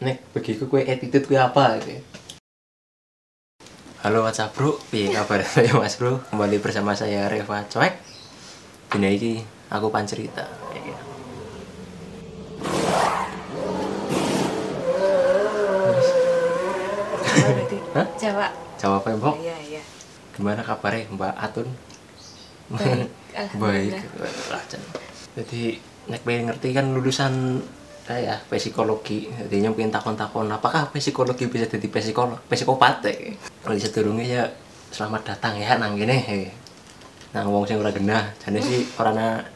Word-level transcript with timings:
nek 0.00 0.16
bagiku 0.32 0.64
kue 0.64 0.80
attitude 0.80 1.28
kue 1.28 1.36
apa 1.36 1.76
gitu 1.84 2.00
halo 4.00 4.24
WhatsApp 4.24 4.56
bro. 4.56 4.80
Piye 4.88 5.12
kabar? 5.12 5.44
Saya 5.52 5.76
mas 5.76 6.00
bro 6.00 6.24
kembali 6.32 6.56
bersama 6.56 6.96
saya 6.96 7.28
Reva 7.28 7.68
Coek 7.68 8.00
Dina 8.88 9.12
ini 9.12 9.44
aku 9.68 9.92
pancerita 9.92 10.48
kayak 10.72 10.82
gitu. 10.88 11.04
berarti 17.20 17.78
Hah? 18.00 18.06
Jawa. 18.16 18.48
Jawab 18.80 19.04
apa 19.04 19.08
mbok 19.20 19.36
iya 19.36 19.56
iya. 19.68 19.82
Gimana 20.32 20.64
kabarnya 20.64 21.12
Mbak 21.12 21.34
Atun? 21.36 21.68
Baik 22.72 23.12
baik. 23.62 24.00
jadi 25.36 25.76
nek 26.08 26.24
pengen 26.24 26.48
ngerti 26.48 26.68
kan 26.72 26.88
lulusan 26.88 27.60
saya 28.10 28.34
psikologi 28.50 29.30
jadi 29.30 29.70
pengen 29.70 29.94
takon-takon 29.94 30.50
apakah 30.50 30.90
psikologi 30.90 31.46
bisa 31.46 31.70
jadi 31.70 31.86
psikolog 31.86 32.42
psikopat 32.50 33.06
ya 33.06 33.14
kalau 33.62 33.78
sedurunge 33.78 34.26
ya 34.26 34.42
selamat 34.90 35.30
datang 35.30 35.54
ya 35.54 35.78
nang 35.78 35.94
gini 35.94 36.18
he. 36.18 36.50
nang 37.30 37.46
wong 37.54 37.62
sing 37.62 37.78
ora 37.78 37.94
genah 37.94 38.34
jane 38.42 38.58
sih 38.58 38.82
orangnya 38.98 39.46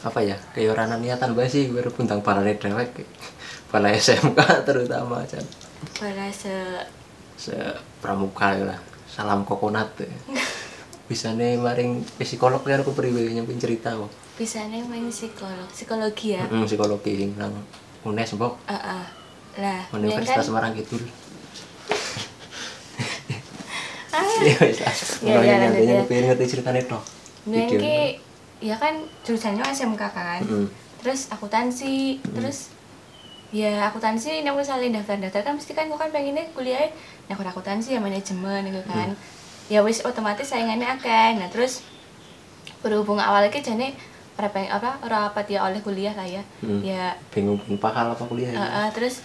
apa 0.00 0.16
ya 0.24 0.32
kayak 0.56 0.72
orang 0.72 0.96
niatan 0.96 1.36
bae 1.36 1.44
sih 1.44 1.68
gue 1.68 1.84
puntang 1.92 2.24
balane 2.24 2.56
dewek 2.56 3.04
bala 3.68 3.92
SMK 3.92 4.64
terutama 4.64 5.20
Cen. 5.28 5.44
pada 6.00 6.32
se 6.32 6.56
se 7.36 7.52
pramuka 8.00 8.64
lah 8.64 8.80
salam 9.04 9.44
kokonat 9.44 9.92
ya. 10.00 10.08
bisa 11.04 11.36
nih 11.36 11.60
maring 11.60 12.00
psikolog 12.16 12.64
kan 12.64 12.80
aku 12.80 12.96
priwe 12.96 13.28
nyampe 13.36 13.52
cerita 13.60 13.92
kok 13.92 14.08
bisa 14.34 14.66
nih 14.66 14.82
main 14.88 15.06
psikolog 15.12 15.68
psikologi 15.70 16.34
ya? 16.34 16.42
Mm, 16.50 16.66
psikologi 16.66 17.12
sing 17.14 17.30
nang 17.38 17.54
UNES 18.02 18.34
mbok 18.34 18.58
ah 18.66 18.74
ah. 18.74 19.04
lah 19.60 19.80
main 19.94 20.10
Universitas 20.10 20.42
kan 20.42 20.46
Semarang 20.50 20.74
Kidul. 20.74 21.06
Ah. 24.10 24.26
Iya 24.42 24.58
wis 24.70 24.78
lah. 24.82 24.94
Iya, 24.94 25.34
iya, 25.38 25.54
lanjut, 25.58 25.62
nantinya 25.62 25.94
ya. 25.94 26.04
pengen 26.10 26.24
ngerti 26.34 26.44
Video. 27.66 27.78
ki 27.78 27.96
ya 28.62 28.76
kan 28.78 28.94
jurusannya 29.22 29.62
SMK 29.62 30.02
kan. 30.10 30.42
Mm. 30.42 30.66
terus 31.04 31.28
akuntansi 31.28 32.16
terus 32.32 32.72
ya 33.52 33.86
akuntansi 33.92 34.40
nek 34.40 34.56
misalnya 34.56 34.98
daftar-daftar 34.98 35.44
kan 35.46 35.54
mesti 35.54 35.72
kan 35.76 35.86
kok 35.86 36.00
kan 36.00 36.10
pengennya 36.10 36.48
kuliah 36.56 36.90
nek 37.28 37.38
akuntansi 37.38 37.94
ya 37.94 38.00
manajemen 38.00 38.66
gitu 38.66 38.82
kan 38.88 39.12
ya 39.72 39.80
wis 39.80 40.04
otomatis 40.04 40.50
saingannya 40.50 40.88
akeh. 40.98 41.40
Nah 41.40 41.48
terus 41.48 41.80
berhubung 42.84 43.16
awalnya 43.16 43.48
ki 43.48 43.64
jane 43.64 43.96
ora 44.34 44.50
pengen 44.50 44.74
apa 44.74 44.98
ora 45.06 45.30
apa 45.30 45.46
ya 45.46 45.64
oleh 45.64 45.80
kuliah 45.80 46.12
lah 46.12 46.26
ya. 46.26 46.42
Hmm. 46.60 46.82
ya. 46.84 47.16
Bingung 47.32 47.56
bingung 47.64 47.80
pakal 47.80 48.12
apa 48.12 48.24
kuliah 48.26 48.52
ini 48.52 48.60
eh, 48.60 48.88
terus 48.92 49.24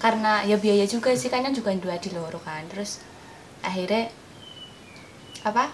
karena 0.00 0.40
ya 0.48 0.56
biaya 0.56 0.88
juga 0.88 1.12
sih 1.12 1.28
kan 1.28 1.44
yang 1.44 1.54
juga 1.54 1.70
dua 1.76 2.00
di 2.00 2.10
loro 2.10 2.40
kan. 2.42 2.64
Terus 2.72 3.04
akhirnya 3.60 4.08
apa 5.44 5.72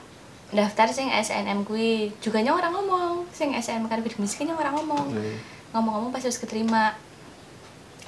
daftar 0.55 0.87
sing 0.95 1.11
SNM 1.11 1.67
kui 1.67 2.15
juga 2.23 2.39
nyong 2.39 2.59
orang 2.59 2.73
ngomong 2.75 3.13
sing 3.35 3.51
SNM 3.51 3.91
kan 3.91 4.03
bidik 4.03 4.21
miskin 4.21 4.51
nyong 4.51 4.61
orang 4.61 4.75
ngomong. 4.77 5.07
Hmm. 5.15 5.37
ngomong-ngomong 5.75 6.11
pas 6.13 6.25
harus 6.25 6.41
keterima. 6.41 6.97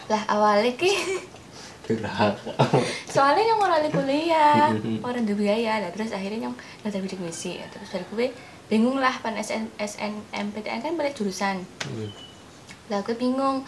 Lah 0.08 0.22
awalnya 0.28 0.72
ki 0.74 0.88
Durhaka. 1.88 2.52
soalnya 3.14 3.42
nyong 3.48 3.62
orang 3.64 3.88
kuliah 3.88 4.68
orang 5.06 5.24
di 5.24 5.32
biaya. 5.32 5.80
Lah 5.80 5.90
terus 5.94 6.12
akhirnya 6.12 6.48
nyong 6.48 6.56
daftar 6.84 7.00
bidik 7.00 7.20
misi 7.24 7.56
terus 7.72 7.88
dari 7.88 8.04
gue 8.12 8.26
bingung 8.68 9.00
lah 9.00 9.16
pan 9.24 9.32
SN, 9.40 9.72
SNMPTN 9.80 10.84
kan 10.84 10.92
balik 11.00 11.16
jurusan. 11.16 11.64
Hmm. 11.64 12.10
lah 12.92 13.00
gue 13.00 13.16
bingung. 13.16 13.64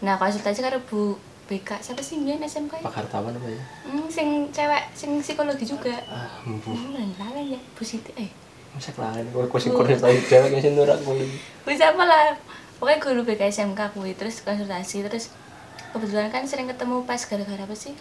Nah 0.00 0.16
konsultasi 0.16 0.64
karo 0.64 0.80
bu 0.88 1.20
BK 1.48 1.80
siapa 1.80 2.04
sih 2.04 2.20
Mian 2.20 2.44
SMK 2.44 2.80
ya? 2.80 2.84
pakar 2.84 3.08
taman 3.08 3.32
apa 3.32 3.48
ya? 3.48 3.62
Hmm, 3.88 4.04
sing 4.12 4.52
cewek 4.52 4.84
sing 4.92 5.16
psikologi 5.24 5.64
juga. 5.64 5.96
Ah 6.08 6.40
embu 6.44 6.72
hmm, 6.72 7.16
lalen 7.16 7.56
ya. 7.56 7.60
Bu 7.72 7.84
Siti 7.84 8.12
eh. 8.20 8.28
Masa 8.76 8.92
kok 8.92 9.60
sing 9.60 9.72
korek 9.72 9.96
tadi 9.96 10.20
dewek 10.28 10.52
yang 10.52 10.60
sing 10.60 10.74
nurak 10.76 11.00
kuliah 11.04 11.28
bisa 11.64 11.92
apa 11.92 12.04
lah? 12.04 12.24
Pokoknya 12.80 12.96
guru 13.00 13.20
BK 13.24 13.42
SMK 13.48 13.80
kuwi. 13.96 14.12
Terus 14.12 14.44
konsultasi 14.44 15.04
terus 15.08 15.32
kebetulan 15.90 16.28
kan 16.28 16.44
sering 16.44 16.68
ketemu 16.68 17.02
pas 17.04 17.20
gara-gara 17.24 17.62
apa 17.64 17.76
sih? 17.76 17.94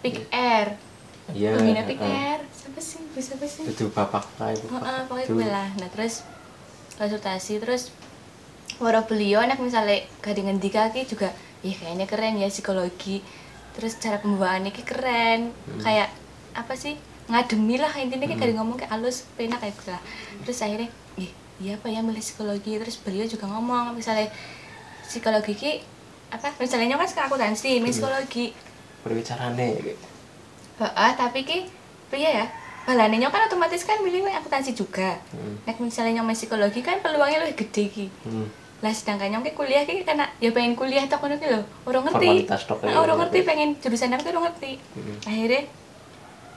Pick 0.00 0.28
Air. 0.30 0.76
Iya 1.32 1.56
pembina 1.56 1.82
Pick 1.88 2.00
heeh. 2.00 2.12
Air. 2.36 2.40
Siapa 2.52 2.80
sih? 2.80 3.00
Bu 3.12 3.20
siapa 3.20 3.46
sih? 3.48 3.64
Itu 3.64 3.88
bapak 3.88 4.24
kayak 4.36 4.60
Heeh, 4.60 4.70
bapak 4.72 5.08
pokoknya 5.08 5.26
Itu. 5.28 5.34
gue 5.36 5.48
lah 5.48 5.68
nah 5.80 5.88
terus 5.88 6.14
konsultasi 6.94 7.58
terus 7.58 7.90
waro 8.78 9.02
beliau 9.06 9.42
nek 9.42 9.58
misalnya 9.62 10.02
gak 10.22 10.34
ngendi 10.38 10.70
kaki 10.70 11.06
juga 11.06 11.30
ya 11.62 11.72
kayaknya 11.74 12.06
keren 12.08 12.36
ya 12.36 12.48
psikologi. 12.50 13.24
Terus 13.74 13.98
cara 13.98 14.20
pembawaannya 14.22 14.70
ki 14.70 14.82
keren. 14.86 15.50
Kayak 15.80 16.12
apa 16.54 16.74
sih? 16.76 16.94
Ngademi 17.24 17.80
lah 17.80 17.90
intinya 17.96 18.28
kayak 18.28 18.52
gak 18.52 18.58
ngomong 18.60 18.76
kayak 18.76 18.92
halus 18.92 19.24
penak 19.34 19.58
kayak 19.64 19.72
gitu 19.80 19.90
lah. 19.90 20.02
Terus 20.44 20.58
akhirnya 20.60 20.88
ih 21.16 21.30
iya 21.62 21.80
apa 21.80 21.88
ya 21.88 22.04
milih 22.04 22.20
psikologi? 22.20 22.76
Terus 22.76 23.00
beliau 23.00 23.24
juga 23.24 23.48
ngomong 23.48 23.96
misalnya 23.96 24.28
psikologi 25.08 25.54
ki 25.56 25.72
apa 26.34 26.50
misalnya 26.58 26.98
kan 26.98 27.06
sekarang 27.06 27.28
akuntansi 27.30 27.78
milih 27.78 27.94
psikologi 27.94 28.50
berbicarane 29.06 29.68
Heeh, 30.74 31.10
tapi 31.14 31.46
ki 31.46 31.58
piye 32.10 32.30
ya? 32.42 32.46
Balane 32.84 33.16
nyok 33.16 33.32
kan 33.32 33.46
otomatis 33.46 33.86
kan 33.86 34.02
milih 34.02 34.26
yang 34.26 34.42
akuntansi 34.42 34.76
juga. 34.76 35.16
Hmm. 35.32 35.56
Nek 35.64 35.78
misalnya 35.80 36.20
nyok 36.20 36.34
psikologi 36.34 36.82
kan 36.82 37.00
peluangnya 37.00 37.46
lebih 37.46 37.64
gede 37.64 37.84
ki. 37.88 38.06
Hmm. 38.26 38.50
Lah 38.82 38.92
sedangkan 38.92 39.30
nyok 39.32 39.42
ki 39.48 39.52
kuliah 39.54 39.86
ki 39.86 40.04
karena 40.04 40.28
ya 40.42 40.50
pengen 40.50 40.74
kuliah 40.74 41.06
tok 41.06 41.24
ngono 41.24 41.38
ki 41.38 41.46
lho. 41.48 41.62
Ora 41.86 41.98
ngerti. 42.04 42.50
Nah, 42.84 42.98
ora 43.00 43.14
ngerti 43.22 43.38
pengen 43.46 43.78
jurusan 43.78 44.12
apa 44.12 44.26
ki 44.26 44.30
ora 44.34 44.40
ngerti. 44.50 44.72
Hmm. 44.98 45.16
Akhirnya 45.30 45.62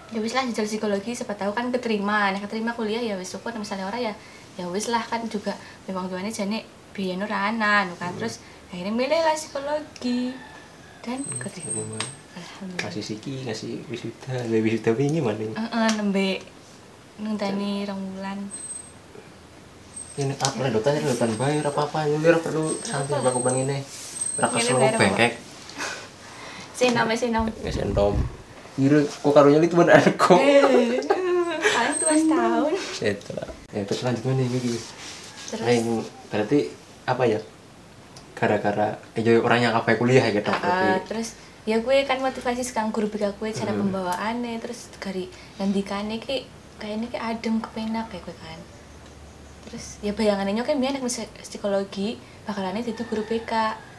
ya 0.07 0.19
wis 0.23 0.33
lah 0.33 0.43
jajal 0.49 0.65
psikologi 0.67 1.11
siapa 1.13 1.37
tahu 1.37 1.53
kan 1.53 1.69
keterima. 1.69 2.33
Nek 2.33 2.49
keterima 2.49 2.73
kuliah 2.73 2.99
ya 2.99 3.15
wis 3.15 3.31
syukur 3.31 3.53
misalnya 3.55 3.87
ora 3.87 4.01
ya 4.01 4.11
ya 4.57 4.65
wis 4.67 4.89
lah 4.89 5.05
kan 5.05 5.23
juga 5.29 5.53
memang 5.85 6.09
tuane 6.09 6.33
jane 6.33 6.65
biyen 6.91 7.21
ora 7.21 7.53
ana 7.53 7.87
anu 7.87 7.93
kan. 7.95 8.11
Terus 8.17 8.41
akhirnya 8.67 8.91
milih 8.91 9.19
lah 9.19 9.33
psikologi 9.33 10.35
dan 10.99 11.23
keterima. 11.37 11.97
Alhamdulillah. 12.33 12.81
kasih 12.83 13.01
siki 13.01 13.33
ngasih 13.43 13.81
wisuda 13.87 14.45
lebih 14.45 14.69
wisuda 14.69 14.91
wingi 14.93 15.19
mana 15.19 15.41
Heeh, 15.41 15.87
nembe 15.95 16.37
nentani 17.17 17.81
rong 17.83 17.97
wulan. 18.13 18.39
ini 20.15 20.33
apa 20.33 20.57
redotan 20.59 20.97
redotan 20.97 21.31
bayar 21.33 21.65
apa 21.65 21.81
apa 21.83 21.99
ini 22.05 22.21
ora 22.21 22.37
perlu 22.37 22.77
santai 22.79 23.17
aku 23.19 23.39
bang 23.39 23.57
ini 23.63 23.79
ora 24.35 24.47
Ini 24.51 24.69
bayar 24.71 24.93
apa? 24.93 25.01
bengkek 25.01 25.31
Sinom 26.77 27.09
sinom. 27.11 27.45
nggak 27.49 27.73
sentom 27.73 28.13
Kira 28.77 29.01
kok 29.01 29.33
karunya 29.33 29.57
itu 29.57 29.73
bener 29.73 29.97
aku. 29.97 30.37
Paling 31.73 31.95
tua 31.97 32.13
setahun. 32.13 32.73
Itu 33.01 33.31
lah. 33.33 33.49
Ya 33.73 33.81
terus 33.81 34.05
lanjut 34.05 34.21
nih 34.21 34.45
ini. 34.45 34.77
Terus 35.49 35.65
Yang 35.65 35.85
berarti 36.29 36.59
apa 37.09 37.23
ya? 37.25 37.41
Gara-gara 38.37 38.87
eh 39.11 39.21
jadi 39.21 39.41
orang 39.41 39.59
yang 39.59 39.73
apa 39.73 39.97
kuliah 39.97 40.21
ya 40.21 40.31
gitu. 40.31 40.53
berarti. 40.53 41.09
terus 41.09 41.27
ya 41.65 41.81
gue 41.81 41.95
kan 42.05 42.21
motivasi 42.21 42.61
sekarang 42.61 42.93
guru 42.93 43.09
BK 43.09 43.33
gue 43.35 43.49
cara 43.51 43.73
Hmm. 43.73 43.81
pembawaannya 43.83 44.61
terus 44.61 44.93
dari 44.95 45.25
ngendikane 45.57 46.15
ki 46.17 46.45
kayaknya 46.77 47.07
ki 47.09 47.17
adem 47.17 47.57
kepenak 47.57 48.07
kayak 48.07 48.23
gue 48.23 48.35
kan 48.37 48.59
terus 49.65 49.97
ya 49.99 50.13
bayangannya 50.13 50.61
kan 50.61 50.77
biar 50.77 50.95
anak 50.95 51.03
psikologi 51.41 52.15
bakalannya 52.45 52.85
jadi 52.85 53.03
guru 53.03 53.25
BK 53.25 53.51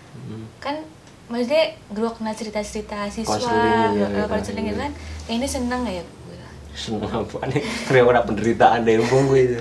Hmm. 0.08 0.48
kan 0.56 0.80
maksudnya 1.28 1.76
guru 1.92 2.08
kenal 2.10 2.32
cerita-cerita 2.32 3.04
siswa 3.12 3.36
Konseling, 3.36 3.92
iya, 3.92 4.06
eh, 4.06 4.16
iya, 4.16 4.24
konseling 4.24 4.64
iya. 4.64 4.70
gitu 4.72 4.80
kan 4.80 4.92
kayaknya 5.26 5.48
seneng 5.50 5.82
ya 5.84 6.00
gue 6.00 6.36
Seneng 6.72 7.10
apa 7.10 7.38
nih? 7.44 7.60
Kayak 7.90 8.06
orang 8.06 8.24
penderitaan 8.24 8.78
deh 8.80 8.96
umpung 8.96 9.26
gue 9.26 9.40
itu. 9.44 9.60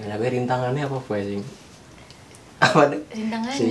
Nah, 0.00 0.06
tapi 0.10 0.24
rintangannya 0.32 0.82
apa 0.82 0.96
gue 0.98 1.18
sing? 1.20 1.42
Apa 2.60 2.86
nih? 2.86 3.00
rintangannya 3.10 3.56
Si 3.56 3.68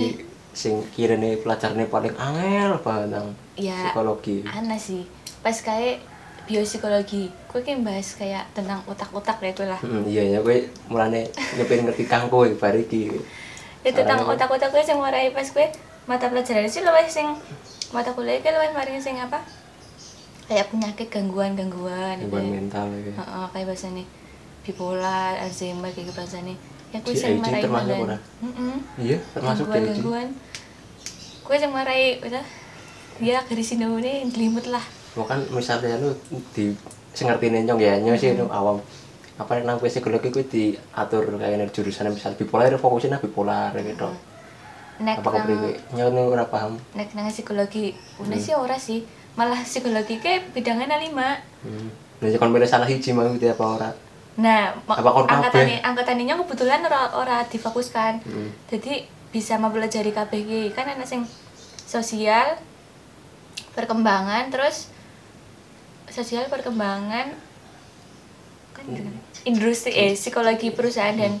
sing 0.50 0.74
kira 0.90 1.14
nih 1.14 1.38
pelajarnya 1.38 1.86
paling 1.86 2.10
angel 2.12 2.74
apa 2.74 3.06
tentang 3.06 3.30
Ya, 3.54 3.76
psikologi. 3.86 4.42
aneh 4.44 4.76
sih 4.76 5.06
pas 5.38 5.54
kayak 5.54 6.02
biopsikologi 6.44 7.30
gue 7.30 7.60
kan 7.60 7.80
bahas 7.80 8.12
kayak 8.12 8.50
tentang 8.50 8.82
otak-otak 8.84 9.38
ya 9.38 9.52
gue 9.52 9.64
lah 9.64 9.78
Hmm, 9.78 10.02
iya 10.04 10.26
ya 10.26 10.38
gue 10.40 10.56
mulane 10.86 11.22
ngepen 11.54 11.84
ngerti 11.84 12.04
kangko 12.04 12.42
iki 12.44 12.56
bar 12.56 12.74
iki. 12.74 13.14
ya 13.80 13.90
tentang 13.92 14.26
otak-otak 14.26 14.68
gue 14.68 14.82
sing 14.82 14.96
warai 14.96 15.30
pas 15.30 15.46
gue 15.46 15.66
mata 16.04 16.26
pelajaran 16.26 16.66
sih 16.66 16.82
luwih 16.82 17.06
sing 17.06 17.30
mata 17.90 18.10
kuliah 18.10 18.38
kan 18.38 18.50
luwih 18.52 18.72
mari 18.72 18.98
sing 18.98 19.16
apa 19.16 19.38
kayak 20.44 20.66
penyakit 20.68 21.06
gangguan-gangguan 21.08 22.18
Gangguan 22.18 22.42
ya. 22.42 22.52
mental 22.56 22.86
ya. 22.90 23.14
Heeh, 23.14 23.46
kayak 23.48 23.66
bahasanya 23.66 24.04
bipolar, 24.60 25.38
Alzheimer 25.38 25.88
kayak 25.88 26.04
gitu 26.04 26.12
bahasanya 26.12 26.58
ya 26.90 26.98
sing 27.14 27.38
AG 27.38 27.42
marai 27.42 27.62
termasuk 27.62 27.96
ora? 28.02 28.18
Heeh. 28.18 28.74
Iya, 28.98 29.16
termasuk 29.34 29.64
gangguan 29.70 30.28
gue 31.46 31.56
sing 31.58 31.72
marai 31.74 32.18
udah 32.22 32.44
ya 33.18 33.38
dari 33.42 33.64
sini 33.64 33.84
ini 33.86 34.30
gelimut 34.30 34.66
lah 34.70 34.82
Lo 35.18 35.26
kan 35.26 35.42
misalnya 35.50 35.98
lu 35.98 36.14
di 36.54 36.70
sing 37.10 37.26
ngerti 37.26 37.50
nyong 37.50 37.82
ya, 37.82 37.98
nyong 37.98 38.14
sih 38.14 38.38
nu 38.38 38.46
awam. 38.46 38.78
Apa 39.34 39.58
nang 39.66 39.82
psikologi 39.82 40.30
kuwi 40.30 40.46
diatur 40.46 41.26
kayak 41.34 41.58
nih 41.58 41.66
jurusan 41.74 42.12
misal 42.14 42.38
bipolar 42.38 42.70
fokusnya 42.78 43.18
bipolar 43.18 43.74
gitu. 43.74 44.06
nek 45.00 45.24
apa 45.24 45.28
kepriwe 45.32 45.96
nyono 45.96 46.28
ora 46.28 46.44
paham 46.44 46.76
nek 46.92 47.16
nang 47.16 47.32
psikologi 47.32 47.96
una 48.20 48.36
Hmm. 48.36 48.44
sih 48.44 48.52
ora 48.52 48.76
sih 48.76 49.00
malah 49.32 49.56
psikologi 49.64 50.20
ke 50.20 50.52
bidangnya 50.52 51.00
lima 51.00 51.40
hmm. 51.64 51.88
Nek 52.20 52.36
kon 52.36 52.52
milih 52.52 52.68
salah 52.68 52.84
hiji 52.84 53.16
mau 53.16 53.24
itu 53.32 53.48
apa 53.48 53.64
ora 53.64 53.88
nah 54.32 54.72
angkatan 54.86 55.42
kabeh? 55.66 55.82
angkatannya 55.82 56.24
kebetulan 56.40 56.80
ora 56.82 57.10
ora 57.12 57.38
difokuskan 57.44 58.20
Hmm. 58.20 58.50
jadi 58.66 59.02
bisa 59.28 59.56
mempelajari 59.56 60.10
iki. 60.36 60.70
kan 60.70 60.86
ana 60.86 61.02
sing 61.02 61.26
sosial 61.84 62.54
perkembangan 63.70 64.48
terus 64.48 64.90
sosial 66.08 66.46
perkembangan 66.46 67.34
kan 68.72 68.84
kan? 68.86 69.14
industri 69.44 69.92
eh 69.92 70.12
psikologi 70.12 70.70
perusahaan 70.70 71.12
dan 71.12 71.38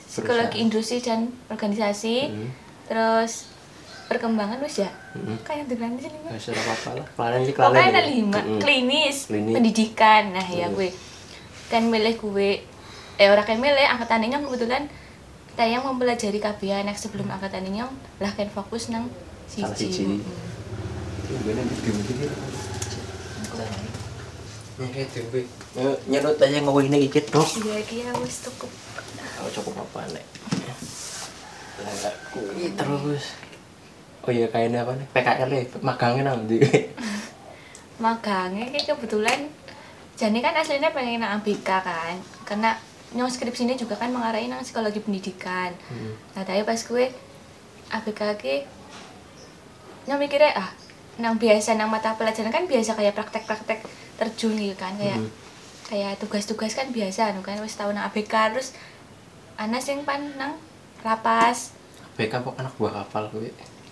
psikologi 0.00 0.26
Perusahaan. 0.50 0.64
industri 0.64 0.98
dan 0.98 1.20
organisasi 1.46 2.16
Hmm. 2.26 2.50
terus 2.84 3.46
perkembangan 4.06 4.58
wis 4.60 4.80
ya 4.80 4.90
Hmm. 5.12 5.38
kayak 5.40 5.66
dengan 5.66 5.94
sini 5.94 6.18
Ya 6.24 6.34
ora 6.36 6.56
apa-apa 6.56 6.90
lah 6.96 7.06
kelalen 7.48 7.74
pokoknya 7.76 7.90
ada 7.92 8.00
ya. 8.00 8.08
lima 8.08 8.38
Mm-mm. 8.40 8.58
klinis, 8.58 9.16
Klinis. 9.26 9.54
pendidikan 9.54 10.22
nah 10.30 10.42
ya 10.44 10.66
Hmm. 10.66 10.74
gue 10.74 10.90
kan 11.70 11.86
milih 11.86 12.18
gue 12.18 12.66
eh 13.20 13.28
orang 13.30 13.46
kayak 13.46 13.62
milih 13.62 13.86
angkatan 13.86 14.26
ini 14.26 14.34
kebetulan 14.42 14.90
tayang 15.54 15.86
mempelajari 15.86 16.42
kabeh 16.42 16.82
nek 16.82 16.98
sebelum 16.98 17.30
angkatan 17.30 17.70
ini 17.70 17.86
lah 18.18 18.32
kan 18.34 18.50
fokus 18.50 18.90
nang 18.90 19.06
Salah 19.50 19.74
siji. 19.74 20.06
Mm. 20.06 20.22
Iki? 21.26 22.26
Nyek 24.78 25.10
dhewe. 25.10 25.40
Nyedot 26.06 26.38
aja 26.38 26.58
ngomong 26.62 26.86
ini 26.86 27.10
dikit 27.10 27.34
dok. 27.34 27.50
iya 27.58 27.82
iki 27.82 28.06
ya 28.06 28.14
wis 28.22 28.46
cukup 28.46 28.70
Aku 29.42 29.50
cukup 29.58 29.82
apa 29.82 30.06
nek? 30.14 30.24
Terus. 32.78 33.24
Oh 34.22 34.30
iya 34.30 34.46
kayaknya 34.46 34.86
apa 34.86 34.94
nih? 34.94 35.06
PKL 35.10 35.50
ya, 35.50 35.62
magangnya 35.82 36.22
nang 36.30 36.46
ndi? 36.46 36.62
magangnya 38.04 38.70
kayak 38.70 38.86
kebetulan 38.96 39.50
jadi 40.20 40.36
kan 40.38 40.52
aslinya 40.52 40.92
pengen 40.92 41.24
nang 41.24 41.40
ABK 41.40 41.64
kan 41.64 42.14
karena 42.44 42.76
nyong 43.10 43.26
skripsi 43.26 43.64
ini 43.64 43.74
juga 43.74 43.96
kan 43.96 44.12
mengarai 44.12 44.46
nang 44.46 44.60
psikologi 44.60 45.00
pendidikan 45.00 45.72
Hmm. 45.88 46.12
nah 46.36 46.44
tapi 46.44 46.60
pas 46.62 46.76
gue 46.76 47.08
ABK 47.90 48.20
ki 48.36 48.56
nyong 50.04 50.20
mikirnya 50.20 50.52
ah 50.54 50.70
nang 51.16 51.36
biasa 51.36 51.74
nang 51.74 51.88
mata 51.88 52.12
pelajaran 52.14 52.52
kan 52.52 52.64
biasa 52.64 52.94
kayak 52.94 53.16
praktek-praktek 53.16 53.80
terjun 54.14 54.54
gitu 54.54 54.76
kan 54.76 54.92
kayak 54.94 55.16
Hmm. 55.16 55.32
kayak 55.88 56.20
tugas-tugas 56.20 56.72
kan 56.72 56.92
biasa 56.92 57.32
nu 57.32 57.40
kan 57.40 57.56
wis 57.58 57.74
tau 57.74 57.88
nang 57.88 58.04
ABK 58.04 58.30
terus 58.52 58.76
ana 59.56 59.80
sing 59.80 60.04
pan 60.04 60.36
nang 60.36 60.60
lapas 61.00 61.72
BK 62.14 62.44
kok 62.44 62.54
anak 62.54 62.76
buah 62.76 63.00
kapal 63.00 63.32
kuwi. 63.32 63.48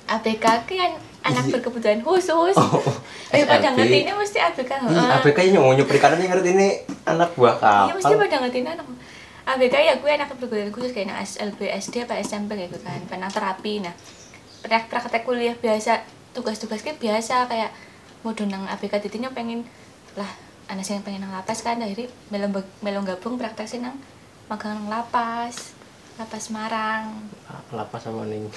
ABK 0.08 0.44
kan 0.64 0.92
anak 1.20 1.44
Iya. 1.44 1.52
berkebutuhan 1.54 2.00
khusus 2.00 2.56
Oh, 2.56 2.80
eh 3.28 3.44
pada 3.44 3.68
ngerti 3.70 3.96
ini 4.02 4.12
mesti 4.12 4.38
ABK 4.40 4.70
Ih, 4.70 4.80
heeh. 4.88 5.10
ABK 5.20 5.38
nya 5.46 5.60
mau 5.60 5.76
perikanan 5.76 6.16
yang 6.16 6.32
ngerti 6.32 6.50
ini 6.50 6.68
anak 7.04 7.36
buah 7.36 7.56
Iya 7.60 7.92
mesti 7.92 8.08
kapal. 8.10 8.24
pada 8.24 8.36
ngerti 8.40 8.58
anak 8.64 8.86
ABK 9.48 9.74
ya 9.74 9.94
gue 9.96 10.10
anak 10.10 10.28
berkebutuhan 10.30 10.72
khusus 10.72 10.92
kayak 10.92 11.12
SLB 11.22 11.60
SD 11.78 12.04
apa 12.04 12.16
SMP 12.18 12.56
gitu 12.58 12.76
kan 12.80 13.00
penang 13.08 13.28
terapi 13.28 13.80
nah 13.80 13.92
praktek 14.60 14.88
praktek 14.90 15.22
kuliah 15.24 15.54
biasa 15.54 16.04
tugas-tugas 16.32 16.80
kayak 16.80 16.96
biasa 16.98 17.48
kayak 17.48 17.72
mau 18.20 18.32
nang 18.34 18.64
ABK 18.66 19.00
titinya 19.00 19.30
pengen 19.30 19.64
lah 20.14 20.28
anak 20.66 20.84
yang 20.84 21.00
pengen 21.00 21.20
nang 21.24 21.32
lapas 21.32 21.60
kan 21.60 21.80
akhirnya 21.80 22.08
melong 22.28 22.52
melong 22.80 23.04
gabung 23.04 23.36
praktek 23.36 23.64
sih 23.64 23.80
nang 23.80 23.96
magang 24.48 24.76
nang 24.76 24.88
lapas 24.90 25.72
lapas 26.16 26.50
Marang 26.50 27.12
Lapas 27.68 28.00
sama 28.00 28.24
ning 28.24 28.48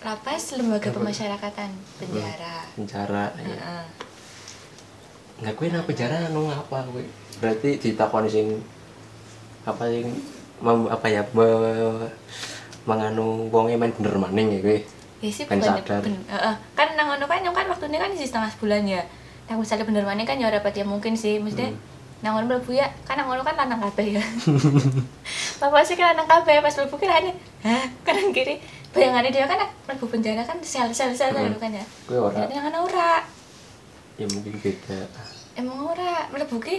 lapas 0.00 0.54
lembaga 0.54 0.88
pemasyarakatan 0.88 1.70
penjara 1.98 2.56
penjara. 2.72 3.24
ya. 3.36 3.44
Heeh. 3.52 3.84
Nggak 5.42 5.54
kuwi 5.54 5.68
nang 5.68 5.84
penjara 5.84 6.30
anu 6.30 6.46
apa 6.46 6.86
kuwi? 6.86 7.04
Berarti 7.36 7.76
ditakoni 7.76 8.28
sing 8.28 8.46
apa 9.62 9.84
sing 9.86 10.08
mem- 10.62 10.88
apa 10.88 11.06
ya 11.06 11.20
me, 11.34 11.44
menganu 12.86 13.50
wonge 13.50 13.74
main 13.74 13.92
bener 13.92 14.16
maning 14.16 14.48
ya 14.52 14.60
kuwi. 14.62 14.80
ya 15.16 15.30
sih 15.32 15.44
Ben 15.44 15.60
sadar. 15.60 16.00
ben- 16.04 16.28
heeh. 16.28 16.54
kan 16.76 16.88
nang 16.94 17.08
ngono 17.08 17.24
kan 17.24 17.40
kan 17.42 17.66
waktu 17.66 17.88
ini 17.88 17.96
kan 17.98 18.12
isi 18.12 18.28
setengah 18.28 18.52
sebulan 18.52 18.84
ya 18.84 19.02
nah 19.48 19.56
misalnya 19.56 19.88
bener 19.88 20.04
mana 20.04 20.22
kan 20.22 20.36
ya 20.36 20.46
ora 20.46 20.60
ya 20.60 20.84
mungkin 20.84 21.16
sih 21.16 21.40
maksudnya 21.40 21.72
Hmm. 21.72 21.95
Nang 22.24 22.32
ngono 22.32 22.46
mlebu 22.48 22.72
ya 22.72 22.88
kan 23.04 23.20
nang 23.20 23.28
ngono 23.28 23.44
kan 23.44 23.56
lanang 23.60 23.80
kabeh 23.90 24.16
ya. 24.16 24.22
Bapak 25.60 25.82
sih 25.84 25.96
kan 25.96 26.16
lanang 26.16 26.28
kabeh 26.28 26.64
pas 26.64 26.72
mlebu 26.72 26.96
kira 26.96 27.20
hah 27.64 27.84
kanan 28.04 28.32
kiri. 28.32 28.56
Bayangannya 28.96 29.28
dia 29.28 29.44
kan 29.44 29.60
mlebu 29.88 30.04
penjara 30.08 30.40
kan 30.40 30.56
sel 30.64 30.88
sel 30.96 31.12
sel 31.12 31.36
Hmm. 31.36 31.60
kan 31.60 31.72
ya. 31.72 31.84
Kuwi 32.08 32.16
ora. 32.16 32.48
Ternyata 32.48 32.68
nang 32.72 32.84
ora? 32.88 33.12
Ya 34.16 34.26
mungkin 34.32 34.54
beda. 34.60 35.00
emang 35.56 35.88
ora 35.88 36.28
mlebu 36.32 36.56
ki 36.60 36.76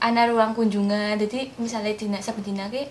ana 0.00 0.28
ruang 0.28 0.52
kunjungan. 0.52 1.16
Jadi 1.16 1.52
misalnya 1.56 1.96
dina 1.96 2.18
saben 2.20 2.44
dina 2.44 2.68
ki 2.68 2.84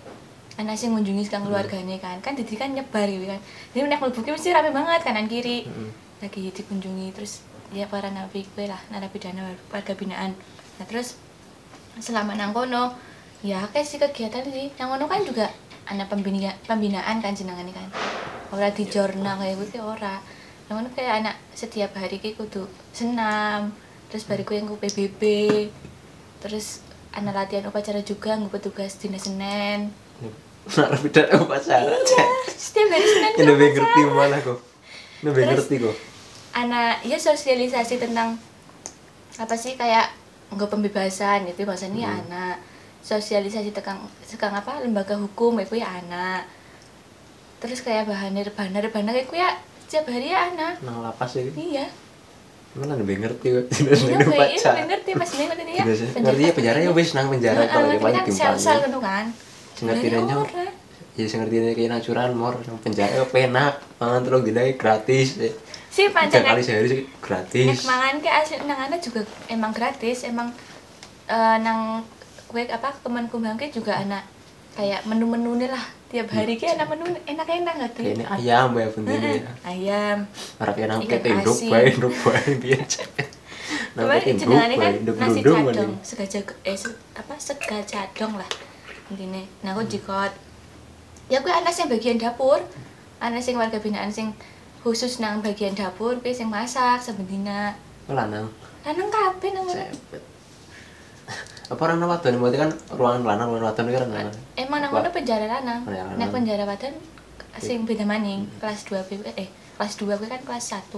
ana 0.58 0.74
sing 0.74 0.94
ngunjungi 0.94 1.26
sekang 1.26 1.46
keluarganya 1.46 1.98
kan 1.98 2.18
kan 2.22 2.34
jadi 2.34 2.54
kan 2.58 2.70
nyebar 2.74 3.06
gitu 3.06 3.26
kan. 3.26 3.38
Jadi 3.70 3.86
nek 3.86 4.02
mlebu 4.02 4.20
ki 4.22 4.30
mesti 4.34 4.50
rame 4.50 4.70
banget 4.74 5.02
kanan 5.06 5.26
kiri. 5.30 5.66
Heeh. 5.66 5.90
lagi 6.22 6.48
dikunjungi 6.48 7.12
terus 7.12 7.44
ya 7.74 7.84
para 7.84 8.08
napi 8.08 8.48
gue 8.56 8.64
lah 8.64 8.80
narapidana 8.88 9.44
warga 9.68 9.92
binaan. 9.92 10.32
Nah 10.80 10.86
terus 10.88 11.20
selama 11.96 12.34
nang 12.34 12.50
kono 12.50 12.90
ya 13.40 13.62
kayak 13.68 13.84
sih 13.84 13.98
kegiatan 13.98 14.42
sih 14.44 14.72
nang 14.74 14.90
kono 14.90 15.04
kan 15.04 15.20
juga 15.20 15.46
ada 15.84 16.04
pembina 16.04 16.48
pembinaan 16.64 17.18
kan 17.18 17.32
jenengan 17.32 17.68
kan 17.68 17.88
ora 18.50 18.68
di 18.68 18.84
jurnal 18.84 19.36
kayak 19.36 19.60
gitu 19.60 19.78
ora 19.80 20.18
nang 20.66 20.80
kono 20.80 20.88
kayak 20.90 21.20
anak 21.20 21.36
setiap 21.52 21.92
hari 21.92 22.16
ki 22.16 22.32
kudu 22.32 22.64
senam 22.90 23.70
terus 24.08 24.24
bariku 24.24 24.52
yang 24.52 24.64
ku 24.64 24.74
PBB 24.74 25.20
terus 26.38 26.80
anak 27.10 27.34
latihan 27.36 27.66
upacara 27.66 28.00
juga 28.00 28.34
nggak 28.34 28.52
petugas 28.52 28.96
dinas 28.96 29.24
Senin 29.24 29.90
Nah, 30.64 30.96
beda 30.96 31.28
pacaran. 31.44 32.00
setiap 32.48 32.88
hari 32.88 33.04
Ya 33.04 33.20
ku 33.36 33.40
lebih 33.44 33.68
upacara. 33.68 33.84
ngerti 33.84 34.00
malah 34.08 34.40
kok. 34.40 34.58
Lebih 35.20 35.42
ngerti 35.46 35.74
kok. 35.76 35.96
anak 36.54 37.04
ya 37.04 37.18
sosialisasi 37.18 37.98
tentang 37.98 38.40
apa 39.34 39.54
sih 39.54 39.74
kayak 39.74 40.08
nggak 40.48 40.68
pembebasan 40.68 41.46
gitu 41.46 41.64
bahasanya 41.64 41.98
ya 42.00 42.10
Hmm. 42.10 42.20
anak 42.26 42.56
sosialisasi 43.00 43.70
tentang 43.70 44.00
sekarang 44.22 44.58
apa 44.58 44.80
lembaga 44.80 45.14
hukum 45.14 45.56
itu 45.58 45.76
ya 45.76 45.88
anak 45.94 46.48
terus 47.58 47.80
kayak 47.80 48.04
banner 48.04 48.48
banner 48.50 48.84
banner 48.88 49.14
itu 49.14 49.34
ya 49.34 49.56
setiap 49.84 50.08
hari 50.08 50.28
ya 50.28 50.50
anak 50.50 50.80
Nang 50.80 51.00
lapas 51.00 51.36
ya. 51.36 51.44
iya 51.54 51.86
Mana 52.74 52.98
lebih 52.98 53.22
ngerti 53.22 53.46
kok. 53.46 53.64
iya 53.70 54.18
gue 54.26 54.34
iya 54.50 54.70
gue 54.74 54.86
ngerti 54.90 55.10
pas 55.14 55.30
ini 55.30 55.44
ngerti 55.46 55.62
ya 55.70 55.84
Ngerti 56.18 56.42
ya 56.42 56.52
penjara 56.52 56.78
ya 56.80 56.90
wis 56.90 57.10
nang 57.12 57.28
penjara 57.28 57.62
kalau 57.68 57.86
dia 57.86 58.00
kan 58.00 58.24
timpang. 58.24 58.58
sel-sel 58.58 58.78
gitu 58.82 58.98
kan 58.98 59.24
ngerti 59.76 60.06
ora. 60.10 60.66
Ya 61.14 61.24
ngerti 61.28 61.56
kayak 61.70 61.88
nang 61.88 62.02
curan 62.02 62.30
mor 62.34 62.54
nang 62.58 62.78
penjara 62.80 63.14
ya 63.14 63.24
penak. 63.28 63.78
Mangan 64.00 64.20
telung 64.24 64.42
dina 64.42 64.66
gratis. 64.74 65.38
Sih 65.94 66.10
pancen 66.10 66.42
kali 66.42 66.58
nek 66.58 66.66
sehari 66.66 66.88
sih 66.90 67.02
nek 67.06 67.22
gratis. 67.22 67.86
mangan 67.86 68.18
ke 68.18 68.26
asli 68.26 68.56
nang 68.66 68.78
ana 68.90 68.96
juga 68.98 69.22
emang 69.46 69.70
gratis 69.70 70.26
emang 70.26 70.50
eh, 71.30 71.56
nang 71.62 72.02
kue 72.50 72.66
apa 72.66 72.90
Kemenkumham 73.06 73.54
ke 73.54 73.70
juga 73.70 74.02
anak 74.02 74.26
kayak 74.74 75.06
menu-menu 75.06 75.54
nih 75.54 75.70
lah 75.70 75.84
tiap 76.10 76.30
hari 76.34 76.58
ki 76.58 76.66
anak 76.66 76.90
menu 76.90 77.06
enak-enak 77.26 77.72
nggak 77.78 77.90
tuh 77.94 78.02
Kayak 78.02 78.14
ini 78.18 78.24
ayam 78.26 78.68
ya 78.74 78.86
Heeh, 78.90 79.34
ya. 79.38 79.50
ayam 79.62 80.18
Harap 80.58 80.74
nang 80.82 81.00
Ikan 81.02 81.10
kete 81.14 81.28
induk 81.30 81.58
bae 81.70 81.84
induk 81.90 82.14
bae 82.22 82.50
biar 82.58 82.82
cepet. 82.94 83.28
Nang 83.94 84.04
Cuma 84.06 84.14
kete 84.18 84.30
induk 84.30 84.42
jenengannya 84.42 84.76
kan 84.78 84.92
nasi 85.18 85.40
cadong, 85.42 85.92
sega 86.02 86.54
eh 86.66 86.78
apa 87.18 87.34
sega 87.38 87.78
cadong 87.86 88.34
lah 88.38 88.50
intinya. 89.10 89.42
Nah 89.62 89.70
aku 89.74 89.82
jikot, 89.86 90.32
ya 91.30 91.38
aku 91.38 91.50
anak 91.50 91.74
yang 91.74 91.90
bagian 91.90 92.16
dapur, 92.18 92.62
anak 93.18 93.42
yang 93.42 93.58
warga 93.58 93.78
binaan 93.78 94.10
sing 94.10 94.34
khusus 94.84 95.16
nang 95.16 95.40
bagian 95.40 95.72
dapur, 95.72 96.20
gue 96.20 96.30
sing 96.30 96.46
masak 96.46 97.00
sebendina. 97.00 97.72
Oh, 98.04 98.12
lanang. 98.12 98.52
Lanang 98.84 99.08
kabeh 99.08 99.50
nang 99.50 99.64
ngono. 99.64 99.84
Apa 101.72 101.80
orang 101.88 102.04
wadon 102.04 102.36
berarti 102.36 102.60
kan 102.60 102.70
ruangan 102.92 103.24
lanang 103.24 103.48
ruangan 103.48 103.66
wadon 103.72 103.86
kan 103.88 104.04
lanang. 104.04 104.36
Emang 104.54 104.84
nang 104.84 104.92
ngono 104.92 105.08
penjara 105.08 105.48
lanang. 105.48 105.80
Ya, 105.88 106.04
Nek 106.04 106.20
lanang. 106.20 106.30
penjara 106.30 106.64
wadon 106.68 106.94
sing 107.56 107.88
beda 107.88 108.04
maning, 108.04 108.44
kelas 108.60 108.84
2 108.84 109.00
gue 109.08 109.32
eh 109.40 109.48
kelas 109.74 109.96
2 109.96 110.20
gue 110.20 110.28
kan 110.28 110.42
kelas 110.44 110.76
1. 110.76 110.92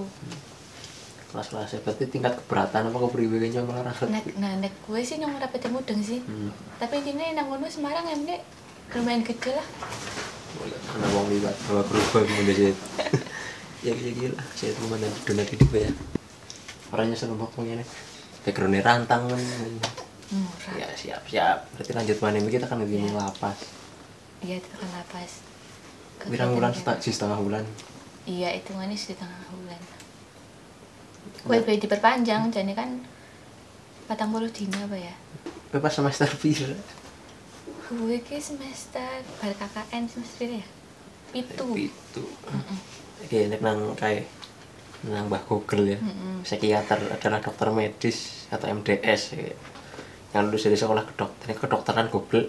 Kelas-kelas 1.27 1.69
ya 1.69 1.81
berarti 1.83 2.05
tingkat 2.09 2.33
keberatan 2.39 2.89
apa 2.89 2.97
kepriwe 2.97 3.37
kayaknya 3.37 3.61
malah 3.63 3.87
ra 3.87 3.93
Nek 3.93 4.25
ngerti. 4.25 4.41
nah 4.41 4.53
nek 4.57 4.73
gue 4.83 5.01
sih 5.05 5.21
nyong 5.21 5.37
ora 5.37 5.47
pete 5.47 5.71
mudeng 5.71 6.03
sih. 6.03 6.19
Hmm. 6.23 6.51
Tapi 6.77 6.99
intinya 6.99 7.39
nang 7.39 7.47
ngono 7.47 7.71
Semarang 7.71 8.07
emne 8.09 8.43
lumayan 8.91 9.23
gede 9.23 9.55
lah. 9.55 9.67
Karena 10.59 11.07
wong 11.13 11.27
liwat 11.29 11.55
bawa 11.69 11.83
berubah 11.85 12.23
kemudian 12.25 12.57
sih. 12.57 12.75
Ya 13.87 13.95
ya 13.95 14.11
gila, 14.13 14.43
saya 14.53 14.75
itu 14.75 14.83
mana 14.85 15.07
donat 15.23 15.47
hidup 15.47 15.71
ya. 15.71 15.91
Orangnya 16.91 17.15
seneng 17.15 17.39
banget 17.39 17.55
ngene. 17.57 17.85
Backgroundnya 18.43 18.83
rantang 18.83 19.31
kan. 19.31 19.39
Murah. 20.27 20.75
Ya 20.75 20.89
siap 20.93 21.23
siap. 21.25 21.71
Berarti 21.73 21.93
lanjut 21.95 22.17
mana 22.19 22.37
ini 22.37 22.51
kita 22.51 22.67
kan 22.67 22.79
lebih 22.79 22.99
Iya. 23.01 23.15
lapas. 23.15 23.59
Iya 24.41 24.59
itu 24.59 24.69
kan 24.73 24.89
lapas. 24.91 25.33
Birang 26.27 26.51
bulan 26.53 26.71
Kegiatan 26.71 26.97
setengah, 26.97 26.99
si 27.01 27.11
setengah 27.13 27.39
bulan. 27.39 27.65
iya 28.27 28.51
hitungannya 28.51 28.99
di 28.99 29.15
tengah 29.15 29.39
bulan 29.55 29.79
kue 31.47 31.63
boleh 31.63 31.79
diperpanjang 31.79 32.51
jadi 32.51 32.75
kan 32.75 33.07
patang 34.07 34.35
puluh 34.35 34.51
dina 34.51 34.83
apa 34.83 34.99
ya 34.99 35.15
pas 35.71 35.95
semester 35.95 36.27
pira 36.35 36.75
gue 37.87 38.19
ke 38.19 38.43
semester 38.43 39.07
bar 39.39 39.55
KKN 39.55 40.11
semester 40.11 40.59
ya 40.59 40.67
itu 41.33 41.67
itu 41.87 42.23
oke 43.23 43.39
nek 43.49 43.61
nang 43.63 43.95
kayak 43.95 44.27
nang 45.07 45.29
Mbah 45.29 45.43
Google 45.47 45.95
ya 45.95 45.99
Mm-mm. 46.01 46.43
psikiater 46.43 46.99
adalah 47.13 47.39
dokter 47.39 47.69
medis 47.71 48.49
atau 48.51 48.67
MDS 48.67 49.23
ya. 49.37 49.55
yang 50.35 50.51
lulus 50.51 50.67
dari 50.67 50.77
sekolah 50.77 51.05
kedokteran 51.07 51.57
kedokteran 51.57 52.07
Google 52.11 52.49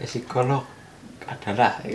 Ya, 0.00 0.08
psikolog 0.10 0.64
adalah 1.28 1.78
ya. 1.84 1.94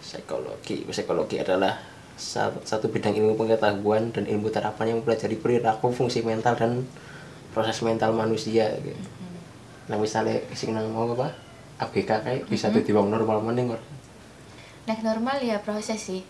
psikologi 0.00 0.86
psikologi 0.86 1.36
adalah 1.42 1.74
satu, 2.16 2.62
satu 2.64 2.88
bidang 2.88 3.12
ilmu 3.12 3.36
pengetahuan 3.36 4.08
dan 4.08 4.24
ilmu 4.24 4.48
terapan 4.48 4.94
yang 4.94 4.98
mempelajari 5.02 5.36
perilaku 5.36 5.92
fungsi 5.92 6.24
mental 6.24 6.56
dan 6.56 6.86
proses 7.52 7.82
mental 7.84 8.14
manusia 8.16 8.72
gitu. 8.80 8.96
nah 9.90 9.98
misalnya 10.00 10.40
sing 10.56 10.72
nang 10.72 10.88
mau 10.94 11.10
apa 11.12 11.34
ABK 11.76 12.10
kayak 12.24 12.42
bisa 12.48 12.72
jadi 12.72 12.88
wong 12.96 13.12
normal 13.12 13.44
mending 13.44 13.74
kok 13.74 13.82
nek 14.86 15.02
normal 15.02 15.38
ya 15.38 15.58
proses 15.58 15.98
sih. 16.00 16.22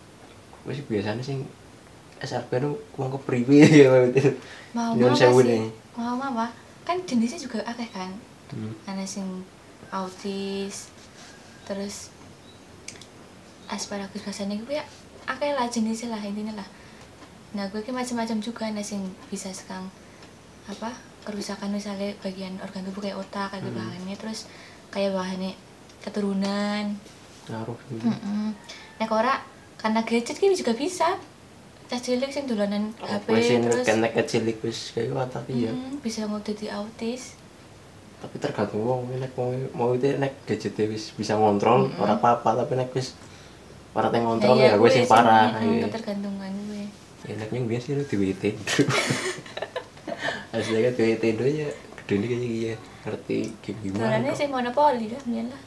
Wis 0.63 0.81
biasanya 0.83 1.21
sing 1.21 1.45
SRP 2.17 2.57
nu 2.57 2.73
wong 2.93 3.13
kepriwe 3.13 3.61
ya 3.81 3.89
mau 4.73 4.91
Nyuwun 4.91 5.13
mama 5.13 5.17
sewu 5.17 5.39
sih. 5.41 5.69
mau 5.93 6.13
mama 6.13 6.49
kan 6.81 6.97
jenisnya 7.03 7.37
juga 7.39 7.61
akeh 7.63 7.85
kan? 7.87 8.09
Hmm. 8.47 8.71
ada 8.83 9.03
sing 9.03 9.27
autis 9.89 10.87
terus 11.63 12.09
asparagus 13.67 14.23
biasanya 14.23 14.55
gue 14.57 14.71
ya 14.73 14.85
akeh 15.27 15.51
lah 15.51 15.67
jenisnya 15.67 16.15
lah 16.15 16.21
intinya 16.23 16.55
lah. 16.55 16.67
Nah 17.53 17.67
gue 17.67 17.83
macam-macam 17.83 18.37
juga 18.39 18.63
ada 18.65 18.79
sing 18.79 19.03
bisa 19.27 19.51
sekarang 19.51 19.87
apa 20.65 20.91
kerusakan 21.23 21.71
misalnya 21.71 22.15
bagian 22.19 22.55
organ 22.59 22.83
tubuh 22.83 23.03
kayak 23.03 23.19
otak 23.19 23.51
kayak 23.51 23.63
Hmm. 23.63 23.75
bahannya 23.75 24.15
terus 24.15 24.47
kayak 24.87 25.11
bahannya 25.11 25.51
keturunan 25.99 26.95
ngaruh 27.49 27.77
Mm-mm. 27.91 28.51
Nek 28.99 29.11
ora 29.11 29.39
karena 29.77 30.01
gadget 30.03 30.37
ki 30.37 30.51
juga 30.55 30.73
bisa. 30.75 31.15
Cah 31.87 31.95
cilik 32.03 32.27
sing 32.27 32.43
dolanan 32.51 32.91
HP 32.99 33.25
wis 33.31 33.47
terus 33.63 33.87
kena 33.87 34.11
kecilik 34.11 34.59
wis 34.59 34.91
kayak 34.91 35.15
watak 35.15 35.47
iya 35.47 35.71
mm, 35.71 36.03
bisa 36.03 36.27
mau 36.27 36.43
jadi 36.43 36.75
autis. 36.75 37.39
tapi 38.19 38.35
tergantung 38.43 38.83
wong 38.83 39.07
nek 39.15 39.31
mau 39.39 39.55
mau 39.71 39.89
itu 39.95 40.19
nek 40.19 40.35
gadget 40.43 40.75
wis 40.91 41.15
bisa 41.15 41.39
ngontrol 41.39 41.87
ora 41.95 42.19
apa-apa 42.19 42.65
tapi 42.65 42.75
nek 42.75 42.91
wis 42.91 43.15
ora 43.95 44.11
teng 44.11 44.27
ngontrol 44.27 44.59
ya 44.59 44.75
gue 44.75 44.83
wis 44.83 44.99
sing 44.99 45.07
parah 45.07 45.63
mm, 45.63 45.87
ketergantungan 45.87 46.51
gue. 46.67 46.83
ya 47.23 47.33
nek 47.39 47.49
yang 47.55 47.71
biasa 47.71 47.95
lu 47.95 48.03
duwe 48.03 48.35
Nintendo 48.35 48.83
aslinya 50.59 50.91
duwe 50.91 51.07
Nintendo 51.15 51.43
ya 51.47 51.69
gede 52.03 52.25
kayaknya 52.27 52.49
iya 52.51 52.73
ngerti 53.07 53.37
game 53.63 53.79
gimana 53.79 54.03
Dolanan 54.11 54.35
sing 54.35 54.49
monopoli 54.51 55.05
kan 55.07 55.21
biyen 55.23 55.47
lah. 55.47 55.61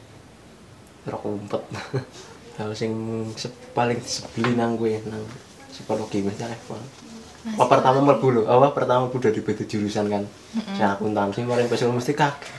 Rok 1.03 1.23
umpet 1.25 1.63
hal 2.57 2.69
sing 2.73 2.93
se- 3.33 3.53
paling 3.71 3.97
sebeli 3.99 4.53
nang 4.53 4.77
gue 4.77 5.01
nang 5.07 5.23
psikologi 5.69 6.21
mesti 6.21 6.45
level 6.45 6.77
apa 7.57 7.65
pertama 7.65 7.97
mlebu 8.05 8.27
lho 8.29 8.41
apa 8.45 8.69
pertama 8.69 9.09
mlebu 9.09 9.17
dari 9.17 9.41
beda 9.41 9.65
jurusan 9.65 10.05
kan 10.07 10.23
saya 10.77 10.93
akuntansi 10.93 11.41
maring 11.41 11.65
pesikolog 11.65 11.97
mesti 11.97 12.13
kaget 12.13 12.49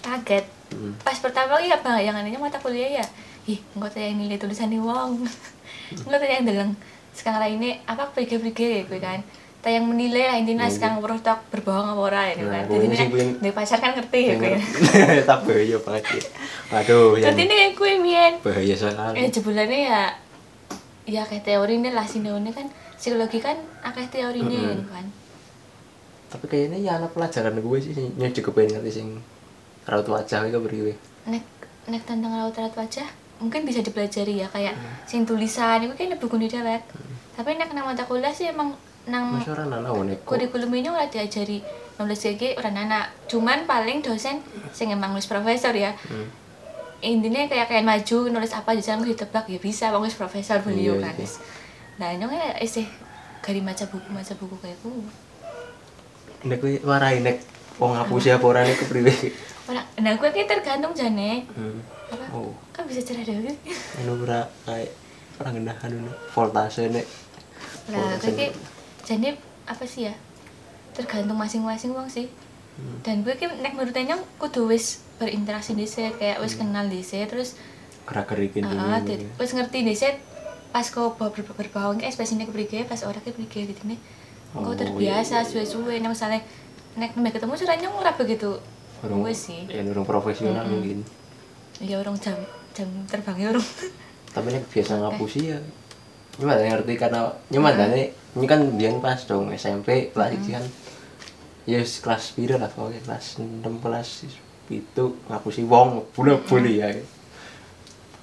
Kaget. 0.00 0.48
Hmm. 0.72 0.96
Pas 1.04 1.12
pertama 1.12 1.60
lagi 1.60 1.68
apa 1.68 2.00
yang 2.00 2.16
anehnya 2.16 2.40
mata 2.40 2.56
kuliah 2.56 3.04
ya. 3.04 3.06
Ih, 3.44 3.60
enggak 3.76 3.92
tahu 3.92 4.00
yang 4.00 4.16
nilai 4.16 4.40
tulisan 4.40 4.72
nih 4.72 4.80
wong. 4.80 5.28
Enggak 6.08 6.18
tahu 6.24 6.30
yang 6.32 6.46
deleng. 6.48 6.72
Sekarang 7.12 7.52
ini 7.52 7.84
apa 7.84 8.08
prige-prige 8.08 8.88
gue 8.88 8.96
kan. 8.96 9.20
Tak 9.20 9.39
yang 9.62 9.84
menilai 9.84 10.24
lah 10.24 10.36
intinya 10.38 10.64
Iya, 10.64 10.72
sekarang 10.72 10.96
berotak 10.98 11.44
berbohong 11.48 11.88
apa 11.90 12.00
ora 12.00 12.22
ya 12.24 12.34
Nah, 12.38 12.48
kan. 12.56 12.62
pokoknya 12.64 12.96
Jadi 12.96 13.12
nek 13.12 13.36
dari 13.36 13.52
pacar 13.52 13.78
kan 13.78 13.90
ngerti 13.92 14.20
ya 14.22 14.34
gue. 14.34 14.56
tak 15.28 15.38
bahaya 15.44 15.76
banget 15.78 16.04
ya 16.08 16.22
aduh 16.72 17.08
ya 17.12 17.24
Ngerti 17.28 17.42
nih 17.42 17.56
kayak 17.58 17.72
gue 17.74 17.92
mien. 17.98 18.32
bahaya 18.40 18.74
sekali 18.74 19.16
Eh 19.18 19.28
jebulannya 19.28 19.80
ya 19.84 20.02
ya 21.04 21.22
kayak 21.22 21.44
teori 21.44 21.74
ini 21.74 21.90
lah 21.90 22.04
sinone 22.04 22.48
kan 22.48 22.66
psikologi 22.94 23.36
kan 23.38 23.56
akeh 23.82 24.06
teori 24.08 24.40
ini 24.40 24.56
Mm-mm. 24.56 24.86
kan. 24.86 25.04
tapi 26.28 26.44
kayaknya 26.46 26.78
ya 26.78 26.92
anak 26.96 27.10
pelajaran 27.10 27.58
gue 27.58 27.78
sih 27.78 27.90
sing 27.90 28.14
nyuci 28.14 28.40
kepengen 28.40 28.78
ngerti 28.78 28.90
sing 28.94 29.08
raut 29.84 30.06
wajah 30.06 30.46
itu 30.46 30.56
beriwe 30.56 30.94
Nek 31.26 31.42
nek 31.84 32.02
tentang 32.02 32.30
raut 32.30 32.54
raut 32.54 32.72
wajah 32.72 33.08
mungkin 33.36 33.64
bisa 33.64 33.80
dipelajari 33.80 34.38
ya 34.38 34.46
kayak 34.46 34.72
sing 35.04 35.24
tulisan 35.24 35.82
itu 35.82 35.92
kan 35.92 36.12
buku 36.14 36.36
di 36.38 36.46
dewek. 36.46 36.84
Tapi 37.32 37.56
nek 37.56 37.72
nang 37.72 37.84
mata 37.86 38.04
kuliah 38.04 38.30
sih 38.30 38.46
emang 38.46 38.76
nang 39.08 39.36
masih 39.36 39.56
orang 39.56 39.72
nana 39.72 39.88
nek 40.04 40.26
kurikulum 40.28 40.72
ini 40.76 40.88
ora 40.92 41.08
diajari 41.08 41.64
nulis 42.00 42.24
iki 42.24 42.56
ora 42.56 42.72
anak. 42.72 43.12
Cuman 43.28 43.68
paling 43.68 44.00
dosen 44.00 44.40
sing 44.72 44.92
emang 44.92 45.12
nulis 45.16 45.28
profesor 45.28 45.72
ya. 45.76 45.96
Hmm. 46.08 46.28
intinya 47.00 47.48
kayak 47.48 47.72
kayak 47.72 47.80
maju 47.80 48.28
nulis 48.28 48.52
apa 48.52 48.76
di 48.76 48.84
sana 48.84 49.00
ditebak 49.00 49.48
ya 49.48 49.56
bisa 49.56 49.88
nulis 49.88 50.12
profesor 50.12 50.60
beliau 50.60 51.00
kan 51.00 51.16
iya. 51.16 51.32
nah 51.96 52.08
ini 52.12 52.28
kan 52.28 52.60
sih 52.68 52.84
gari 53.40 53.64
maca 53.64 53.88
buku 53.88 54.04
maca 54.12 54.36
buku 54.36 54.52
kayak 54.60 54.76
ku. 54.84 54.92
Nek 56.44 56.60
warai 56.84 57.24
nek 57.24 57.40
wong 57.80 57.96
ngapus 57.96 58.28
ya 58.28 58.36
apa 58.36 58.44
ora 58.44 58.60
nek 58.68 58.76
kepriwe. 58.84 59.12
Orang 59.72 59.86
nah 59.96 60.12
gue 60.12 60.28
kayak 60.28 60.48
tergantung 60.52 60.92
jane. 60.92 61.48
Hmm. 61.56 61.80
apa? 62.12 62.24
Oh. 62.36 62.52
Kan 62.76 62.84
bisa 62.84 63.00
cerah 63.00 63.24
dewe 63.24 63.48
anu 64.04 64.20
ora 64.20 64.44
kayak 64.68 64.92
orang 65.40 65.52
gendahan 65.56 65.92
voltase 66.36 66.92
nek 66.92 67.06
nah 67.88 68.12
gue 68.20 68.52
kayak 69.10 69.34
jane 69.34 69.34
apa 69.66 69.82
sih 69.82 70.06
ya 70.06 70.14
tergantung 70.92 71.34
masing-masing 71.36 71.90
wong 71.90 72.06
sih 72.06 72.30
Hmm. 72.70 73.02
dan 73.02 73.20
gue 73.20 73.34
kayak 73.34 73.60
nek 73.60 73.74
menurutnya 73.74 74.16
kudu 74.38 74.64
wis 74.64 75.02
berinteraksi 75.18 75.74
di 75.74 75.84
kayak 75.84 76.38
wis 76.38 76.54
kenal 76.54 76.86
di 76.86 77.02
terus 77.02 77.58
gerak-gerikin 78.06 78.62
Heeh, 78.62 78.72
dulu 78.72 79.04
dit- 79.04 79.26
wis 79.36 79.52
ngerti 79.52 79.84
dhisik 79.84 80.16
pas 80.70 80.86
kau 80.86 81.12
ber 81.12 81.28
ber 81.28 81.44
berbau 81.50 81.92
ki 81.92 82.06
ekspresine 82.06 82.46
keprige 82.46 82.86
pas 82.86 83.02
ora 83.02 83.18
keprige 83.18 83.66
gitu 83.66 83.82
nih. 83.84 83.98
Kau 84.54 84.64
Oh, 84.64 84.72
terbiasa 84.72 85.34
iya, 85.34 85.40
iya. 85.42 85.50
suwe-suwe 85.50 85.98
nek 85.98 86.08
misale 86.08 86.40
nek 86.94 87.10
mbak 87.12 87.36
ketemu 87.36 87.52
caranya 87.54 87.88
ora 87.90 88.12
begitu. 88.14 88.50
orang 89.02 89.18
Wis 89.22 89.40
sih. 89.42 89.60
ya 89.66 89.82
orang 89.82 90.06
profesional 90.06 90.64
mungkin 90.64 91.04
Ya 91.80 91.98
orang 91.98 92.16
jam 92.16 92.38
jam 92.72 92.88
terbangnya 93.04 93.50
orang. 93.50 93.66
tapi 94.30 94.46
nek 94.48 94.64
biasa 94.64 94.92
ngapusi 94.96 95.40
ya 95.48 95.58
nyemat 96.40 96.58
ngerti 96.64 96.96
karena 96.96 97.28
nyemat 97.52 97.76
ini 97.92 98.46
kan 98.48 98.60
biar 98.74 98.96
pas 99.04 99.20
dong 99.28 99.52
SMP 99.52 100.08
kelas 100.10 100.32
iki 100.40 100.56
kan. 100.56 100.64
Ya 101.68 101.78
wis 101.84 102.00
kelas 102.00 102.32
pira 102.32 102.56
lah 102.56 102.72
pokoknya. 102.72 103.04
Kelas 103.04 103.36
6 103.38 103.60
kelas 103.84 104.08
itu 104.70 105.04
ngapusi 105.28 105.62
wong 105.66 106.06
boleh 106.16 106.40
boleh 106.46 106.74
ya 106.80 106.88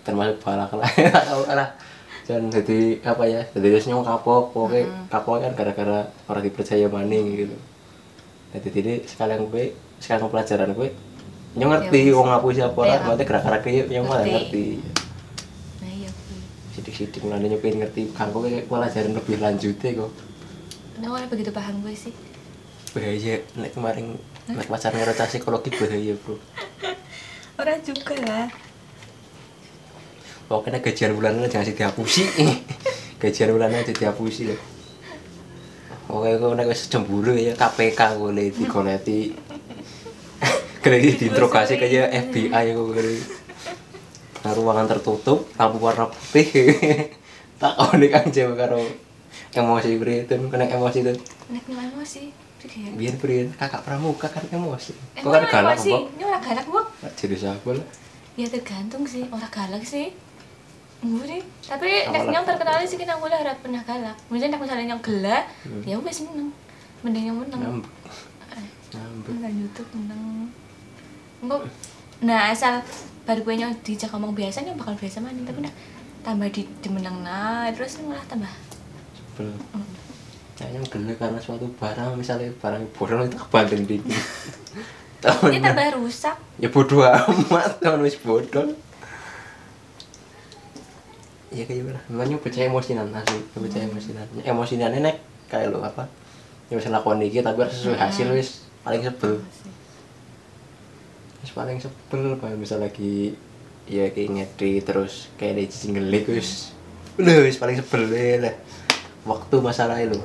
termasuk 0.01 0.39
balak 0.39 0.71
lah. 0.74 0.88
Lah. 1.59 1.69
Dan 2.27 2.51
jadi 2.51 3.00
apa 3.07 3.24
ya 3.24 3.43
jadi 3.55 3.67
terus 3.75 3.88
nyong 3.88 4.03
kapok 4.03 4.51
pokoknya. 4.55 5.07
Kapok 5.12 5.43
kan 5.43 5.51
gara-gara 5.55 6.07
orang 6.27 6.43
dipercaya 6.43 6.88
maning 6.88 7.25
gitu. 7.36 7.55
Jadi 8.55 8.67
jadi 8.71 8.93
sekalian 9.03 9.51
gue 9.51 9.75
sekalian 10.00 10.31
pelajaran 10.31 10.71
gue 10.71 10.89
nyong 11.57 11.71
ngerti 11.74 12.00
Ya, 12.07 12.13
wong 12.15 12.27
ngapusi 12.31 12.62
apa 12.62 12.81
Ya, 12.86 12.89
lah 12.95 13.00
berarti 13.12 13.24
gerak-gerak 13.27 13.62
dia 13.65 13.83
nyong 13.91 14.07
malah 14.07 14.24
ngerti. 14.24 14.36
ngerti 14.36 14.65
Nah 15.83 15.91
iya 15.91 16.09
kuwi. 16.12 16.39
Sidik-sidik. 16.77 17.25
Mulane 17.25 17.57
pengen 17.57 17.81
ngerti 17.81 18.13
kanggo 18.13 18.46
kayak 18.46 18.69
pelajaran 18.69 19.17
lebih 19.17 19.41
lanjutnya 19.41 19.89
kok. 19.98 20.12
Nah 21.01 21.10
ora 21.10 21.25
begitu 21.25 21.50
paham 21.50 21.81
gue 21.81 21.98
sih. 21.98 22.13
bahaya 22.96 23.43
nek 23.60 23.77
kemarin 23.77 24.17
nek 24.50 24.69
pacar 24.69 24.93
ngerasa 24.96 25.29
psikologi 25.29 25.69
bahaya 25.75 26.13
bro. 26.17 26.39
Ora 27.62 27.74
juga 27.81 28.15
lah. 28.25 28.48
pokoknya 30.48 30.79
gajian 30.79 31.12
bulanan 31.13 31.50
jangan 31.51 31.67
sih 31.67 31.75
dihapusi. 31.75 32.24
Gajian 33.22 33.51
bulanan 33.51 33.84
aja 33.84 33.91
dihapusi 33.91 34.48
loh 34.48 34.77
pokoknya 36.07 36.39
kau 36.39 36.55
nek 36.55 36.67
wis 36.72 36.88
cemburu 36.88 37.36
ya 37.36 37.53
KPK 37.53 38.00
gue 38.15 38.31
lihat 38.31 38.53
digoleti. 38.55 39.19
Geleti 40.84 41.27
diinterogasi 41.27 41.75
kayak 41.75 42.31
FBI 42.31 42.65
kok 42.72 42.88
kali 42.96 43.15
nah, 44.41 44.51
ruangan 44.51 44.86
tertutup 44.88 45.46
lampu 45.56 45.77
warna 45.79 46.06
putih 46.06 46.48
tak 47.62 47.74
kau 47.74 47.94
nih 47.96 48.10
kan 48.10 48.25
jauh 48.29 48.53
karo 48.53 48.82
emosi 49.50 49.98
beri 49.98 50.24
itu 50.24 50.34
kena 50.48 50.65
emosi 50.67 51.00
itu 51.01 51.13
Nek 51.48 51.63
nyuwun 51.65 51.88
emosi. 51.96 52.29
Ya? 52.67 52.91
biar 52.91 53.15
beri 53.15 53.48
kakak 53.53 53.82
pramuka 53.82 54.27
kan 54.27 54.44
emosi 54.50 54.91
Eh, 55.15 55.22
kok 55.22 55.29
kan 55.29 55.46
galak 55.46 55.77
kok 55.77 56.03
Ini 56.12 56.24
ora 56.25 56.38
galak, 56.38 56.65
Bu. 56.65 56.82
jadi 57.15 57.36
siapa 57.38 57.70
lah 57.72 57.86
Ya 58.34 58.46
tergantung 58.46 59.01
sih, 59.01 59.25
ora 59.29 59.50
galak 59.50 59.82
sih. 59.82 60.13
Mburi, 60.98 61.41
tapi 61.63 61.89
nek 62.06 62.25
nyong 62.27 62.46
terkenal 62.46 62.82
sih 62.84 62.98
kita 62.98 63.17
boleh 63.17 63.34
ora 63.34 63.53
pernah 63.56 63.82
galak. 63.82 64.13
Mungkin 64.29 64.50
nek 64.50 64.62
misalnya 64.62 64.86
nyong 64.91 65.01
gelak, 65.01 65.46
ya 65.82 65.98
wis 65.98 66.22
meneng. 66.22 66.50
Mending 67.01 67.25
yang 67.29 67.38
meneng. 67.38 67.62
ngambek 67.62 67.86
ngambek 68.91 69.34
Nang 69.38 69.53
YouTube 69.53 69.89
meneng. 69.94 70.50
Enggak 71.39 71.62
nah 72.17 72.50
asal 72.50 72.82
baru 73.27 73.43
gue 73.43 73.55
nyong 73.60 73.75
dijak 73.84 74.07
ngomong 74.15 74.31
biasa 74.31 74.63
nih 74.63 74.72
bakal 74.79 74.96
biasa 74.96 75.19
maning 75.19 75.43
tapi 75.43 75.60
nah 75.60 75.74
tambah 76.24 76.48
di 76.48 76.63
dimenang 76.79 77.19
nah 77.27 77.67
terus 77.75 78.00
malah 78.07 78.24
tambah. 78.24 78.48
Sebel. 79.36 79.51
Mm. 79.75 79.88
kayaknya 80.57 80.79
gede 80.89 81.13
karena 81.22 81.38
suatu 81.38 81.69
barang 81.77 82.17
misalnya 82.17 82.50
barang 82.57 82.81
bodol 82.98 83.29
itu 83.29 83.38
kebanting 83.38 83.84
di 83.86 83.96
ini 84.01 84.17
tahun 85.24 85.60
tambah 85.60 86.01
rusak. 86.01 86.36
Ya 86.57 86.72
bodoh 86.72 87.03
amat 87.03 87.84
tahun 87.84 88.00
wis 88.07 88.15
bodol. 88.24 88.74
Ya 91.51 91.63
kayak 91.67 91.84
gimana? 91.84 92.00
Memangnya 92.10 92.38
baca 92.41 92.60
emosinan 92.63 93.12
asli. 93.12 93.39
Baca 93.53 93.77
emosinan. 93.77 94.25
Emosinan 94.41 94.91
ini 94.98 95.03
nek 95.03 95.15
kayak 95.51 95.69
lo 95.69 95.84
apa? 95.84 96.07
Ya 96.72 96.79
bisa 96.79 96.89
lakukan 96.89 97.22
dikit 97.22 97.43
tapi 97.46 97.62
harus 97.62 97.75
sesuai 97.75 98.00
hasil 98.00 98.27
wis 98.34 98.65
paling 98.88 99.03
sebel 99.03 99.43
wis 101.47 101.55
paling 101.55 101.79
sebel 101.79 102.35
kalau 102.43 102.59
bisa 102.59 102.75
lagi 102.75 103.31
ya 103.87 104.11
kayak 104.11 104.35
ngedit 104.35 104.83
terus 104.83 105.31
kayak 105.39 105.55
ada 105.55 105.63
jingle 105.71 106.11
wis. 106.35 106.75
Udah 107.15 107.39
wis 107.47 107.55
paling 107.55 107.79
sebel 107.79 108.03
lah 108.43 108.51
waktu 109.23 109.55
masalah 109.63 109.95
itu 110.03 110.19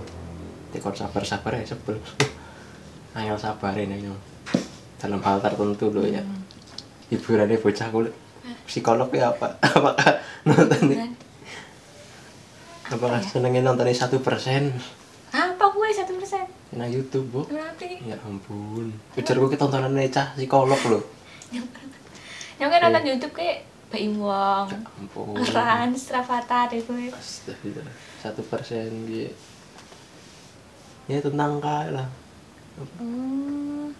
tekor 0.75 0.99
sabar 0.99 1.23
sabar 1.23 1.63
ya 1.63 1.63
sebel. 1.63 2.03
Angel 3.15 3.39
sabarin 3.39 3.95
ayo 3.95 4.19
dalam 4.99 5.23
hal 5.23 5.39
tertentu 5.39 5.95
loh 5.95 6.03
ya. 6.03 6.27
Hiburannya 7.15 7.55
bocah 7.63 7.87
kulit. 7.95 8.15
Psikolog 8.67 9.15
ya 9.15 9.31
apa 9.31 9.55
apakah 9.79 10.19
nonton 10.43 10.99
apakah 12.91 13.23
ya? 13.23 13.31
senengnya 13.31 13.63
nontonnya 13.63 13.95
satu 13.95 14.19
persen 14.19 14.75
apa 15.31 15.65
gue 15.71 15.89
satu 15.95 16.19
persen 16.19 16.51
nah 16.73 16.89
YouTube 16.89 17.29
bu. 17.29 17.41
Kenapa 17.45 17.85
ya 17.85 18.17
ampun. 18.25 18.89
Ujar 19.17 19.37
gue 19.37 19.59
tontonannya 19.61 20.09
cah 20.09 20.33
psikolog 20.33 20.81
loh 20.89 21.05
yang 22.63 22.71
kan 22.71 22.79
nonton 22.89 23.05
YouTube 23.11 23.35
kayak 23.35 23.67
Baim 23.91 24.23
Wong 24.23 24.71
ya 24.71 24.79
ampun. 25.03 25.35
Rans 25.37 26.09
Rafathar 26.09 26.71
itu. 26.73 26.95
Astagfirullah. 27.11 27.95
Satu 28.23 28.41
persen 28.47 28.89
gitu 29.11 29.35
ya 31.11 31.19
tentang 31.19 31.59
kayak 31.59 31.91
lah. 31.99 32.09
Hmm. 32.97 33.91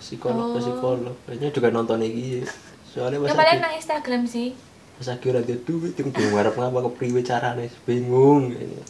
psikolog 0.00 0.56
Oh. 0.56 0.58
psikolog. 0.58 1.16
Kayaknya 1.28 1.48
juga 1.52 1.68
nonton 1.70 2.00
iki 2.00 2.42
soalnya 2.88 3.20
pas 3.20 3.36
lagi 3.36 3.60
nang 3.60 3.74
Instagram 3.76 4.22
sih. 4.24 4.56
Pas 4.96 5.06
lagi 5.12 5.24
ora 5.28 5.44
ada 5.44 5.54
duit 5.54 5.94
yang 5.94 6.08
bingung 6.10 6.34
ngarep 6.34 6.54
ngapa 6.56 6.78
kepriwe 6.90 7.20
carane. 7.20 7.68
Bingung 7.84 8.50
kayaknya 8.56 8.84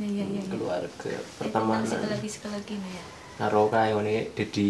ya 0.00 0.08
ya 0.08 0.24
ya, 0.32 0.42
keluarga 0.48 0.88
sekali 0.88 1.20
pertemanan 1.36 1.84
lagi 2.08 2.28
sekali 2.28 2.52
lagi 2.54 2.74
ya? 2.74 3.04
Karo 3.36 3.68
kayak 3.68 3.92
ngene 3.94 4.16
jadi 4.32 4.68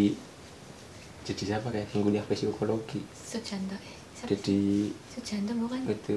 jadi 1.22 1.42
siapa 1.46 1.68
kayak 1.68 1.86
kuliah 1.92 2.24
psikologi? 2.24 3.00
Sujanto 3.12 3.76
eh 3.76 3.94
siapa? 4.12 4.28
jadi 4.30 4.58
Sujanto 5.08 5.52
bukan? 5.56 5.80
Itu. 5.86 6.16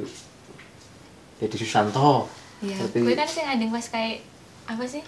Jadi 1.35 1.55
Susanto. 1.55 2.29
Iya, 2.59 2.79
Berarti- 2.79 3.03
gue 3.03 3.13
kan 3.13 3.27
sih 3.27 3.41
ngadeng 3.43 3.69
pas 3.69 3.85
kayak 3.85 4.23
apa 4.65 4.83
sih? 4.83 5.03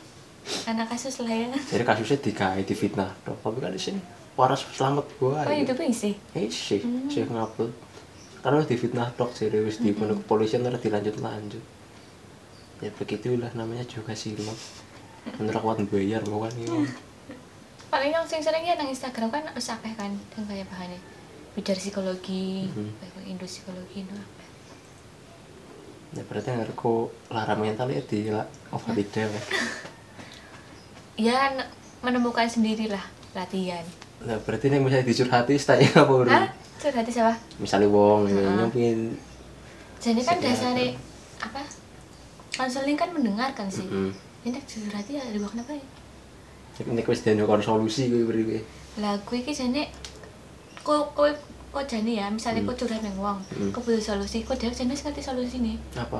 Anak 0.65 0.91
kasus 0.91 1.25
lah 1.25 1.31
ya. 1.31 1.47
jadi 1.65 1.81
kasusnya 1.81 2.19
dikai 2.19 2.61
di 2.61 2.73
fitnah 2.73 3.09
dong 3.23 3.33
tapi 3.39 3.57
kan 3.57 3.73
di 3.73 3.81
sini 3.81 3.97
waras 4.35 4.61
selamat 4.69 5.05
gua 5.17 5.41
Oh 5.41 5.49
itu 5.49 5.73
pun 5.73 5.89
sih. 5.89 6.13
eh 6.33 6.45
sih 6.45 6.85
Hmm. 6.85 7.07
sih 7.07 7.25
ngupload 7.25 7.73
karena 8.41 8.61
di 8.61 8.75
fitnah 8.75 9.09
dok. 9.11 9.33
Serius 9.33 9.79
di 9.79 9.89
pondok 9.89 10.21
kepolisian 10.21 10.61
terus 10.61 10.77
dilanjut 10.79 11.17
lanjut 11.17 11.63
ya 12.77 12.89
begitulah 12.91 13.51
namanya 13.53 13.83
juga 13.83 14.11
silap 14.11 14.57
menurut 15.33 15.57
kuat 15.57 15.79
bayar 15.87 16.21
bukan 16.23 16.53
ini 16.55 16.85
Paling 17.85 18.11
yang 18.11 18.25
sing 18.25 18.41
sering 18.41 18.61
ya 18.61 18.75
nang 18.75 18.87
Instagram 18.87 19.29
kan 19.29 19.43
wis 19.51 19.67
akeh 19.67 19.93
kan 19.93 20.11
yang 20.11 20.43
kayak 20.43 20.67
bahannya 20.67 20.99
belajar 21.53 21.77
psikologi, 21.77 22.67
Mhm. 22.67 22.91
kayak 22.99 23.23
Indo 23.25 23.45
psikologi 23.45 24.03
no 24.03 24.11
apa. 24.13 24.43
ya 26.11 26.23
berarti 26.23 26.47
yang 26.49 26.63
aku 26.65 26.93
lara 27.27 27.55
mental 27.55 27.87
ya 27.87 28.01
di 28.01 28.27
lah 28.27 28.43
over 28.69 28.91
ya 28.91 29.27
Ya 31.15 31.47
menemukan 32.01 32.43
sendirilah 32.43 32.99
latihan. 33.31 33.83
nah 34.19 34.35
berarti 34.37 34.67
yang 34.67 34.83
bisa 34.83 34.99
dicurhati 34.99 35.55
stay 35.55 35.87
apa 35.87 36.03
bro 36.05 36.27
Hah? 36.27 36.51
Curhat 36.75 37.07
siapa? 37.07 37.33
misalnya 37.55 37.87
wong 37.87 38.27
ya, 38.27 38.35
Heeh. 38.35 38.51
nyopin 38.57 38.99
Jadi 39.97 40.21
kan 40.21 40.37
dasarnya 40.37 40.99
apa? 41.39 41.63
Konseling 42.55 42.95
kan 42.95 43.11
mendengarkan 43.11 43.67
sih. 43.67 43.83
Mm-mm. 43.83 44.11
Ini 44.45 44.59
curhat 44.63 45.05
ya 45.09 45.21
ada 45.21 45.37
kenapa 45.49 45.73
ya? 45.73 45.85
ini 46.83 47.01
wis 47.07 47.23
dene 47.23 47.47
solusi 47.63 48.11
gue 48.11 48.27
beri 48.27 48.43
gue 48.43 48.59
lah 48.99 49.15
gue 49.23 49.39
iki 49.39 49.55
jane 49.55 49.87
kok 50.83 51.15
kok 51.15 51.31
kok 51.71 51.85
jane 51.87 52.19
ya 52.19 52.27
misalnya 52.27 52.67
kok 52.67 52.75
curhat 52.83 52.99
nang 52.99 53.15
wong 53.15 53.39
Hmm. 53.55 53.71
kok 53.71 53.79
butuh 53.87 54.03
solusi 54.03 54.43
kok 54.43 54.59
dhewek 54.59 54.75
jane 54.75 54.91
ngerti 54.91 55.21
solusine? 55.23 55.79
Apa? 55.95 56.19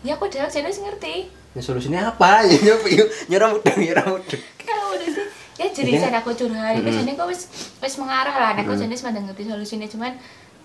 Ya 0.00 0.16
kok 0.16 0.32
dhewek 0.32 0.48
jane 0.48 0.72
ngerti. 0.72 1.28
Ini 1.28 1.60
solusinya 1.60 2.00
apa? 2.16 2.40
Ya 2.48 2.56
nyopi 2.64 2.96
nyerah 3.28 3.48
mudeng 3.52 3.76
nyerah 3.76 4.06
mudeng. 4.08 4.40
Kalau 4.64 4.96
udah 4.96 5.08
sih. 5.08 5.26
Ya 5.60 5.66
jadi 5.68 5.92
saya 6.00 6.16
aku 6.24 6.32
curhat 6.32 6.80
itu 6.80 6.88
jane 6.88 7.12
kok 7.12 7.28
wis 7.28 7.48
wis 7.84 7.94
mengarah 8.00 8.36
lah. 8.40 8.50
Nek 8.56 8.64
kok 8.64 8.80
Mm. 8.80 8.88
jane 8.88 9.20
ngerti 9.20 9.42
solusine 9.44 9.84
cuman 9.84 10.12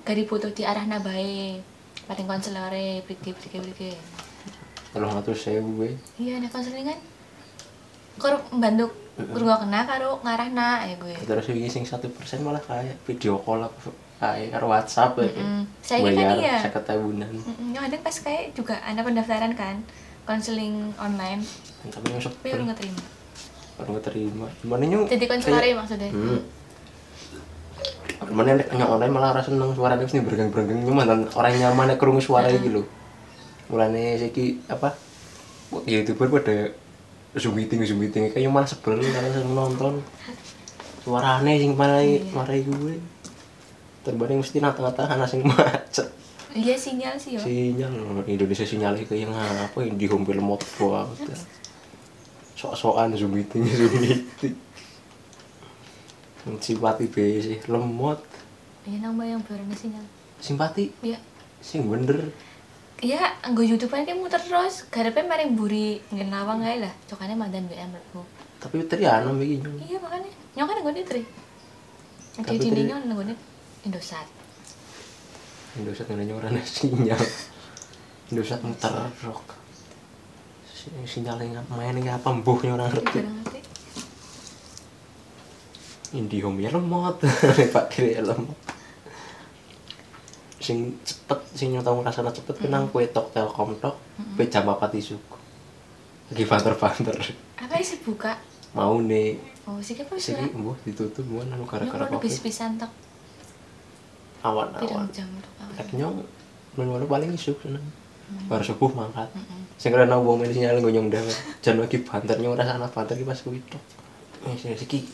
gak 0.07 0.15
dibutuh 0.15 0.51
di 0.55 0.63
arah 0.63 0.87
bae. 1.03 1.59
Paling 2.07 2.23
konselore 2.27 3.03
briki 3.03 3.35
briki 3.35 3.59
briki 3.59 3.91
tolong 4.93 5.13
atur 5.15 5.37
saya 5.37 5.61
gue 5.61 5.95
iya 6.17 6.41
nek 6.41 6.49
konseling 6.49 6.87
kan? 6.87 6.99
Kok 8.19 8.51
membantu 8.51 8.91
kurang 9.19 9.67
kena 9.67 9.83
karo 9.83 10.19
ngarahna 10.23 10.87
ya 10.87 10.95
gue 10.95 11.15
terus 11.27 11.45
ini 11.51 11.67
sing 11.67 11.83
satu 11.83 12.07
persen 12.11 12.43
malah 12.43 12.63
kayak 12.63 12.95
video 13.03 13.39
call 13.43 13.63
apa 13.67 13.91
kayak 14.19 14.51
karo 14.51 14.65
WhatsApp 14.67 15.15
ya. 15.19 15.31
Mm-mm. 15.31 15.61
Saya 15.79 16.11
kan 16.11 16.35
iya. 16.35 16.59
seket 16.59 16.83
tahunan. 16.83 17.31
Mm, 17.31 17.71
Yang 17.71 17.83
ada 17.87 17.97
pas 18.03 18.15
kayak 18.19 18.43
juga 18.51 18.75
ada 18.83 18.99
pendaftaran 18.99 19.55
kan 19.55 19.79
konseling 20.27 20.91
online. 20.99 21.39
Tapi 21.87 22.05
yang 22.11 22.19
udah 22.19 22.65
nggak 22.71 22.79
terima 22.83 23.03
nggak 23.87 24.05
terima 24.11 24.47
mana 24.67 24.83
nyung? 24.83 25.07
Jadi 25.07 25.25
konselor 25.25 25.63
ya 25.63 25.75
maksudnya? 25.79 26.11
Hmm. 26.11 26.41
mana 28.35 28.51
yang 28.51 28.89
online 28.99 29.15
malah 29.15 29.31
rasa 29.31 29.47
seneng 29.47 29.71
suaranya 29.71 30.03
sini 30.03 30.27
bergang 30.27 30.51
bergang 30.51 30.83
nyaman 30.83 31.31
orang 31.39 31.55
nyaman 31.55 31.95
kerungu 31.95 32.19
suara 32.19 32.51
iki 32.51 32.67
lho 32.67 32.83
mulane 33.69 34.17
saiki 34.17 34.57
apa 34.65 34.97
youtuber 35.85 36.41
pada 36.41 36.73
zoom 37.37 37.53
meeting 37.53 37.85
zoom 37.85 38.01
meeting 38.01 38.33
kayak 38.33 38.49
malah 38.49 38.65
sebel 38.65 38.97
karena 38.97 39.29
seneng 39.29 39.53
nonton. 39.53 40.01
Suarane 41.05 41.55
sing 41.61 41.77
marai 41.77 42.25
marai 42.33 42.65
gue 42.65 42.97
terbanding 44.03 44.41
mesti 44.41 44.57
nata-nata 44.57 45.05
anak 45.05 45.29
sing 45.29 45.45
macet. 45.49 46.09
Iya 46.49 46.73
sinyal 46.73 47.13
sih 47.21 47.37
yo 47.37 47.41
sinyal 47.45 48.25
Indonesia 48.25 48.65
sinyalnya 48.65 49.05
kayak 49.05 49.29
yang 49.29 49.33
apa 49.37 49.77
yang 49.85 49.95
di 50.01 50.09
home 50.09 50.25
lemot 50.25 50.65
banget 50.81 51.37
sok-sokan 52.57 53.13
zoom 53.13 53.37
meeting 53.37 53.63
zoom 53.79 53.93
meeting. 54.01 54.57
Simpati 56.59 57.05
be 57.05 57.37
sih? 57.37 57.61
Lemot. 57.69 58.19
Iya 58.89 59.05
nambah 59.05 59.27
yang 59.27 59.41
berani 59.45 59.75
sinyal. 59.77 60.03
Simpati? 60.41 60.89
Iya. 61.05 61.21
Sing 61.61 61.85
bener 61.85 62.33
iya 62.99 63.35
anggo 63.43 63.63
YouTube 63.63 63.91
kan 63.91 64.05
muter 64.17 64.41
terus. 64.41 64.87
Garapnya 64.91 65.23
mari 65.27 65.45
buri 65.51 65.99
ngen 66.11 66.29
lawang 66.29 66.63
ae 66.63 66.83
lah. 66.83 66.93
Cokane 67.07 67.35
mandan 67.35 67.67
BM 67.67 67.95
aku. 67.95 68.21
Tapi 68.59 68.83
teriana 68.87 69.31
begini 69.31 69.87
iya 69.87 69.97
makanya. 70.03 70.31
Nyong 70.55 70.67
kan 70.67 70.77
nggone 70.83 71.01
tri. 71.07 71.23
Tapi 72.39 72.55
di 72.59 72.69
Tri- 72.71 72.87
nyong 72.87 73.03
nggone 73.07 73.33
Indosat. 73.87 74.27
Indosat 75.79 76.05
nggak 76.11 76.35
orang 76.35 76.59
sinyal. 76.63 77.21
Indosat 78.29 78.59
muter 78.63 78.93
rock 79.23 79.59
sinyalnya 81.05 81.61
mainnya 81.67 82.15
apa 82.15 82.31
mbuhnya 82.31 82.79
orang 82.79 82.89
ngerti. 82.91 83.19
Indihome 86.15 86.65
ya 86.65 86.73
lemot 86.73 87.21
Pak 87.75 87.85
kiri 87.93 88.17
ya 88.17 88.25
lemot 88.25 88.57
sing 90.59 90.91
cepet 91.07 91.39
sing 91.55 91.71
nyotong 91.71 92.03
rasanya 92.03 92.31
cepet 92.35 92.55
kenang 92.67 92.85
kue 92.91 93.07
tok 93.09 93.31
telkom 93.31 93.71
tok 93.79 93.95
pe 94.35 94.43
jam 94.51 94.67
apa 94.67 94.91
isuk 94.91 95.19
lagi 96.29 96.43
banter 96.45 96.73
banter 96.77 97.15
apa 97.59 97.73
sih 97.83 97.99
buka? 98.05 98.37
Mau 98.77 99.01
nih. 99.01 99.35
Oh 99.65 99.81
sih 99.81 99.97
apa 99.97 100.13
sih 100.15 100.37
sih 100.37 100.51
mbuh 100.53 100.77
ditutup 100.85 101.25
mau 101.25 101.41
nanu 101.41 101.65
nyong 101.65 101.89
kalau 101.89 102.05
apa 102.05 102.17
bis-bisan 102.21 102.77
tok. 102.77 102.91
Awan 104.45 104.71
pirang 104.79 105.03
awan 105.03 105.09
jam 105.11 105.27
tok 105.41 105.53
awan. 105.63 105.87
Nyong 105.95 106.15
menurut 106.77 107.07
paling 107.09 107.31
isuk 107.33 107.57
seneng. 107.59 107.83
Baru 108.45 108.61
subuh 108.61 108.93
mangkat. 108.93 109.25
Mm-mm. 109.33 109.65
sing 109.79 109.95
kena 109.95 110.19
wong 110.19 110.43
men 110.43 110.51
sinyal 110.53 110.83
gue 110.83 110.91
nyong 110.91 111.07
dewe 111.09 111.33
jan 111.63 111.79
lagi 111.79 111.97
banter 112.03 112.35
nyong 112.37 112.53
rasanya 112.59 112.87
banter 112.91 113.15
ki 113.17 113.25
pas 113.25 113.39
kuwi 113.41 113.59
tok. 113.71 113.83
Eh 114.45 114.75
iki 114.75 115.07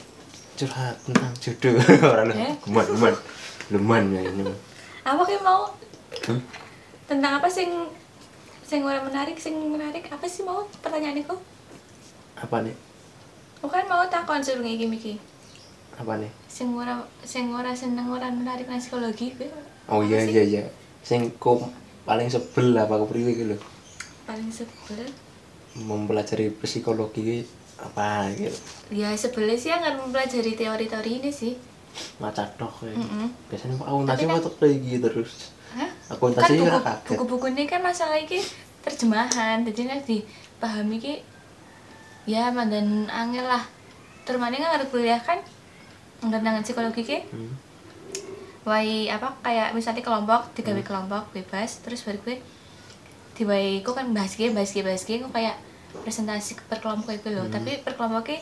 curhat 0.59 0.99
tentang 1.05 1.31
jodoh. 1.39 1.79
Ora 2.11 2.27
lho 2.27 2.33
Eh? 2.35 2.53
luman 2.67 2.85
luman 2.91 3.13
luman 3.71 4.03
ya 4.13 4.21
ini. 4.29 4.43
Apa 5.05 5.21
kayak 5.21 5.45
mau? 5.45 5.69
Hmm? 6.25 6.41
tentang 7.05 7.37
apa 7.37 7.45
sing 7.45 7.69
sing 8.65 8.81
ora 8.81 8.97
menarik 9.05 9.37
sing 9.37 9.53
menarik? 9.53 10.09
Apa 10.09 10.25
sih 10.25 10.41
mau 10.41 10.65
pertanyaan 10.81 11.21
kok 11.21 11.37
apa 12.41 12.65
nih? 12.65 12.75
Bukan 13.61 13.85
mau 13.87 14.03
takon 14.09 14.41
suruh 14.41 14.65
iki 14.65 14.89
miki. 14.89 15.13
Apa 15.95 16.17
nih? 16.17 16.31
Sing 16.49 16.73
ora 16.73 17.05
sing 17.21 17.53
ora 17.53 17.71
seneng 17.77 18.09
ora 18.09 18.27
menarik 18.33 18.65
nang 18.65 18.81
psikologi 18.81 19.37
kuwi. 19.37 19.47
Oh 19.87 20.01
iya 20.01 20.25
iya 20.25 20.43
iya. 20.43 20.63
Sing 21.05 21.29
kok 21.37 21.61
paling 22.03 22.27
sebel 22.27 22.73
apa 22.73 22.97
kepriwe 23.05 23.31
iki 23.37 23.43
lho. 23.53 23.57
Paling 24.25 24.49
sebel? 24.49 25.05
Mempelajari 25.77 26.49
psikologi 26.57 27.45
apa 27.77 28.33
gitu. 28.33 28.57
Ya 28.89 29.13
sebelnya 29.13 29.55
sih 29.55 29.69
akan 29.69 30.09
mempelajari 30.09 30.57
teori-teori 30.57 31.11
ini 31.21 31.31
sih 31.31 31.53
maca 32.19 32.43
tok 32.55 32.87
ya. 32.87 32.95
Mm-mm. 32.95 33.27
biasanya 33.47 33.75
aku 33.75 33.83
akuntansi 33.85 34.23
Tapi 34.23 34.31
kan- 34.31 34.43
kok 34.43 34.55
kayak 34.59 34.77
gitu 34.83 35.07
terus 35.11 35.33
Hah? 35.75 35.91
Akuntansi 36.07 36.51
kan 36.55 36.63
ora 36.63 36.71
buku, 36.71 36.83
kaget. 36.87 37.09
buku-buku 37.19 37.45
ini 37.51 37.63
kan 37.67 37.81
masalah 37.83 38.15
ini 38.15 38.39
terjemahan 38.79 39.65
jadi 39.65 39.81
nek 39.89 39.99
dipahami 40.05 40.97
ki 41.01 41.15
ya 42.25 42.49
mandan 42.49 43.05
angel 43.09 43.45
lah 43.45 43.63
termane 44.25 44.57
kan 44.57 44.77
harus 44.77 44.89
kuliah 44.89 45.19
kan 45.19 45.37
tentang 46.21 46.63
psikologi 46.65 47.03
ki 47.03 47.19
hmm. 47.29 47.51
Wai 48.65 49.05
apa 49.13 49.29
kayak 49.45 49.77
misalnya 49.77 50.01
kelompok 50.01 50.49
digawe 50.57 50.81
kelompok 50.81 51.29
bebas 51.37 51.85
terus 51.85 52.01
baru 52.01 52.17
gue 52.25 52.41
diwai 53.37 53.85
kok 53.85 53.93
kan 53.93 54.09
bahas 54.09 54.33
gue 54.33 54.49
bahas 54.49 54.73
gue 54.73 54.81
bahas 54.81 55.05
gue 55.05 55.21
kayak 55.21 55.53
presentasi 56.01 56.57
per 56.65 56.81
kelompok 56.81 57.13
itu 57.13 57.29
loh 57.29 57.45
tapi 57.45 57.77
per 57.85 57.93
kelompoknya 57.93 58.41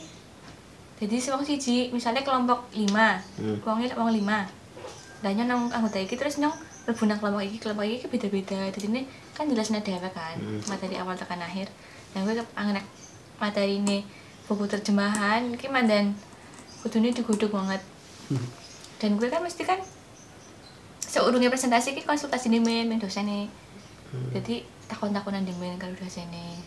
jadi 1.01 1.15
wong 1.33 1.43
siji 1.43 1.89
misalnya 1.89 2.21
kelompok 2.21 2.69
lima 2.73 3.19
Hmm. 3.39 3.57
wongnya 3.65 3.93
wong 3.97 4.13
lima. 4.13 4.45
Dan 5.23 5.39
nyong 5.39 5.47
nang 5.47 5.61
anggota 5.71 5.97
iki 5.99 6.19
terus 6.19 6.37
nyong 6.37 6.53
lebu 6.85 7.03
nang 7.07 7.17
kelompok 7.19 7.43
iki 7.43 7.57
kelompok 7.57 7.85
iki 7.87 8.05
beda-beda. 8.11 8.59
Jadi 8.71 8.85
ini 8.91 9.01
kan 9.33 9.47
jelas 9.49 9.71
dewe 9.71 10.09
kan 10.13 10.35
Hmm. 10.37 10.61
materi 10.67 10.95
awal 10.99 11.15
tekan 11.15 11.41
akhir. 11.41 11.71
Dan 12.13 12.27
gue 12.29 12.43
angenak 12.53 12.85
materi 13.41 13.79
ini 13.81 14.05
buku 14.45 14.67
terjemahan 14.69 15.55
ki 15.55 15.67
mandan 15.71 16.13
kudune 16.83 17.15
diguduk 17.15 17.49
banget. 17.49 17.81
Dan 18.99 19.17
gue 19.19 19.27
kan 19.27 19.43
mesti 19.43 19.63
kan 19.63 19.79
seurungnya 21.13 21.53
presentasi 21.53 21.93
ki 21.93 22.09
konsultasi 22.09 22.49
nih 22.49 22.57
men 22.57 22.89
men 22.89 22.97
dosen 22.97 23.29
nih 23.29 23.45
jadi 24.33 24.65
takon-takonan 24.89 25.45
di 25.45 25.53
men 25.61 25.77
kalau 25.77 25.93
dosen 25.93 26.25
nih 26.33 26.57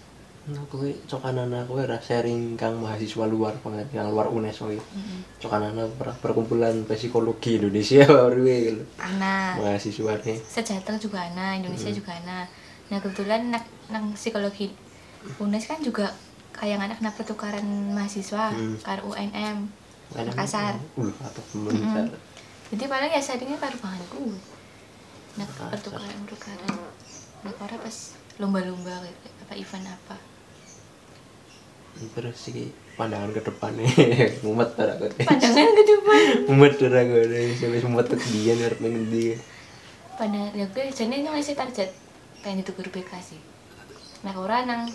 Nah, 0.46 0.62
aku 0.62 0.78
cokanan 1.04 1.50
aku 1.50 1.74
ora 1.76 1.98
sharing 1.98 2.54
kang 2.54 2.78
mahasiswa 2.78 3.26
luar 3.26 3.50
banget 3.58 3.90
yang 3.90 4.06
luar 4.08 4.30
UNES 4.30 4.62
iki. 4.64 4.78
Cokanan 5.36 5.74
per- 5.92 6.14
perkumpulan 6.16 6.86
psikologi 6.86 7.58
Indonesia 7.58 8.06
baru 8.14 8.46
gitu. 8.46 8.82
anak 8.96 9.58
Mahasiswa 9.58 10.14
nih. 10.20 10.38
sejateng 10.38 10.96
juga 10.96 11.18
ana 11.20 11.54
Indonesia 11.54 11.90
juga 11.90 12.14
ana 12.14 12.46
nah 12.86 13.02
kebetulan 13.02 13.50
nak 13.50 13.66
nang 13.88 14.14
psikologi 14.14 14.70
UNES 15.36 15.66
kan 15.66 15.82
juga 15.82 16.06
kayak 16.52 16.78
anak 16.78 16.98
anak 17.00 17.14
pertukaran 17.16 17.66
mahasiswa 17.90 18.54
Hmm. 18.54 18.78
karo 18.80 19.10
UNM 19.10 19.66
Makassar 20.08 20.78
Uh, 20.94 21.10
atau 21.18 21.42
Makassar. 21.58 22.06
jadi 22.70 22.84
paling 22.86 23.10
ya 23.10 23.18
sharingnya 23.20 23.58
karo 23.58 23.74
bahan 23.76 23.98
gue 24.06 24.38
nak 25.34 25.50
pertukaran 25.74 26.14
pertukaran 26.22 26.70
nah 27.42 27.52
ora 27.58 27.76
pas 27.76 27.96
lomba-lomba 28.38 28.94
apa 29.42 29.52
event 29.52 29.86
apa 29.88 30.14
Terus 31.96 32.36
sih 32.36 32.68
pandangan 32.94 33.32
ke 33.32 33.40
depan 33.40 33.72
nih. 33.74 33.88
Mumet 34.44 34.70
tar 34.72 34.94
aku. 34.94 35.08
pandangan 35.20 35.68
ke 35.72 35.82
depan 35.84 36.20
Mumet 36.48 36.74
tar 36.76 36.92
aku 36.92 37.16
deh. 37.24 37.46
Sampai 37.54 37.80
mumet 37.82 38.06
ke 38.06 38.16
dia 38.30 38.52
ngarep 38.54 38.78
pengen 38.78 39.04
dia. 39.08 39.36
pada 40.16 40.48
ya 40.56 40.64
gue 40.64 40.84
jadi 40.88 41.12
nyong 41.20 41.36
isi 41.36 41.52
target 41.52 41.92
pengen 42.40 42.64
itu 42.64 42.72
guru 42.72 42.88
BK 42.88 43.12
sih 43.20 43.36
nah 44.24 44.32
ora 44.32 44.64
nang 44.64 44.88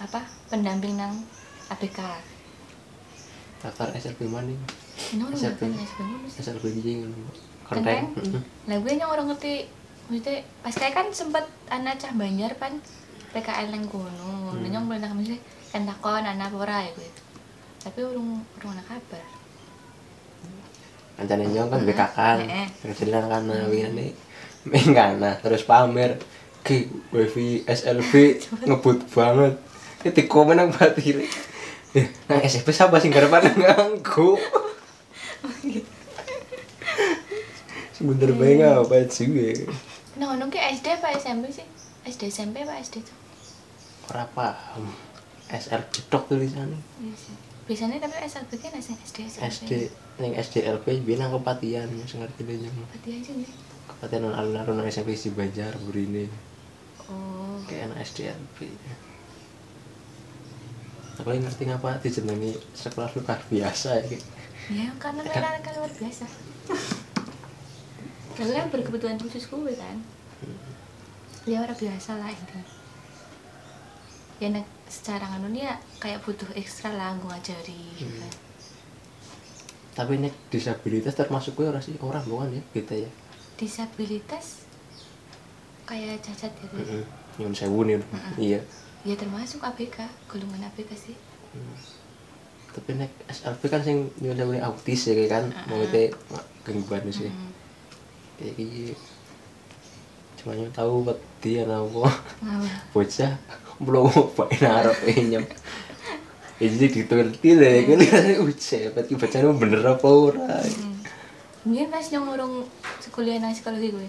apa 0.00 0.24
pendamping 0.48 0.96
nang 0.96 1.20
ABK 1.68 2.00
Daftar 3.60 3.92
SLB 3.92 4.24
mana? 4.24 4.56
udah 5.12 5.36
SLB. 5.36 5.68
SLB 6.32 6.64
sih 6.80 6.96
kenteng 7.68 8.08
Kenteng. 8.16 8.40
lah 8.64 8.76
gue 8.80 8.92
nyong 8.96 9.12
orang 9.12 9.26
ngerti 9.28 9.68
maksudnya 10.08 10.48
pas 10.64 10.72
kayak 10.72 10.94
kan 10.96 11.06
sempet 11.12 11.44
anak 11.68 12.00
cah 12.00 12.16
banjar 12.16 12.56
pan 12.56 12.80
PKL 13.34 13.74
yang 13.74 13.84
kono 13.90 14.54
nah 14.54 14.68
nyong 14.70 14.86
pernah 14.86 15.10
mesti 15.10 15.36
kan 15.74 15.82
takon 15.82 16.22
anak 16.22 16.54
apa 16.54 16.56
ora 16.56 16.78
ya 16.86 16.90
gue 16.94 17.10
tapi 17.82 17.98
urung 18.06 18.46
urung 18.56 18.72
anak 18.78 18.86
kabar 18.86 19.26
Ancane 21.14 21.46
nyong 21.46 21.70
kan 21.70 21.86
BK 21.86 22.02
kan. 22.10 22.42
Kejelang 22.82 23.30
kan 23.30 23.46
mengana 24.66 25.38
terus 25.38 25.62
pamer 25.62 26.18
ki 26.66 26.90
wifi 27.14 27.62
SLB 27.70 28.42
ngebut 28.66 29.06
banget. 29.14 29.54
Itu 30.02 30.26
komen 30.26 30.58
nang 30.58 30.74
batin. 30.74 31.22
Eh, 31.94 32.10
nang 32.26 32.42
SMP 32.42 32.74
siapa 32.74 32.98
sih 32.98 33.14
garepan 33.14 33.46
nganggo? 33.46 34.34
Sebentar 37.94 38.34
bae 38.34 38.58
ngapa 38.58 39.06
sih? 39.06 39.30
nah 40.14 40.30
ngono 40.30 40.46
ki 40.46 40.62
SD 40.62 41.02
apa 41.02 41.10
SMP 41.18 41.50
sih 41.50 41.66
SD 42.06 42.30
SMP 42.30 42.62
apa 42.62 42.78
SD 42.78 43.02
tuh 43.02 43.18
Ora 44.10 44.24
paham. 44.34 44.84
SLB 45.48 45.92
tok 46.08 46.28
tulisannya. 46.28 46.80
Iya 47.00 47.14
sih. 47.16 47.36
biasanya 47.64 47.96
tapi 47.96 48.28
SLB 48.28 48.50
kan 48.60 48.76
SD 48.76 48.92
SD 49.08 49.18
SD 49.40 49.70
ning 50.20 50.36
SDLB 50.36 51.00
bilang 51.00 51.32
kepatian 51.32 51.88
ngerti 51.96 52.44
deh 52.44 52.60
nyong. 52.60 52.76
berarti 52.92 53.08
aja 53.08 53.32
nih 53.32 53.48
Kepatian 53.88 54.28
alun-alun 54.28 54.76
nang 54.76 54.84
SMP 54.84 55.16
si 55.16 55.32
Banjar 55.32 55.72
burine. 55.80 56.28
oh 57.08 57.56
kayak 57.64 57.88
anak 57.88 58.04
SDLB 58.04 58.68
aku 61.14 61.28
yang 61.30 61.44
ngerti 61.46 61.62
ngapa 61.70 62.02
dijenengi 62.02 62.52
sekolah 62.74 63.08
luar 63.16 63.40
biasa 63.48 63.90
ya 64.02 64.18
ya 64.68 64.88
karena 65.00 65.20
mereka 65.28 65.62
kan 65.62 65.74
luar 65.78 65.92
biasa 65.94 66.24
kalian 68.34 68.68
berkebutuhan 68.68 69.16
khusus 69.16 69.46
gue 69.46 69.72
kan 69.72 69.96
ya 71.46 71.62
orang 71.62 71.78
biasa 71.78 72.18
lah 72.18 72.28
itu 72.28 72.60
ya 74.44 74.52
nek 74.52 74.66
secara 74.84 75.24
nganu 75.32 75.56
ya 75.56 75.80
kayak 75.96 76.20
butuh 76.20 76.48
ekstra 76.52 76.92
lah 76.92 77.16
gue 77.16 77.24
ngajari 77.24 77.80
gitu. 77.96 78.12
Kan. 78.20 78.32
tapi 79.94 80.20
nek 80.20 80.34
disabilitas 80.52 81.16
termasuk 81.16 81.56
gue 81.56 81.70
orang 81.70 81.80
sih? 81.80 81.96
Orang 82.02 82.26
bukan 82.28 82.52
ya 82.52 82.62
kita 82.76 82.92
ya? 82.92 83.10
Disabilitas 83.56 84.68
kayak 85.88 86.20
cacat 86.20 86.52
gitu 86.60 86.76
Heeh. 86.76 87.04
nyun 87.40 87.54
sewu 87.56 87.88
nih 87.88 88.02
iya. 88.36 88.60
Ya 89.04 89.14
termasuk 89.16 89.60
ABK 89.64 90.04
golongan 90.28 90.68
ABK 90.72 90.90
sih. 90.96 91.16
Tapi 92.74 92.90
nek 92.98 93.12
SLB 93.30 93.62
kan 93.70 93.80
sing 93.80 94.10
nyun 94.20 94.36
sewu 94.36 94.52
autis 94.60 95.08
ya 95.08 95.14
kan? 95.30 95.48
Mau 95.70 95.80
itu 95.80 96.12
gangguan 96.64 97.08
sih. 97.08 97.30
Mm. 97.32 97.50
kayak 98.34 98.54
gitu 98.58 98.94
cuma 100.44 100.60
tahu 100.76 101.08
buat 101.08 101.16
dia 101.40 101.64
apa? 101.64 102.04
Bocah 102.92 103.32
belum 103.82 104.06
mau 104.06 104.46
narap 104.62 104.96
nyam 105.06 105.44
ya 106.62 106.66
jadi 106.70 106.86
diteliti 106.86 107.50
lah 107.58 107.70
ya 107.70 107.82
kan 107.90 107.98
ucap 108.46 108.90
berarti 108.94 109.12
bacanya 109.18 109.50
bener 109.58 109.82
apa 109.82 110.08
ora 110.08 110.58
Mungkin 111.64 111.88
pas 111.88 112.04
nyong 112.12 112.28
urung 112.28 112.54
sekuliah 113.00 113.40
nang 113.40 113.56
psikologi 113.56 113.88
gue. 113.88 114.04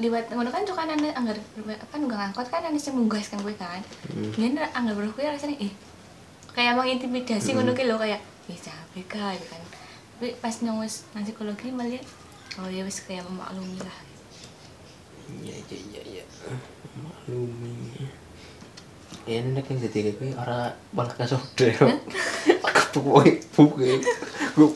Liwat 0.00 0.32
ngono 0.32 0.48
kan 0.48 0.64
cok 0.64 0.80
kan 0.80 0.88
ana 0.88 1.12
anggar 1.12 1.36
apa 1.68 1.94
nunggang 2.00 2.32
angkot 2.32 2.48
kan 2.48 2.64
ana 2.64 2.80
sing 2.80 2.96
munggas 2.96 3.28
kan 3.28 3.36
gue 3.44 3.52
kan. 3.52 3.84
Mungkin 4.16 4.56
anggar 4.72 4.96
bro 4.96 5.12
gue 5.12 5.28
rasanya 5.28 5.60
eh 5.60 5.72
kayak 6.56 6.72
mengintimidasi 6.72 7.52
ngono 7.52 7.76
ki 7.76 7.84
lho 7.84 8.00
kayak 8.00 8.24
ya 8.48 8.56
capek 8.56 9.12
kan 9.12 9.36
gitu 9.36 9.44
kan. 9.44 9.60
Tapi 10.16 10.40
pas 10.40 10.56
nyong 10.64 10.80
wis 10.80 11.04
nang 11.12 11.28
psikologi 11.28 11.68
malah 11.68 12.00
oh 12.64 12.68
ya 12.72 12.80
wis 12.80 13.04
kayak 13.04 13.28
memaklumi 13.28 13.76
lah. 13.84 13.98
iya 15.44 15.58
iya 15.68 15.78
iya 15.92 16.00
iya 16.06 16.24
maklumi 16.96 18.08
ya 19.26 19.36
ini 19.36 19.50
nek 19.52 19.66
yang 19.66 19.78
jadi 19.82 19.98
kayak 20.08 20.38
orang 20.38 20.70
malah 20.90 21.10
kasode 21.12 21.66
aku 22.62 23.02
pokoknya 23.02 23.32
pokoknya 23.50 23.96
gue 24.54 24.68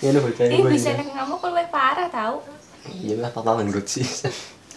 ya 0.00 0.08
ini 0.08 0.18
Eh 0.56 0.64
bisa 0.66 0.90
nek 0.92 1.08
ngamuk 1.10 1.38
kalau 1.38 1.64
parah 1.68 2.08
tau. 2.08 2.40
iya 2.86 3.16
lah 3.18 3.30
total 3.30 3.60
nggak 3.62 3.84
sih 3.84 4.04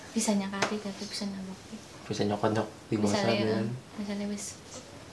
Bisa 0.10 0.34
nyakati 0.34 0.76
tapi 0.78 1.04
bisa 1.06 1.24
ngamuk. 1.24 1.58
bisa 2.04 2.26
nyokot 2.26 2.52
nyok 2.52 2.68
di 2.88 2.96
masa 2.98 3.22
Misalnya 3.22 3.46
kan 3.46 3.64
eh, 3.64 3.68
misalnya 3.96 4.26
wis 4.28 4.46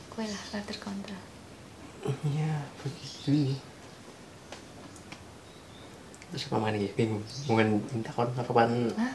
kue 0.09 0.25
lah 0.25 0.43
lah 0.51 0.63
terkontrol. 0.65 1.23
iya 2.25 2.65
begitu 2.81 3.55
terus 6.27 6.45
ke 6.45 6.57
mana 6.57 6.75
ya 6.75 6.91
bingung 6.93 7.23
mungkin 7.47 7.79
minta 7.87 8.11
kon 8.11 8.27
kapan 8.33 8.91
Hah? 8.93 9.15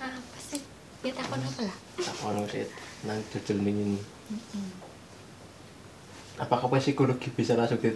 Apa 0.00 0.38
sih? 0.40 0.60
Ya 1.02 1.12
takon 1.12 1.36
apa 1.38 1.60
lah? 1.62 1.76
takon 1.98 2.46
sih 2.48 2.64
nang 3.04 3.20
jujur 3.28 3.60
dingin 3.60 4.00
Mm-mm. 4.32 4.68
apakah 6.40 6.72
psikologi 6.80 7.28
bisa 7.32 7.56
langsung 7.56 7.80
di 7.80 7.92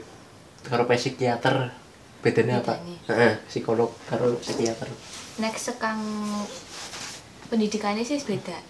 karo 0.65 0.85
psikiater? 0.85 1.73
Bedanya 2.21 2.61
apa. 2.61 2.77
Heeh, 3.09 3.41
psikolog 3.49 3.89
karo 4.05 4.37
psikiater. 4.45 4.93
Next 5.41 5.73
sekang 5.73 6.01
pendidikannya 7.49 8.05
sih 8.05 8.21
beda. 8.21 8.61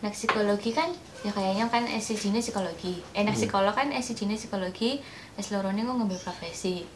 Nek 0.00 0.16
psikologi 0.16 0.72
kan 0.72 0.88
ya 1.20 1.34
kayaknya 1.34 1.68
kan 1.68 1.84
SCG 1.84 2.32
ini 2.32 2.40
psikologi. 2.40 3.04
Eh 3.12 3.28
nek 3.28 3.36
psikolog 3.36 3.76
kan 3.76 3.92
SCG 3.92 4.24
ini 4.24 4.40
psikologi 4.40 5.04
S 5.36 5.52
lorone 5.52 5.84
kok 5.84 5.96
ngambil 6.00 6.18
profesi. 6.24 6.88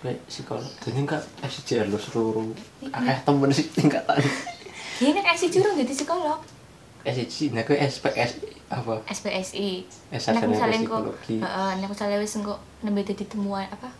Kayak 0.00 0.20
psikolog 0.28 0.72
jadi 0.80 0.98
enggak 1.00 1.22
SJR 1.44 1.86
lo 1.92 2.00
seluruh. 2.00 2.48
Akeh 2.92 3.16
temen 3.24 3.48
sih 3.52 3.68
tingkatan 3.72 4.20
Ini 5.00 5.16
nek 5.16 5.36
curung 5.36 5.76
jadi 5.76 5.92
psikolog. 5.92 6.40
SJ 7.04 7.52
nah 7.52 7.64
ke 7.68 7.76
SPS 7.76 8.40
apa 8.72 9.04
SPSI. 9.12 9.84
Nek 10.08 10.48
misalnya 10.48 10.80
psikologi. 10.80 11.36
heeh, 11.36 11.70
nek 11.78 11.88
misalnya 11.92 12.16
wis 12.16 12.34
engko 12.40 12.56
nembe 12.80 13.04
dadi 13.04 13.24
temuan 13.28 13.68
apa? 13.68 13.92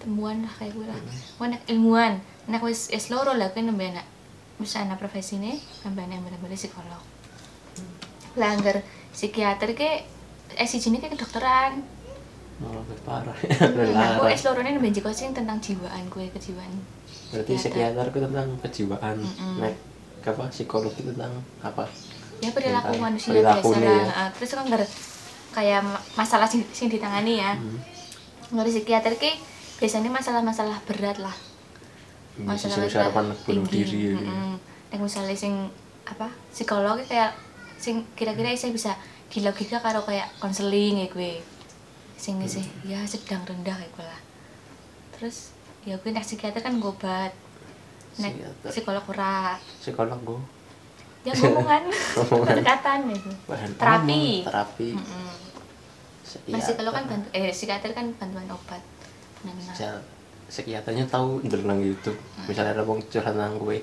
Temuan 0.00 0.40
lah 0.42 0.52
kayak 0.56 0.72
gue 0.74 0.86
lah. 0.88 0.96
Wah 1.36 1.46
nek 1.52 1.62
ilmuwan, 1.68 2.18
nek 2.48 2.64
wis 2.64 2.88
wis 2.88 3.12
loro 3.12 3.36
lah 3.36 3.52
kuwi 3.52 3.68
nembe 3.68 3.84
anak 3.84 4.08
wis 4.56 4.74
ana 4.80 4.96
profesine 4.96 5.60
nembe 5.84 6.00
anak 6.02 6.24
bener-bener 6.24 6.56
psikolog. 6.56 7.02
Lah 8.40 8.48
anggar 8.56 8.80
psikiater 9.12 9.76
ke 9.76 10.08
SI 10.56 10.80
jenis 10.80 11.04
kayak 11.04 11.14
kedokteran. 11.20 11.84
lebih 12.62 12.94
parah 13.02 13.34
Nah, 13.90 14.22
aku 14.22 14.30
es 14.30 14.46
loro 14.46 14.62
nembe 14.62 14.86
jiko 14.88 15.10
sing 15.10 15.34
tentang 15.34 15.58
jiwaan 15.58 16.06
gue 16.06 16.30
kejiwaan. 16.30 16.72
berarti 17.32 17.52
psikiater 17.58 18.06
itu 18.12 18.18
tentang 18.22 18.48
kejiwaan 18.60 19.16
nek 19.58 19.74
apa 20.22 20.44
psikologi 20.52 21.02
tentang 21.02 21.42
apa 21.64 21.88
ya 22.42 22.50
perilaku 22.50 22.90
Tentang 22.90 23.04
manusia 23.04 23.30
biasa 23.32 23.74
ya. 23.78 24.02
lah. 24.02 24.28
terus 24.34 24.50
kan 24.50 24.66
nggak 24.66 24.82
kayak 25.52 25.80
ma- 25.80 26.02
masalah 26.16 26.44
sing, 26.44 26.66
sing 26.68 26.88
ditangani 26.88 27.38
ya 27.38 27.54
Hmm. 27.54 27.78
nggak 28.50 28.66
psikiater 28.66 29.14
ki 29.14 29.32
biasanya 29.78 30.10
masalah-masalah 30.10 30.82
berat 30.84 31.18
lah 31.18 31.34
Bisa 32.34 32.66
harapan 32.72 33.30
bunuh 33.38 33.66
diri 33.66 34.10
ya. 34.10 34.16
mm 34.16 34.54
yang 34.90 35.00
misalnya 35.00 35.32
sing 35.32 35.70
apa 36.04 36.28
psikolog 36.50 36.98
ki 36.98 37.08
kayak 37.08 37.32
sing 37.76 38.04
kira-kira 38.12 38.52
saya 38.52 38.70
bisa 38.70 38.92
dilogika 39.28 39.78
karo 39.78 40.02
kayak 40.02 40.28
konseling 40.36 40.98
ya 40.98 41.08
gue 41.08 41.40
sing 42.14 42.36
Hmm. 42.36 42.50
sih 42.50 42.66
ya 42.84 43.00
sedang 43.04 43.40
rendah 43.42 43.72
kayak 43.72 43.92
gue 43.92 44.04
lah 44.04 44.20
terus 45.12 45.54
ya 45.82 45.94
gue 45.94 46.10
nek 46.10 46.22
psikiater 46.22 46.60
kan 46.60 46.74
ngobat 46.74 47.32
nek 48.16 48.32
Psikiater. 48.34 48.68
psikolog 48.68 49.04
ora 49.08 49.56
psikolog 49.78 50.18
gue 50.20 50.40
ngomongan 51.24 51.82
Ngomongan. 52.18 52.46
pendekatan 52.50 52.98
gitu 53.08 53.30
bahan 53.46 53.70
Terapi. 53.78 54.24
terapi 54.42 54.88
Mm-mm. 54.98 55.30
Psikiater. 56.22 56.54
Nah, 56.54 56.64
psikolog 56.64 56.92
kan 56.96 57.04
bantu, 57.04 57.28
eh 57.36 57.52
psikiater 57.52 57.90
kan 57.92 58.06
bantuan 58.16 58.48
obat. 58.48 58.80
Nah, 59.44 59.52
nah. 59.52 60.00
psikiaternya 60.48 61.04
tahu 61.06 61.40
nang 61.44 61.76
YouTube 61.76 62.16
misalnya 62.44 62.72
ada 62.72 62.84
wong 62.84 63.00
curhat 63.06 63.32
nang 63.32 63.56
gue 63.56 63.80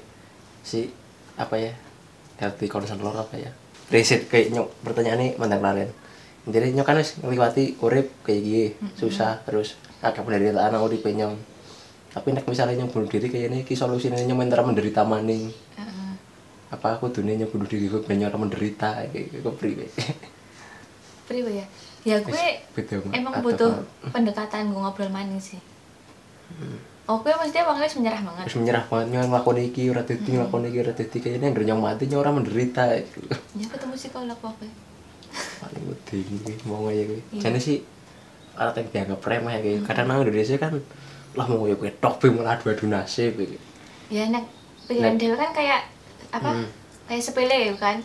si 0.61 0.89
apa 1.33 1.55
ya 1.55 1.73
dari 2.35 2.65
konselor 2.65 3.09
apa 3.11 3.35
ya 3.35 3.49
riset 3.89 4.25
kayak 4.25 4.53
nyok 4.53 4.69
pertanyaannya 4.81 5.37
mandang 5.37 5.61
kalian 5.61 5.89
jadi 6.45 6.73
nyok 6.73 6.85
kan 6.85 6.97
wis 6.97 7.17
ngliwati 7.17 7.81
urip 7.81 8.13
kayak 8.21 8.41
gini 8.41 8.65
susah 8.93 9.41
terus 9.43 9.77
agak 9.99 10.21
penderitaan 10.21 10.69
nang 10.69 10.85
uripe 10.85 11.09
nyong 11.09 11.33
tapi 12.09 12.33
nek 12.33 12.45
misalnya 12.45 12.81
nyong 12.81 12.89
bunuh 12.89 13.09
diri 13.09 13.27
kayak 13.27 13.49
ini 13.49 13.59
ki 13.61 13.73
solusine 13.73 14.21
nyong 14.21 14.37
mentar 14.39 14.61
menderita 14.61 15.01
maning 15.01 15.49
Heeh. 15.73 15.98
Apa 16.69 16.87
aku 16.93 17.09
dunia 17.11 17.45
bunuh 17.45 17.65
diri 17.65 17.85
gue 17.85 17.97
banyak 17.99 18.25
orang 18.25 18.45
menderita 18.45 19.01
kayak 19.09 19.41
gue 19.41 19.53
priwe 19.53 19.85
Priwe 21.25 21.51
ya? 21.55 21.65
Ya 22.01 22.15
gue 22.19 22.33
beda 22.73 22.95
banget. 22.99 23.13
emang 23.15 23.33
butuh 23.41 23.69
apa? 24.01 24.09
pendekatan 24.11 24.69
gue 24.69 24.79
ngobrol 24.79 25.09
maning 25.09 25.37
sih. 25.37 25.61
Oh, 27.05 27.17
gue 27.19 27.29
maksudnya 27.29 27.65
wong 27.65 27.77
wis 27.77 27.93
menyerah 27.93 28.21
banget. 28.21 28.43
terus 28.45 28.57
menyerah 28.57 28.83
banget 28.85 29.05
nyong 29.09 29.27
ngelakoni 29.27 29.61
iki 29.67 29.89
ora 29.89 30.01
dadi 30.01 30.29
ngelakoni 30.29 30.65
iki 30.67 30.79
ora 30.79 30.93
dadi 30.93 31.17
kayaknya 31.19 31.47
yang 31.47 31.65
nyong 31.67 31.81
mati 31.81 32.03
nyong 32.05 32.21
orang 32.21 32.35
menderita 32.37 32.85
Ya 33.51 33.65
ketemu 33.65 33.93
psikolog 33.93 34.37
pokoknya. 34.37 34.73
paling 35.59 35.83
wedi 35.85 36.17
gue 36.25 36.55
mau 36.65 36.85
aja 36.85 37.03
gue 37.03 37.21
Iya. 37.29 37.41
jadi 37.45 37.59
sih 37.59 37.77
orang 38.53 38.73
yang 38.75 38.87
dianggap 38.89 39.19
remeh 39.21 39.55
kayak 39.59 39.81
kadang 39.85 40.05
nang 40.07 40.21
Indonesia 40.21 40.57
kan 40.57 40.73
lah 41.33 41.45
mau 41.45 41.65
ya 41.65 41.75
gue 41.75 41.91
tok 41.95 42.25
malah 42.31 42.57
adu 42.57 42.69
adu 42.69 42.85
nasib 42.85 43.37
gitu. 43.37 43.53
Ya 44.09 44.25
nek 44.25 44.49
pilihan 44.85 45.13
dewe 45.15 45.35
kan 45.35 45.53
kayak 45.53 45.85
apa? 46.29 46.51
Hmm. 46.55 46.67
Kayak 47.09 47.23
sepele 47.25 47.57
ya 47.71 47.73
kan. 47.77 47.97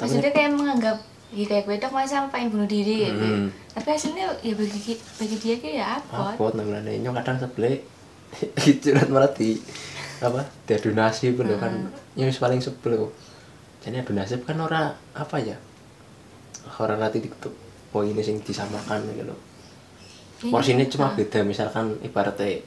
Maksudnya 0.00 0.30
kayak 0.34 0.50
menganggap 0.54 0.98
ya 1.34 1.44
kayak 1.50 1.66
gue 1.66 1.90
masa 1.90 2.30
pengen 2.30 2.54
bunuh 2.54 2.68
diri 2.68 3.06
kayak 3.06 3.14
gue. 3.18 3.30
Hmm. 3.30 3.48
Tapi 3.74 3.88
hasilnya 3.90 4.26
ya 4.42 4.54
bagi 4.54 4.94
bagi 4.98 5.36
dia 5.38 5.54
kayak 5.58 5.76
ya 5.78 5.86
apa? 5.98 6.34
apa 6.34 6.44
nang 6.54 6.68
ngene 6.70 6.92
nyong 7.02 7.16
kadang 7.18 7.38
sebele 7.42 7.82
curhat 8.82 9.08
malah 9.10 9.30
di 9.34 9.58
apa 10.22 10.46
diadu 10.66 10.94
nasib 10.94 11.38
lho 11.42 11.58
kan 11.58 11.90
yang 12.14 12.30
wis 12.30 12.38
paling 12.38 12.62
sebel 12.62 13.06
kok 13.06 13.12
jadi 13.82 14.00
adu 14.02 14.14
nasib 14.14 14.46
kan 14.46 14.56
ora 14.62 14.94
apa 15.12 15.36
ya 15.42 15.58
orang 16.78 17.02
nanti 17.02 17.18
di 17.22 17.28
poin 17.90 18.14
sing 18.22 18.38
disamakan 18.42 19.02
gitu 19.10 19.26
loh 19.26 19.38
Iya, 20.44 20.52
porsinya 20.52 20.84
cuma 20.92 21.16
beda 21.16 21.40
misalkan 21.40 21.96
ibaratnya 22.04 22.60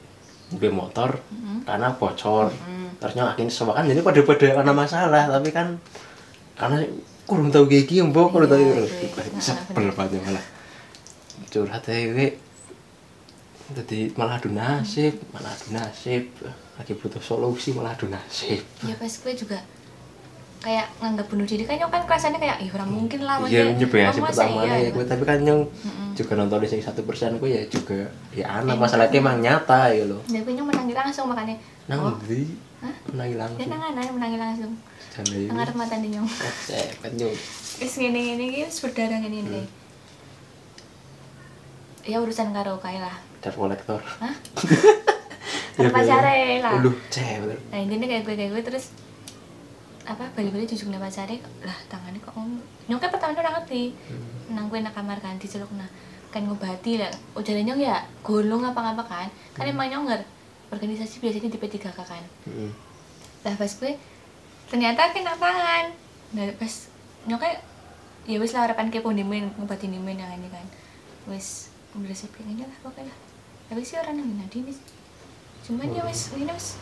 mobil 0.54 0.72
motor 0.72 1.10
karena 1.64 1.88
bocor. 1.92 2.48
Terus 2.98 3.12
nyong 3.14 3.30
akhirnya 3.30 3.52
semua 3.52 3.78
kan 3.78 3.86
jadi 3.86 4.02
pada 4.02 4.20
pada 4.26 4.46
karena 4.58 4.72
masalah 4.74 5.24
tapi 5.30 5.48
kan 5.54 5.78
karena 6.58 6.82
kurang 7.28 7.52
tahu 7.52 7.68
kayak 7.70 7.86
gini 7.86 8.08
mbok 8.10 8.32
kurang 8.34 8.50
tahu 8.50 8.58
Iya, 8.58 8.82
gitu 8.88 9.20
iya. 9.22 9.38
sebel 9.38 9.92
banget 9.94 10.18
malah. 10.24 10.46
Curhat 11.48 11.86
gue 11.86 12.28
jadi 13.68 13.98
malah 14.16 14.40
adu 14.40 14.48
nasib 14.50 15.14
malah 15.30 15.52
adu 15.52 15.76
nasib. 15.76 16.24
Lagi 16.80 16.92
butuh 16.96 17.20
solusi 17.20 17.76
malah 17.76 17.94
adu 17.94 18.08
nasib. 18.08 18.64
Ya 18.82 18.96
pas 18.96 19.12
gue 19.12 19.32
juga 19.36 19.60
kayak 20.58 20.86
nganggap 20.98 21.26
bunuh 21.30 21.46
diri 21.46 21.62
kan 21.62 21.78
nyok 21.78 21.90
kan 21.94 22.02
kerasannya 22.02 22.42
kayak 22.42 22.58
ih 22.66 22.70
orang 22.74 22.90
mungkin 22.90 23.20
lah 23.22 23.38
iya 23.46 23.70
oh, 23.70 23.78
masa 23.78 24.18
pertama 24.18 24.66
iya, 24.66 24.74
ya 24.74 24.78
gitu. 24.90 24.94
gue 24.98 25.04
tapi 25.06 25.22
kan 25.22 25.38
nyong 25.46 25.62
juga 26.18 26.32
nonton 26.34 26.58
di 26.58 26.66
sing 26.66 26.82
satu 26.82 27.06
persen 27.06 27.38
gue 27.38 27.46
ya 27.46 27.62
juga 27.70 28.10
ya 28.34 28.58
anak 28.58 28.74
Enak. 28.74 28.82
masalahnya 28.82 29.22
emang 29.22 29.38
nyata 29.38 29.94
ya 29.94 30.02
lo 30.10 30.18
Ya 30.26 30.42
gue 30.42 30.52
nyok 30.58 30.66
menangi 30.66 30.94
langsung 30.98 31.30
makanya. 31.30 31.54
Nang 31.86 31.98
oh. 32.02 32.18
di 32.26 32.42
Hah? 32.82 32.94
menangi 33.14 33.34
ya 33.34 33.38
langsung 33.38 33.68
nang 33.70 33.82
anak 33.86 34.10
menangi 34.10 34.38
langsung. 34.38 34.72
Ini. 35.18 35.50
Ngarep 35.50 35.74
mata 35.78 35.94
nih 35.98 36.10
nyong. 36.18 36.28
Eh 36.74 36.88
kan 37.06 37.12
nyong. 37.14 37.36
Wis 37.78 37.92
ngene 38.02 38.18
ngene 38.18 38.44
iki 38.50 38.60
wis 38.66 38.78
berdarah 38.82 39.18
ngene 39.22 39.38
ngene 39.46 39.62
Hmm. 39.62 39.66
ya 42.08 42.18
urusan 42.18 42.50
karo 42.50 42.80
kae 42.82 42.98
lah. 42.98 43.14
Dar 43.38 43.54
kolektor. 43.54 44.02
Hah? 44.02 44.34
Ya, 45.78 45.86
Karo 45.86 45.94
pacare 45.94 46.58
lah. 46.58 46.74
Uluh, 46.82 46.90
cewek. 47.06 47.54
nah 47.70 47.78
intinya 47.78 48.10
kayak 48.10 48.26
gue 48.26 48.34
kayak 48.34 48.50
gue 48.50 48.62
terus 48.66 48.90
apa 50.08 50.24
balik-balik 50.32 50.64
jujuk 50.64 50.88
nih 50.88 50.96
pacare 50.96 51.36
lah 51.60 51.78
tangannya 51.92 52.16
kok 52.24 52.32
om 52.32 52.56
nyong 52.88 52.96
kan 52.96 53.12
pertama 53.12 53.36
udah 53.36 53.60
ngerti 53.60 53.92
Hmm. 54.08 54.56
nang 54.56 54.72
gue 54.72 54.80
nak 54.80 54.96
kamar 54.96 55.20
kan 55.20 55.36
diceluk 55.36 55.68
nah 55.76 55.88
kan 56.28 56.44
ngobati 56.44 57.00
lah. 57.00 57.12
Ujarnya 57.36 57.72
nyong 57.72 57.80
ya 57.80 58.00
golong 58.24 58.64
apa 58.64 58.80
apa 58.80 59.04
kan 59.04 59.28
kan 59.52 59.64
emang 59.68 59.88
nyonger. 59.92 60.20
Organisasi 60.68 61.20
biasanya 61.20 61.48
di 61.48 61.60
P3K 61.60 61.96
kan. 61.96 62.24
Mm. 62.48 62.72
lah 63.44 63.54
pas 63.54 63.72
gue 63.72 63.92
ternyata 64.68 65.12
kena 65.12 65.36
tangan. 65.36 65.84
Nah 66.32 66.44
pas 66.56 66.72
nyong 67.28 67.40
kayak 67.40 67.60
ya 68.28 68.36
wis 68.40 68.52
lah 68.52 68.68
harapan 68.68 68.88
kepo 68.92 69.12
dimen 69.12 69.52
ngobati 69.56 69.88
dimen 69.88 70.16
yang 70.16 70.32
ini 70.32 70.48
kan. 70.48 70.64
Wis 71.28 71.68
beresip 71.96 72.30
pengennya 72.36 72.68
lah 72.68 72.78
pokoknya 72.84 73.14
tapi 73.68 73.84
sih 73.84 74.00
orang 74.00 74.16
yang 74.16 74.28
nadi 74.38 74.64
nih 74.64 74.78
cuman 75.66 75.92
ya 75.92 76.02
wis 76.08 76.32
ini 76.32 76.48
wis 76.48 76.80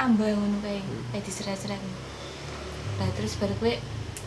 ambang 0.00 0.32
ngono 0.32 0.56
kayak 0.64 0.84
kayak 1.12 1.24
diserat-serat 1.28 1.80
nah 3.00 3.08
terus 3.16 3.40
baru 3.40 3.56
gue 3.58 3.74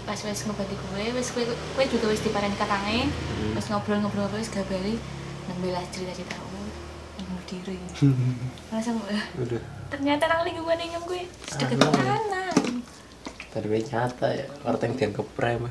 pas 0.04 0.18
wis 0.18 0.44
ngobati 0.44 0.74
gue 0.74 1.04
wis 1.14 1.30
gue 1.32 1.44
gue 1.46 1.86
juga 1.88 2.06
wis 2.10 2.20
diparani 2.20 2.58
katangnya 2.58 3.06
Hmm. 3.06 3.54
wis 3.56 3.70
ngobrol-ngobrol 3.70 4.28
wis 4.36 4.50
gabari 4.50 4.98
nang 5.46 5.58
bela 5.62 5.80
cerita-cerita 5.94 6.36
oh 6.42 6.66
yang 7.16 7.26
bunuh 7.30 7.46
diri 7.46 7.78
langsung 8.74 8.98
Udah. 9.38 9.62
ternyata 9.88 10.24
nang 10.26 10.42
lingkungan 10.42 10.80
yang 10.82 11.04
gue 11.06 11.24
sedeket 11.46 11.78
Anu. 11.78 11.94
kanan 11.94 12.52
Tadi 13.54 13.70
gue 13.70 13.86
nyata 13.86 14.28
ya, 14.34 14.50
orang 14.66 14.82
yang 14.82 14.94
dianggap 14.98 15.28
ayo 15.46 15.70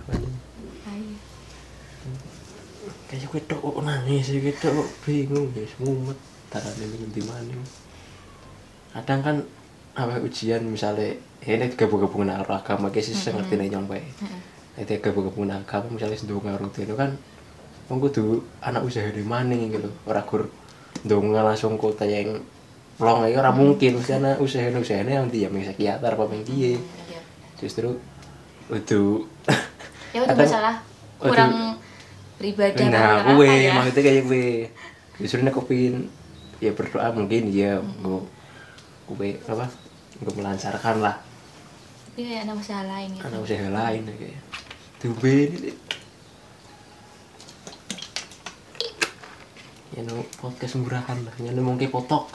Kayak 3.10 3.28
gue 3.28 3.42
tok 3.44 3.60
kok 3.60 3.82
nangis, 3.84 4.30
gue 4.32 4.54
tok 4.56 4.72
kok 4.72 4.88
bingung 5.04 5.50
ya, 5.52 5.66
semumet. 5.66 6.18
Taran 6.48 6.78
ini 6.78 7.10
di 7.10 7.22
mana? 7.26 7.58
Kadang 8.94 9.20
kan 9.20 9.36
apa 9.92 10.18
ujian 10.20 10.64
misalnya, 10.64 11.12
ya 11.44 11.52
ini 11.55 11.68
gabung-gabung 11.72 12.24
dengan 12.24 12.40
agama, 12.42 12.88
kayak 12.88 13.05
sih 13.05 13.12
saya 13.12 13.37
ngerti 13.37 13.61
nih 13.61 13.68
nyampe. 13.72 14.00
Ini 14.78 14.94
gabung-gabung 14.98 15.44
dengan 15.44 15.61
agama, 15.61 15.87
misalnya 15.92 16.16
sedang 16.16 16.40
ngarung 16.40 16.72
itu 16.72 16.96
kan, 16.96 17.12
Wong 17.90 17.98
kudu 18.00 18.40
anak 18.62 18.87
usaha 18.87 19.05
di 19.05 19.20
mana 19.20 19.52
gitu, 19.52 19.90
orang 20.09 20.24
kur 20.24 20.48
donga 21.05 21.44
langsung 21.44 21.76
kota 21.76 22.09
yang 22.09 22.40
long 22.96 23.26
ya 23.26 23.37
orang 23.37 23.52
mungkin, 23.52 24.00
anak 24.00 24.40
usaha 24.40 24.64
usahanya 24.72 25.20
yang 25.20 25.28
dia 25.28 25.50
yang 25.50 25.52
psikiater 25.52 26.14
apa 26.14 26.24
yang 26.33 26.44
dia. 26.46 26.72
Iya. 26.78 27.20
justru 27.59 27.94
itu 28.70 29.26
ya 30.11 30.18
udah 30.22 30.35
Kadang- 30.35 30.46
masalah 30.48 30.74
kurang 31.20 31.52
beribadah 32.38 32.87
nah 32.90 33.35
gue 33.35 33.46
ya. 33.46 33.70
maksudnya 33.76 34.02
kayak 34.02 34.22
gue 34.26 34.46
justru 35.20 35.38
nek 35.42 35.55
kepingin 35.55 36.11
ya 36.59 36.70
berdoa 36.72 37.12
mungkin 37.14 37.50
ya 37.50 37.78
gue 37.78 38.20
gue 39.11 39.28
apa 39.46 39.66
gue 40.22 40.35
melancarkan 40.35 40.96
lah. 41.02 41.16
Tapi 42.12 42.20
kayak 42.22 42.46
ada 42.46 42.52
masalah 42.54 42.87
lain 42.87 43.11
ya. 43.16 43.20
Anak 43.26 43.40
usaha 43.42 43.68
lain 43.68 44.00
ya, 44.06 44.14
kayak 44.14 44.38
tuh 45.02 45.11
ini 45.18 45.74
ya 49.92 50.00
no 50.06 50.24
podcast 50.40 50.80
murahan 50.80 51.18
lah. 51.20 51.35
Ya 51.37 51.50
no 51.52 51.61
mungkin 51.61 51.90
potok. 51.90 52.30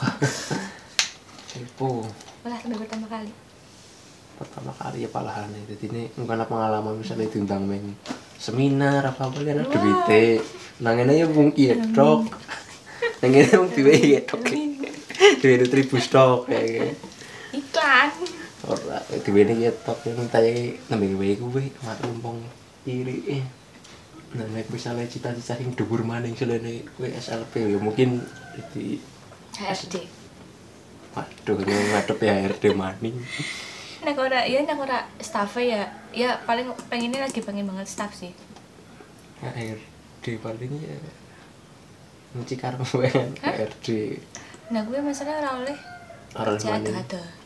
Itu 1.58 2.06
Malah 2.46 2.58
sampai 2.62 2.78
pertama 2.78 3.08
kali. 3.08 3.32
pertama 4.38 4.70
kali 4.70 5.02
ya 5.02 5.10
palahan 5.10 5.50
jadi 5.66 5.90
ini 5.90 6.14
bukan 6.14 6.46
pengalaman 6.46 7.02
misalnya 7.02 7.26
diundang 7.26 7.66
main 7.66 7.98
seminar 8.38 9.02
apa 9.02 9.34
apa 9.34 9.42
kan 9.42 9.66
ada 9.66 9.66
duitnya 9.66 10.46
nangin 10.78 11.10
aja 11.10 11.26
mungkin 11.26 11.76
dok. 11.90 12.30
Nangin 13.18 13.50
aja 13.50 13.58
mungkin 13.58 13.82
ya 13.90 14.22
dok. 14.22 14.46
Duit 15.42 15.58
itu 15.66 15.74
ribu 15.74 15.98
stok 15.98 16.46
kayak 16.54 16.94
Iklan. 17.98 18.10
ora 18.68 19.00
ini 19.10 19.66
ya 19.66 19.72
tok 19.74 19.98
yang 20.06 20.18
minta 20.22 20.38
ya 20.42 20.54
nambah 20.90 21.10
gue 21.18 21.30
gue 21.38 21.64
mak 21.82 21.98
lumpong 22.06 22.38
iri 22.86 23.42
eh 23.42 23.44
nah 24.36 24.44
nek 24.52 24.68
misalnya 24.70 25.08
cita-cita 25.08 25.56
yang 25.58 25.72
dubur 25.74 26.04
maning 26.04 26.36
selain 26.36 26.62
gue 26.84 27.10
SLP 27.16 27.74
ya 27.74 27.80
mungkin 27.80 28.22
di 28.76 29.00
HRD. 29.58 30.04
waduh 31.16 31.58
ngadep 31.64 32.20
ya 32.22 32.34
RD 32.46 32.64
maning 32.78 33.18
Nek 33.98 34.14
ora 34.22 34.46
ya 34.46 34.62
nek 34.62 34.78
ora 34.78 35.10
staff 35.18 35.58
ya 35.58 35.90
ya 36.14 36.38
paling 36.46 36.70
pengennya 36.92 37.26
lagi 37.26 37.42
pengen 37.42 37.66
banget 37.66 37.90
staff 37.90 38.14
sih. 38.14 38.30
HRD 39.42 40.38
paling 40.38 40.72
ya 40.78 40.98
Nci 42.38 42.56
karo 42.60 42.84
pengen 43.02 43.34
HRD 43.42 44.18
Nah 44.70 44.86
gue 44.86 45.00
masalah 45.02 45.42
ora 45.42 45.52
oleh 45.66 45.78
Ora 46.38 46.54
oleh 46.54 46.94
ada. 46.94 47.37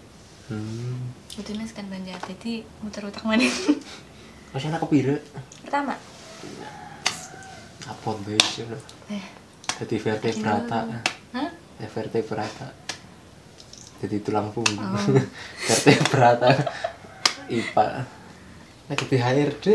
Hmm 0.50 1.12
Kebetulan 1.32 1.64
sekan 1.64 1.88
banyak 1.88 2.20
jadi 2.28 2.68
muter 2.84 3.08
otak 3.08 3.24
mana. 3.24 3.48
Masih 4.52 4.68
anak 4.68 4.84
kepira? 4.84 5.16
Pertama. 5.64 5.96
Apa 7.88 8.10
deh 8.28 8.36
sih 8.52 8.68
lo? 8.68 8.76
Eh. 9.08 9.26
Jadi 9.82 9.96
vertebrata 9.98 11.02
Hah? 11.34 11.50
Ya 11.80 11.88
vertebrata 11.88 12.76
Jadi 14.04 14.16
tulang 14.22 14.52
punggung 14.52 14.78
Oh. 14.78 15.00
IPA 17.52 17.88
Nah 18.92 18.96
jadi 18.96 19.16
HRD 19.18 19.68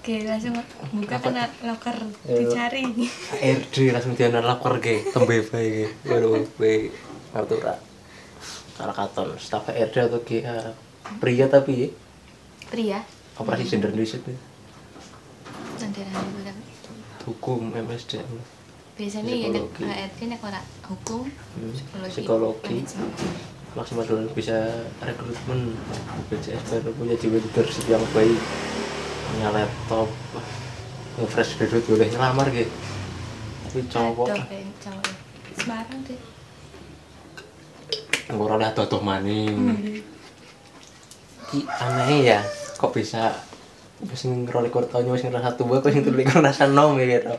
Oke, 0.00 0.24
langsung 0.24 0.56
buka 0.96 1.20
kena 1.20 1.44
loker 1.60 1.92
dicari. 2.24 2.88
HRD 3.36 3.92
langsung 3.92 4.16
dia 4.16 4.32
lapor 4.32 4.80
ke 4.80 5.04
Tembe 5.12 5.44
bae 5.44 5.68
ke 5.84 6.08
Waduh 6.08 6.40
bae 6.56 6.88
Artura 7.36 7.89
Salah 8.80 8.96
katon 8.96 9.28
Staff 9.36 9.68
HRD 9.68 9.96
atau 10.02 10.20
GA 10.24 10.72
Pria 11.20 11.44
tapi 11.46 11.84
ya 11.84 11.88
Pria. 12.66 12.98
Operasi 13.36 13.68
gender 13.68 13.92
riset 13.92 14.24
ya 14.24 14.32
Nanti 15.76 16.00
nanti 16.02 16.28
gue 16.30 16.42
tapi. 16.42 16.62
Hukum 17.22 17.60
MSD 17.74 18.24
Biasanya 18.96 19.32
ya 19.34 19.48
nek. 19.50 19.64
HRD 19.76 20.20
nek 20.28 20.40
ora 20.40 20.60
hukum, 20.86 21.28
Hmm, 21.28 21.72
psikologi, 22.08 22.08
psikologi. 22.10 22.76
maksimal 23.70 24.02
dulu 24.02 24.26
bisa 24.32 24.56
rekrutmen 24.98 25.76
BCS 26.26 26.74
baru 26.74 26.90
punya 26.92 27.14
jiwa 27.14 27.38
leadership 27.38 27.86
yang 27.86 28.02
baik 28.10 28.34
punya 29.24 29.48
laptop 29.52 30.10
fresh 31.28 31.54
graduate 31.54 31.86
boleh 31.86 32.08
ngelamar 32.08 32.50
gitu 32.50 32.66
tapi 33.62 33.80
cowok 33.86 34.26
Aduh, 34.26 34.42
cowok. 34.82 35.06
Semarang 35.54 36.00
deh. 36.02 36.18
Lihat 38.32 38.74
tuh 38.76 39.00
maning 39.00 39.54
Hmm. 39.54 40.00
Ki 41.46 41.66
aneh 41.66 42.22
ya 42.24 42.40
kok 42.76 42.90
bisa 42.90 43.34
wis 44.00 44.22
ngerolikur 44.22 44.86
tahun 44.86 45.10
wis 45.10 45.22
ngerasa 45.22 45.54
tua 45.54 45.78
kok 45.78 45.90
sing 45.90 46.00
tulikur 46.00 46.40
rasa 46.40 46.64
nom 46.64 46.94
ya 46.96 47.18
gitu 47.18 47.34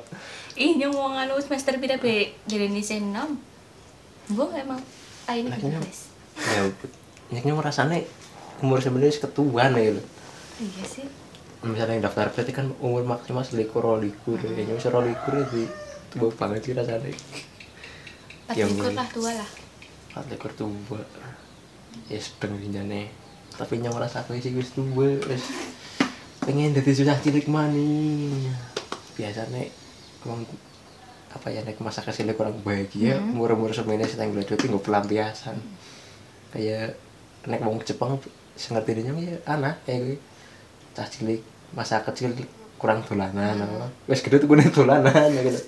Ih, 0.54 0.76
nyong 0.76 0.92
wong 0.92 1.14
anu 1.16 1.40
semester 1.40 1.74
pira 1.76 1.96
be 1.96 2.36
jadi 2.44 2.68
sen 2.82 3.10
nom. 3.10 3.40
Mbok 4.28 4.52
emang 4.54 4.84
ayo 5.26 5.48
Lah, 5.48 5.56
nih 5.56 5.72
nyong. 5.72 5.80
guys. 5.80 6.02
ya 6.38 6.62
nyaknya 7.30 7.54
ngerasane 7.54 7.98
umur 8.60 8.78
sebenarnya 8.78 9.16
ketuaan 9.18 9.74
ya 9.74 9.90
gitu 9.90 10.02
Iya 10.60 10.84
sih. 10.86 11.08
misalnya 11.62 11.94
yang 11.96 12.04
daftar 12.04 12.30
berarti 12.30 12.52
kan 12.52 12.68
umur 12.78 13.02
maksimal 13.02 13.42
selikur 13.42 13.82
rolikur 13.82 14.38
ya 14.38 14.66
bisa 14.68 14.90
rolikur 14.90 15.34
ya 15.34 15.46
di 15.48 15.64
tua 16.10 16.30
banget 16.32 16.62
sih 16.62 16.74
rasanya 16.74 17.10
Pas 18.44 18.54
Ya, 18.54 18.68
lah 18.68 19.08
tua 19.08 19.32
lah. 19.32 19.50
Empat 20.12 20.28
ekor 20.36 20.52
tua 20.54 21.02
ya 22.08 22.20
sedang 22.20 22.60
jinjane 22.60 23.12
tapi 23.56 23.80
yang 23.80 23.96
merasa 23.96 24.24
aku 24.24 24.36
sih 24.38 24.52
wis 24.52 24.72
tua 24.72 25.16
wis 25.28 25.44
pengen 26.42 26.76
jadi 26.76 26.92
susah 26.92 27.18
cilik 27.20 27.48
maning 27.48 28.52
biasanya 29.16 29.68
emang 30.26 30.44
apa 31.32 31.48
ya 31.48 31.64
nek 31.64 31.80
masa 31.80 32.04
kecilnya 32.04 32.36
kurang 32.36 32.60
bahagia 32.60 33.16
Hmm. 33.16 33.32
umur 33.40 33.56
umur 33.56 33.72
semuanya 33.72 34.04
sedang 34.04 34.36
graduate 34.36 34.68
nggak 34.68 34.84
pelampiasan. 34.84 35.56
Kayak 36.52 37.00
nek 37.48 37.64
wong 37.64 37.80
Jepang 37.88 38.20
sengerti 38.60 39.00
dia 39.00 39.16
ya 39.16 39.40
anak 39.48 39.80
kayak 39.88 40.00
gue 40.12 40.18
cah 40.92 41.08
cilik 41.08 41.40
masa 41.72 42.04
kecil 42.04 42.36
kurang 42.76 43.00
dolanan 43.08 43.64
apa. 43.64 43.88
Wis 44.12 44.20
gede 44.20 44.44
tuh 44.44 44.52
gue 44.52 44.60
dolanan 44.76 45.32
ya 45.32 45.42
gitu. 45.48 45.60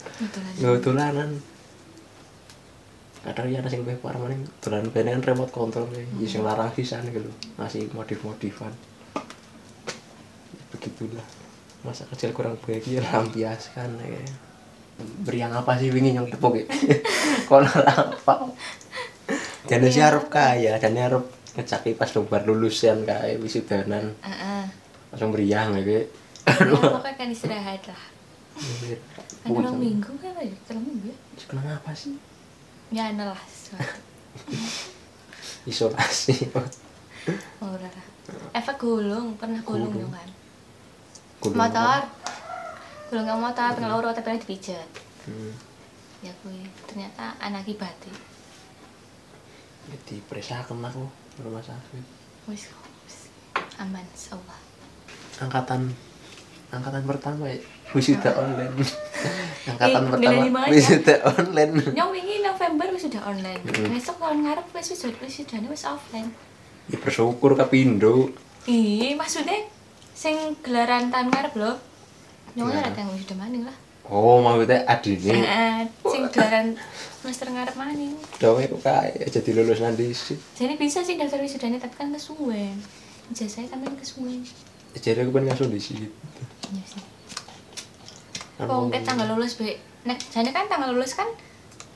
Dolanan 0.84 1.40
kadang 3.24 3.48
ya 3.48 3.64
nasi 3.64 3.80
lebih 3.80 4.04
parah 4.04 4.20
mana 4.20 4.36
dolanan 4.60 4.92
bene 4.92 5.16
kan 5.16 5.24
remote 5.24 5.54
control 5.56 5.88
ya. 5.96 6.04
Hmm. 6.04 6.28
sing 6.28 6.42
larang 6.44 6.70
sisan 6.76 7.08
gitu. 7.08 7.32
Ngasih 7.56 7.88
modif 7.96 8.20
modifan 8.22 8.74
begitulah. 10.76 11.24
Masa 11.88 12.04
kecil 12.12 12.36
kurang 12.36 12.60
bahagia 12.60 13.00
lampiaskan 13.00 13.96
ya. 14.04 14.20
Beriang 15.24 15.56
apa 15.56 15.80
sih 15.80 15.90
wingi 15.90 16.14
yang 16.14 16.28
tepuk 16.28 16.60
ya? 16.60 16.66
Kalau 17.50 17.68
apa 17.68 18.52
jadi 19.64 19.88
sih 19.88 20.04
harap 20.04 20.28
kaya 20.28 20.76
dan 20.76 21.00
harap 21.00 21.24
ngecaki 21.56 21.96
pas 21.96 22.12
bar 22.28 22.44
lulusan 22.44 23.08
kaya 23.08 23.40
wisudanan 23.40 24.12
Heeh. 24.20 24.64
langsung 25.16 25.32
beriang 25.32 25.80
ya 25.80 25.84
kayak 25.88 26.08
Ya, 26.44 26.60
pokoknya 26.60 27.16
kan 27.16 27.28
istirahat 27.32 27.84
lah. 27.88 28.04
Kan 29.48 29.80
minggu 29.80 30.12
kan 30.20 30.36
ya, 30.44 30.52
kalau 30.68 30.84
minggu 30.84 31.08
ya. 31.08 31.18
Sekarang 31.40 31.72
apa 31.72 31.92
sih? 31.96 32.20
Ya 32.94 33.10
lah 33.18 33.42
sesuatu. 33.50 33.98
Isolasi. 35.66 36.54
Lah. 36.54 36.70
Efek 38.54 38.78
gulung, 38.78 39.34
pernah 39.36 39.60
gulung 39.66 39.90
Gulung. 39.90 40.14
kan. 40.14 40.30
Gulung 41.42 41.58
Motor. 41.58 42.02
Gulung 43.10 43.26
nggak 43.30 43.42
motor, 43.42 43.70
tengah 43.78 43.92
loro 43.94 44.10
tapi 44.14 44.38
dipijat. 44.38 44.90
Hmm. 45.26 45.54
Ya 46.24 46.32
kuwi 46.42 46.64
ternyata 46.88 47.36
anak 47.42 47.68
ibati. 47.68 48.10
Jadi 49.92 50.16
perisakan 50.30 50.80
aku 50.80 51.04
rumah 51.44 51.60
sakit. 51.60 52.06
Wis 52.48 52.72
wis. 53.06 53.28
aman 53.78 54.06
insyaallah. 54.16 54.60
Angkatan 55.44 55.92
angkatan 56.74 57.04
pertama 57.06 57.44
ya 57.46 57.58
wisuda 57.94 58.34
online. 58.34 58.74
angkatan 59.70 60.02
Eh, 60.04 60.10
pertama 60.10 60.60
wisuda 60.74 61.16
online. 61.30 61.74
Nyong 61.94 62.12
wingi 62.12 62.36
November 62.42 62.88
wis 62.90 63.04
sudah 63.06 63.22
online. 63.30 63.62
Mm. 63.64 63.94
Besok 63.94 64.18
tahun 64.18 64.38
ngarep 64.50 64.68
wis 64.74 64.88
wis 64.92 65.04
wis 65.06 65.34
sudah 65.38 65.58
wis 65.70 65.84
offline. 65.86 66.30
Ya 66.90 66.98
bersyukur 67.00 67.54
kapindo. 67.54 68.34
Ih, 68.66 69.14
maksudnya 69.14 69.70
sing 70.18 70.58
gelaran 70.66 71.14
tahun 71.14 71.30
ngarep 71.30 71.54
lho. 71.54 71.74
Nyong 72.58 72.70
Gelaran. 72.70 72.90
ora 72.90 72.98
tanggung 72.98 73.20
sudah 73.22 73.38
maning 73.38 73.64
lah. 73.66 73.78
Oh, 74.04 74.44
maksudnya 74.44 74.84
adine. 74.84 75.32
Heeh, 75.32 75.78
sing 76.06 76.28
gelaran 76.28 76.76
semester 77.24 77.48
ngarep 77.48 77.76
maning. 77.80 78.14
Dawe 78.42 78.62
kok 78.68 78.82
kaya 78.84 79.26
jadi 79.32 79.50
lulus 79.56 79.80
nanti 79.80 80.12
sih. 80.12 80.36
Jadi 80.60 80.76
bisa 80.76 81.00
sih 81.06 81.16
daftar 81.16 81.40
wisudanya 81.40 81.80
tapi 81.80 81.96
kan 81.96 82.12
kesuwen. 82.12 82.78
Ijazahnya 83.32 83.72
kan 83.72 83.80
kan 83.80 83.96
kesuwen. 83.96 84.44
Jadi 84.94 85.26
aku 85.26 85.34
pengen 85.34 85.52
ngasuh 85.52 85.68
di 85.68 85.82
sini. 85.82 86.08
Iya 86.70 86.84
sih. 86.86 87.04
Mungkin 88.64 89.02
tanggal 89.04 89.28
lulus 89.34 89.58
be, 89.60 89.76
nek 90.06 90.22
jane 90.30 90.54
kan 90.54 90.70
tanggal 90.70 90.94
lulus 90.94 91.18
kan 91.18 91.28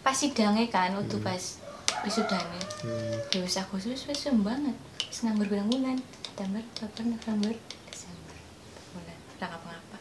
pas 0.02 0.16
sidangnya 0.16 0.66
kan, 0.68 0.98
waktu 0.98 1.16
pas 1.22 1.62
wisudanya. 2.04 2.62
Hmm. 2.84 3.16
Ya 3.32 3.40
wis 3.46 3.56
Agustus 3.62 4.10
wis 4.10 4.28
banget. 4.32 4.76
Wis 5.08 5.24
nganggur 5.24 5.48
bilang 5.48 5.70
bulan. 5.70 5.98
September, 6.26 6.62
Oktober, 6.62 7.04
November, 7.10 7.54
Desember. 7.90 8.38
Bulan. 8.94 9.18
Ora 9.18 9.46
ngapa-ngapa. 9.50 9.98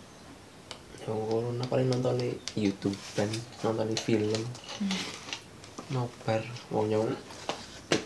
Yang 1.01 1.21
corona 1.31 1.65
paling 1.65 1.89
nonton 1.89 2.15
di 2.21 2.31
YouTube 2.61 2.99
dan 3.17 3.29
nonton 3.65 3.89
di 3.93 3.97
film. 3.97 4.43
Hmm. 4.81 5.01
Nobar 5.93 6.43
mau 6.75 6.83
nyawa 6.85 7.09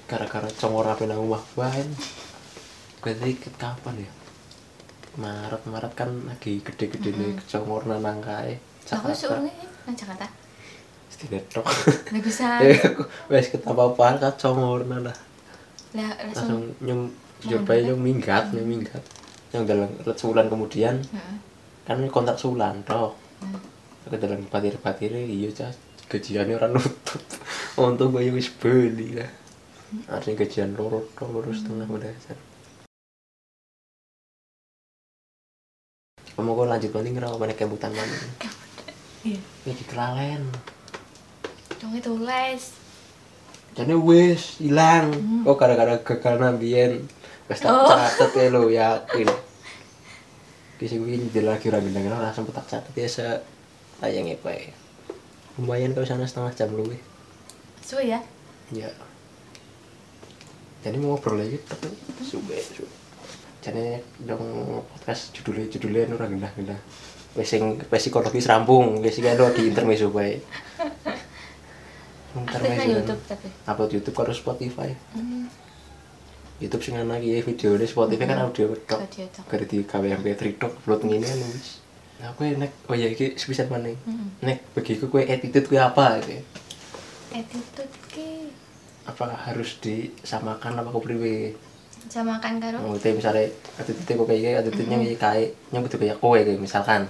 gara-gara 0.04 0.50
congor 0.58 0.86
apa 0.90 1.06
nang 1.06 1.24
omah 1.24 1.42
bahan. 1.56 1.88
Berarti 3.00 3.32
kapan 3.56 4.04
ya? 4.04 4.10
Maret 5.18 5.62
Maret 5.66 5.92
kan 5.98 6.10
lagi 6.28 6.62
gede-gede 6.62 7.10
nih 7.16 7.32
congor 7.50 7.88
nang 7.90 8.20
kae. 8.22 8.58
Aku 8.90 9.10
seurungnya 9.10 9.50
nang 9.86 9.96
Jakarta. 9.98 10.26
Setidaknya 11.10 11.42
tok. 11.50 11.66
Nggak 12.14 12.22
bisa. 12.22 12.46
Ya 12.66 12.76
aku 12.78 13.02
wes 13.32 13.50
ketapa 13.50 13.82
apa 13.90 14.04
kan 14.20 14.32
congor 14.38 14.86
lah. 14.86 15.16
Lah 15.96 16.10
Langsung 16.22 16.30
langsung. 16.30 16.62
nyem 16.84 17.00
Mau 17.40 17.56
coba 17.56 17.72
berangkat? 17.72 17.88
yang 17.88 17.98
minggat, 18.04 18.44
yang 18.52 18.66
minggat. 18.68 19.02
Yang 19.50 19.62
dalam 19.66 19.88
sebulan 20.14 20.46
kemudian 20.52 20.94
Heeh. 21.00 21.36
kan 21.88 21.98
kontrak 22.12 22.36
sulan 22.38 22.84
toh. 22.84 23.16
Hmm. 23.40 23.56
Ke 24.06 24.18
dalam 24.18 24.44
batir-batir 24.50 25.14
iya 25.16 25.48
cah 25.54 25.70
gajiannya 26.10 26.58
orang 26.58 26.74
nutup 26.74 27.22
untung 27.86 28.10
gue 28.10 28.34
wis 28.34 28.50
beli 28.50 29.14
lah 29.14 29.30
artinya 30.10 30.42
gajian 30.42 30.74
loro 30.74 31.06
tok, 31.14 31.30
loro 31.30 31.50
setengah 31.54 31.86
udah 31.86 32.10
kamu 36.36 36.50
kok 36.56 36.66
lanjut 36.68 36.90
nanti 36.94 37.10
ngerasa 37.10 37.36
mana 37.36 37.54
kebutan 37.54 37.92
mana 37.94 38.16
iya. 39.26 39.40
Ya 39.66 39.72
dikelalen 39.76 40.42
dong 41.80 41.94
itu 41.96 42.12
les 42.20 42.80
jadi 43.70 43.94
wis 43.94 44.58
hilang. 44.58 45.14
Kok 45.46 45.54
gara-gara 45.54 45.94
gagal 46.02 46.42
nambien 46.42 47.06
wis 47.46 47.62
tak 47.62 47.70
Oh. 47.70 47.86
catet 47.86 48.30
ya 48.34 48.46
lo 48.50 48.66
yakin. 48.66 49.30
Kisah 50.74 50.98
gue 50.98 51.12
ini 51.14 51.30
lagi 51.44 51.70
orang 51.70 51.86
gendang 51.86 52.10
langsung 52.18 52.50
tak 52.50 52.66
catet 52.66 52.94
ya 52.98 53.06
se 53.06 53.26
layangnya 54.02 54.40
bae 54.42 54.74
lumayan 55.60 55.92
kau 55.92 56.02
sana 56.08 56.24
setengah 56.24 56.56
jam 56.56 56.72
lu 56.72 56.88
suwe 57.84 58.10
ya? 58.10 58.20
Ya 58.72 58.90
jadi 60.80 60.96
mau 60.96 61.16
ngobrol 61.16 61.44
lagi 61.44 61.60
tapi 61.68 61.92
sube 62.24 62.56
sube 62.72 62.88
jadi 63.60 64.00
dong 64.24 64.40
podcast 64.88 65.36
judulnya 65.36 65.68
judulnya 65.68 66.08
nu 66.08 66.16
orang 66.16 66.36
gendah 66.36 66.52
gendah 66.56 66.80
pesing 67.36 67.78
psikologis 67.86 68.48
rampung 68.48 69.04
guys 69.04 69.20
kan 69.20 69.36
di 69.54 69.62
intermezzo 69.68 70.10
bae 70.10 70.40
aktif 72.30 72.62
kan 72.62 72.86
YouTube 72.86 73.22
tapi. 73.26 73.48
Upload 73.66 73.90
YouTube 73.90 74.14
karo 74.14 74.30
Spotify. 74.30 74.94
Hmm. 75.14 75.50
YouTube 76.60 76.84
sing 76.84 76.94
ana 76.94 77.18
iki 77.18 77.42
video 77.42 77.74
ini 77.74 77.86
Spotify 77.88 78.24
kan 78.28 78.38
audio 78.46 78.70
tok. 78.86 79.00
Audio 79.02 79.26
tok. 79.32 79.44
gara 79.48 79.64
di 79.64 79.82
gawe 79.82 80.06
MP3 80.20 80.42
tok 80.60 80.72
upload 80.84 81.00
ngene 81.08 81.26
kan 81.26 81.38
wis. 81.50 81.82
Nah 82.20 82.30
kowe 82.36 82.46
nek 82.46 82.70
oh 82.86 82.94
ya 82.94 83.08
iki 83.08 83.34
sepisan 83.40 83.72
maning 83.72 83.96
Mm-mm. 84.04 84.44
nek 84.44 84.60
bagiku 84.76 85.08
kowe 85.08 85.24
attitude 85.24 85.66
kowe 85.72 85.80
apa 85.80 86.20
gitu 86.20 86.44
attitude 87.32 87.94
ki? 88.12 88.52
Apakah 89.08 89.40
harus 89.48 89.80
disamakan 89.80 90.84
apa 90.84 90.92
priwe 91.00 91.56
samakan 92.08 92.62
karo? 92.62 92.78
Maksudnya 92.80 93.14
misalnya 93.18 93.44
attitude 93.76 94.12
kok 94.16 94.26
kayak 94.30 94.40
gini, 94.40 94.56
attitude-nya 94.56 94.96
kayak 94.96 95.18
kayak 95.20 95.48
yang 95.74 95.82
butuh 95.84 95.98
kayak 96.00 96.16
kowe 96.22 96.38
kayak 96.38 96.60
misalkan. 96.62 97.04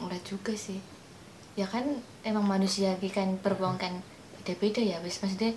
Enggak 0.00 0.22
juga 0.24 0.52
sih. 0.56 0.80
Ya 1.54 1.68
kan 1.68 1.84
emang 2.24 2.48
manusia 2.48 2.96
ki 2.98 3.12
kan 3.12 3.36
beruang 3.44 3.76
kan 3.76 4.00
beda-beda 4.40 4.80
ya 4.82 4.98
wis 5.04 5.20
maksudnya 5.22 5.54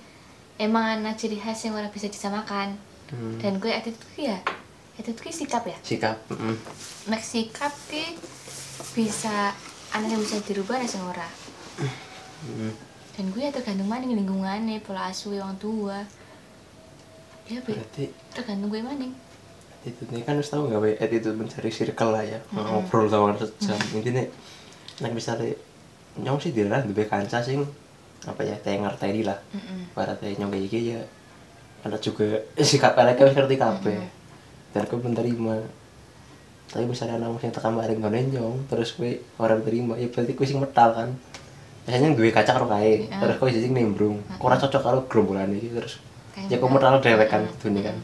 emang 0.60 1.02
ada 1.02 1.16
ciri 1.16 1.40
khas 1.40 1.64
yang 1.66 1.80
orang 1.80 1.94
bisa 1.94 2.12
disamakan. 2.12 2.76
Hmm. 3.08 3.40
dan 3.40 3.56
gue 3.64 3.72
attitude 3.72 4.04
ki 4.20 4.28
ya 4.28 4.40
attitude 5.00 5.24
ki 5.24 5.32
sikap 5.32 5.64
ya? 5.64 5.80
Sikap 5.80 6.28
mm, 6.28 6.56
nek 7.08 7.24
sikap 7.24 7.72
ki 7.88 8.20
bisa 8.92 9.56
anak 9.96 10.12
yang 10.12 10.20
bisa 10.20 10.44
dirubah 10.44 10.76
anak 10.76 10.92
yang 10.92 11.08
ora. 11.08 11.30
Mm. 12.44 12.74
dan 13.18 13.26
gue 13.34 13.42
ya 13.42 13.52
tergantung 13.56 13.90
mana 13.90 14.06
lingkungannya 14.06 14.84
pola 14.84 15.10
asuh 15.10 15.40
orang 15.40 15.56
tua 15.58 16.04
ya 17.48 17.60
be 17.64 17.72
berarti 17.74 18.06
tergantung 18.32 18.70
gue 18.70 18.82
maning 18.82 19.14
attitude 19.78 20.12
ini 20.12 20.22
kan 20.22 20.36
harus 20.36 20.52
tahu 20.52 20.68
nggak 20.68 20.82
Be? 20.84 20.92
attitude 21.00 21.38
mencari 21.40 21.72
circle 21.72 22.12
lah 22.12 22.20
ya. 22.20 22.40
Ngobrol 22.52 23.08
sama 23.08 23.32
orang 23.32 23.40
sejam. 23.40 23.80
Intinya 23.96 24.24
nek 25.00 25.12
misalnya 25.16 25.56
nyong 26.20 26.40
sih 26.42 26.52
dia 26.52 26.68
lebih 26.68 27.08
kanca 27.08 27.40
sing 27.40 27.64
apa 28.28 28.42
ya 28.44 28.58
teh 28.60 28.76
ngerti 28.76 29.24
lah. 29.24 29.40
Mm-mm. 29.56 29.96
para 29.96 30.12
teh 30.20 30.36
nyong 30.36 30.52
kayak 30.52 30.68
gini 30.68 30.92
ya 30.92 31.02
ada 31.88 31.96
juga 32.04 32.26
sikap 32.68 33.00
mereka 33.00 33.32
ngerti 33.32 33.56
kabeh. 33.56 34.00
Dan 34.76 34.82
aku 34.84 35.00
menerima. 35.00 35.56
Tapi 36.68 36.84
misalnya 36.84 37.16
anak 37.16 37.40
yang 37.40 37.54
tekan 37.56 37.80
bareng 37.80 38.00
ngono 38.04 38.18
nyong 38.18 38.56
terus 38.68 38.92
gue 39.00 39.24
orang 39.40 39.64
terima 39.64 39.96
ya 39.96 40.12
berarti 40.12 40.36
gue 40.36 40.48
sing 40.50 40.60
metal 40.60 40.90
kan. 40.92 41.10
Biasanya 41.88 42.12
gue 42.12 42.28
kaca 42.28 42.52
karo 42.52 42.68
kae 42.68 43.08
Iya. 43.08 43.24
terus 43.24 43.36
gue 43.40 43.50
sing 43.56 43.72
nimbrung. 43.72 44.20
Ora 44.44 44.60
cocok 44.60 44.82
karo 44.84 44.98
gerombolan 45.08 45.56
iki 45.56 45.72
terus 45.72 46.04
ya 46.46 46.56
kok 46.62 46.70
metal. 46.70 46.94
metal 46.94 47.02
dewek 47.02 47.28
kan 47.30 47.42
dunia 47.58 47.82
kan. 47.90 47.98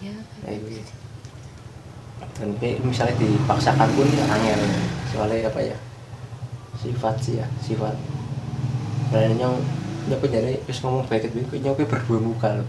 Ya 0.00 0.12
kayak 0.44 0.60
gue 0.64 0.80
dan 2.36 2.52
misalnya 2.84 3.16
dipaksakan 3.16 3.88
pun 3.96 4.08
ya 4.12 4.24
angel 4.28 4.60
soalnya 5.08 5.48
apa 5.48 5.60
ya 5.60 5.76
sifat 6.76 7.16
sih 7.20 7.40
ya 7.40 7.46
sifat. 7.60 7.96
Karena 9.12 9.32
nyong 9.36 9.56
nyong 10.08 10.20
penjara 10.20 10.52
terus 10.64 10.80
ngomong 10.84 11.08
baik 11.08 11.32
itu 11.32 11.40
gue 11.48 11.86
berdua 11.88 12.20
muka 12.20 12.60
loh 12.60 12.68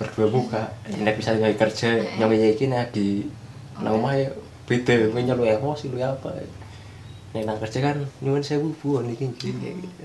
berdua 0.00 0.26
muka. 0.32 0.62
Enak 0.88 1.20
bisa 1.20 1.36
nggak 1.36 1.60
kerja 1.60 2.00
kayak 2.16 2.56
gini 2.56 2.72
nah 2.72 2.84
di 2.88 3.28
nang 3.80 4.00
omah 4.00 4.16
ya 4.16 4.28
beda. 4.68 5.12
Gue 5.12 5.20
nyong 5.20 5.40
lu 5.40 5.44
emosi 5.44 5.92
lu 5.92 6.00
apa. 6.00 6.32
Nek 7.32 7.44
nang 7.44 7.56
kerja 7.60 7.78
kan 7.80 7.96
nyuwun 8.24 8.44
sewu 8.44 8.72
bu 8.80 9.04
niki 9.04 9.28
gini 9.36 9.76
gitu. 9.80 10.04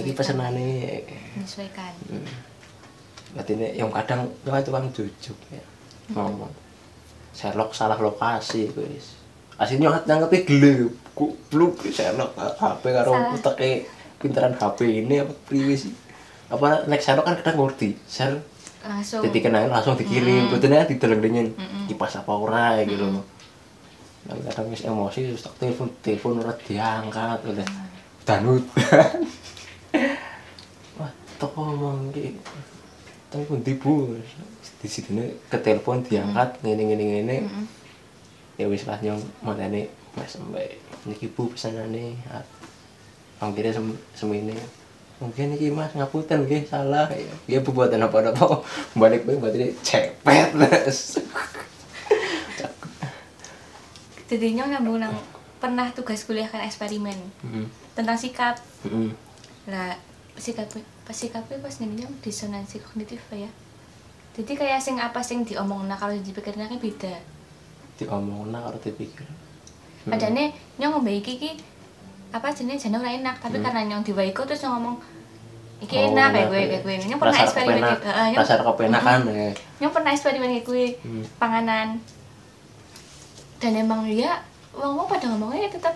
Niki 0.00 0.12
pesenane. 0.16 1.04
Menyesuaikan. 1.36 1.92
Hmm. 2.08 2.28
Berarti 3.38 3.54
ini 3.54 3.78
yang 3.78 3.94
kadang 3.94 4.26
itu 4.26 4.50
kan 4.50 4.62
tukang 4.66 4.90
jujuk 4.90 5.38
ya. 5.54 5.62
Ngomong. 6.10 6.50
Sherlock 7.30 7.70
salah 7.70 7.94
lokasi 7.94 8.66
guys. 8.74 9.14
Aslinya 9.54 9.94
nggak 9.94 10.10
nangkepi 10.10 10.38
gele. 10.42 10.90
Kupluk 11.14 11.78
Sherlock 11.86 12.34
HP 12.34 12.82
karo 12.90 13.38
uteke 13.38 13.86
pinteran 14.18 14.58
HP 14.58 15.06
ini 15.06 15.22
apa 15.22 15.30
priwe 15.46 15.78
sih? 15.78 15.94
Apa 16.50 16.82
nek 16.90 16.98
Sherlock 16.98 17.30
kan 17.30 17.38
kadang 17.38 17.62
ngerti. 17.62 17.94
Share 18.10 18.42
langsung 18.82 19.22
titik 19.22 19.46
langsung 19.54 19.94
dikirim. 19.94 20.50
Mm. 20.50 20.58
Betulnya 20.58 20.90
dideleng 20.90 21.22
dengan 21.22 21.46
Mm-mm. 21.54 21.86
kipas 21.86 22.18
apa 22.18 22.34
ora 22.34 22.82
gitu 22.82 23.06
loh. 23.06 23.22
Nah, 24.26 24.34
kadang 24.50 24.66
wis 24.74 24.82
emosi 24.82 25.30
terus 25.30 25.46
tak 25.46 25.54
telepon 25.62 25.94
telepon 26.02 26.42
ora 26.42 26.58
diangkat 26.58 27.38
udah 27.46 27.66
danut. 28.26 28.66
Wah, 30.98 31.10
tok 31.38 31.54
ngomong 31.54 32.10
ki. 32.10 32.34
Teng 33.28 33.44
pundi 33.44 33.76
Bu? 33.76 34.16
Di 34.80 34.88
sini 34.88 35.34
ke 35.48 35.58
telepon 35.60 36.00
diangkat 36.00 36.64
ngene 36.64 36.82
ngene 36.88 37.04
ngene. 37.04 37.36
Mm-mm. 37.44 37.64
Ya 38.58 38.66
wis 38.66 38.88
lah 38.88 38.98
nyong 38.98 39.20
manane 39.44 39.92
Mas 40.16 40.36
Mbak. 40.40 41.04
Niki 41.06 41.28
Bu 41.30 41.52
pesanane. 41.52 42.16
Panggilnya 43.38 43.70
sem 43.76 43.86
semene. 44.16 44.56
Mungkin 45.18 45.54
iki 45.54 45.70
Mas 45.70 45.92
ngapunten 45.94 46.48
nggih 46.48 46.66
salah 46.66 47.06
ya. 47.12 47.34
Ya 47.46 47.58
Bu 47.60 47.70
buatan 47.70 48.02
apa-apa. 48.02 48.64
Balik 48.96 49.28
bae 49.28 49.36
berarti 49.36 49.76
cepet 49.84 50.18
jadi 54.28 54.46
nyong 54.60 54.70
nyambung 54.76 55.00
nang 55.00 55.16
pernah 55.58 55.88
tugas 55.96 56.22
kuliah 56.28 56.46
kan 56.46 56.60
eksperimen 56.60 57.16
Heeh. 57.42 57.66
tentang 57.96 58.20
sikap 58.20 58.60
Heeh. 58.84 59.10
lah 59.66 59.96
sikap 60.36 60.68
pas 61.08 61.16
sikapnya 61.16 61.56
pas 61.56 61.72
ngene 61.72 61.96
nyong 61.98 62.14
disonansi 62.20 62.76
kognitif 62.78 63.24
ya 63.32 63.48
jadi 64.36 64.52
kayak 64.52 64.78
sing 64.78 65.00
apa 65.00 65.18
sing 65.18 65.40
diomong 65.42 65.88
nah 65.88 65.96
kalau 65.96 66.12
dipikirnya 66.14 66.68
kan 66.68 66.76
beda 66.76 67.16
Diomongna 67.96 68.62
karo 68.62 68.78
dipikir. 68.78 69.26
padahal 70.04 70.52
nyong 70.78 70.92
ngombe 70.94 71.10
iki 71.10 71.34
ki 71.34 71.50
apa 72.28 72.46
jenis 72.48 72.78
jane 72.78 72.94
ora 72.94 73.10
enak 73.10 73.40
tapi 73.40 73.56
Hmm. 73.56 73.64
karena 73.64 73.80
nyong 73.88 74.04
diwaiko 74.04 74.44
terus 74.44 74.62
nyong 74.62 74.74
ngomong 74.76 74.96
iki 75.78 75.96
Oh, 75.96 76.06
enak 76.08 76.28
kayak 76.30 76.46
gue 76.46 76.60
ya. 76.60 76.66
kayak 76.68 76.82
gue 76.84 76.94
nyong 77.08 77.18
pernah 77.18 77.38
eksperimen 77.40 77.80
kayak 77.80 78.00
heeh, 78.04 78.26
nyong 78.28 78.40
rasa 78.40 78.54
kepenak 78.60 79.02
kan 79.02 79.20
ya. 79.26 79.50
nyong 79.80 79.92
pernah 79.92 80.10
eksperimen 80.12 80.48
kayak 80.52 80.66
gue 80.66 80.84
Hmm. 81.00 81.24
panganan 81.36 81.88
dan 83.58 83.72
emang 83.74 84.06
ya 84.06 84.38
wong 84.70 84.92
wong 84.94 85.06
pada 85.08 85.26
ngomongnya 85.26 85.66
ya 85.66 85.70
tetap 85.72 85.94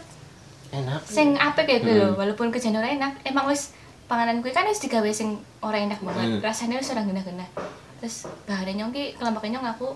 Enak. 0.72 1.00
sing 1.04 1.36
apik 1.36 1.68
kayak 1.68 1.80
gue 1.84 1.92
Hmm. 1.92 2.02
loh 2.02 2.12
walaupun 2.16 2.48
ora 2.50 2.88
enak 2.90 3.12
emang 3.22 3.44
wis 3.46 3.76
panganan 4.12 4.38
gue 4.38 4.50
kan 4.50 4.66
wis 4.66 4.76
digawe 4.78 5.08
sing 5.10 5.28
ora 5.58 5.78
enak 5.78 5.96
banget 5.98 6.28
Hmm. 6.28 6.40
rasanya 6.42 6.76
wis 6.76 6.90
ora 6.90 7.00
genah-genah 7.00 7.48
terus 7.96 8.28
bahannya 8.44 8.76
nyong 8.76 8.92
ki 8.92 9.16
kelompoknya 9.16 9.56
nyong 9.56 9.68
aku 9.70 9.88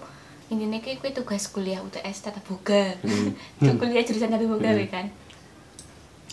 intinya 0.47 0.79
ki 0.79 0.97
gue 0.97 1.11
tugas 1.13 1.45
kuliah 1.47 1.79
UTS 1.79 2.17
tata 2.23 2.41
boga 2.41 2.97
Hmm. 2.99 3.37
Tuh 3.61 3.77
kuliah 3.77 4.01
jurusan 4.01 4.31
tata 4.31 4.47
boga 4.47 4.73
Hmm. 4.73 4.89
kan 4.89 5.07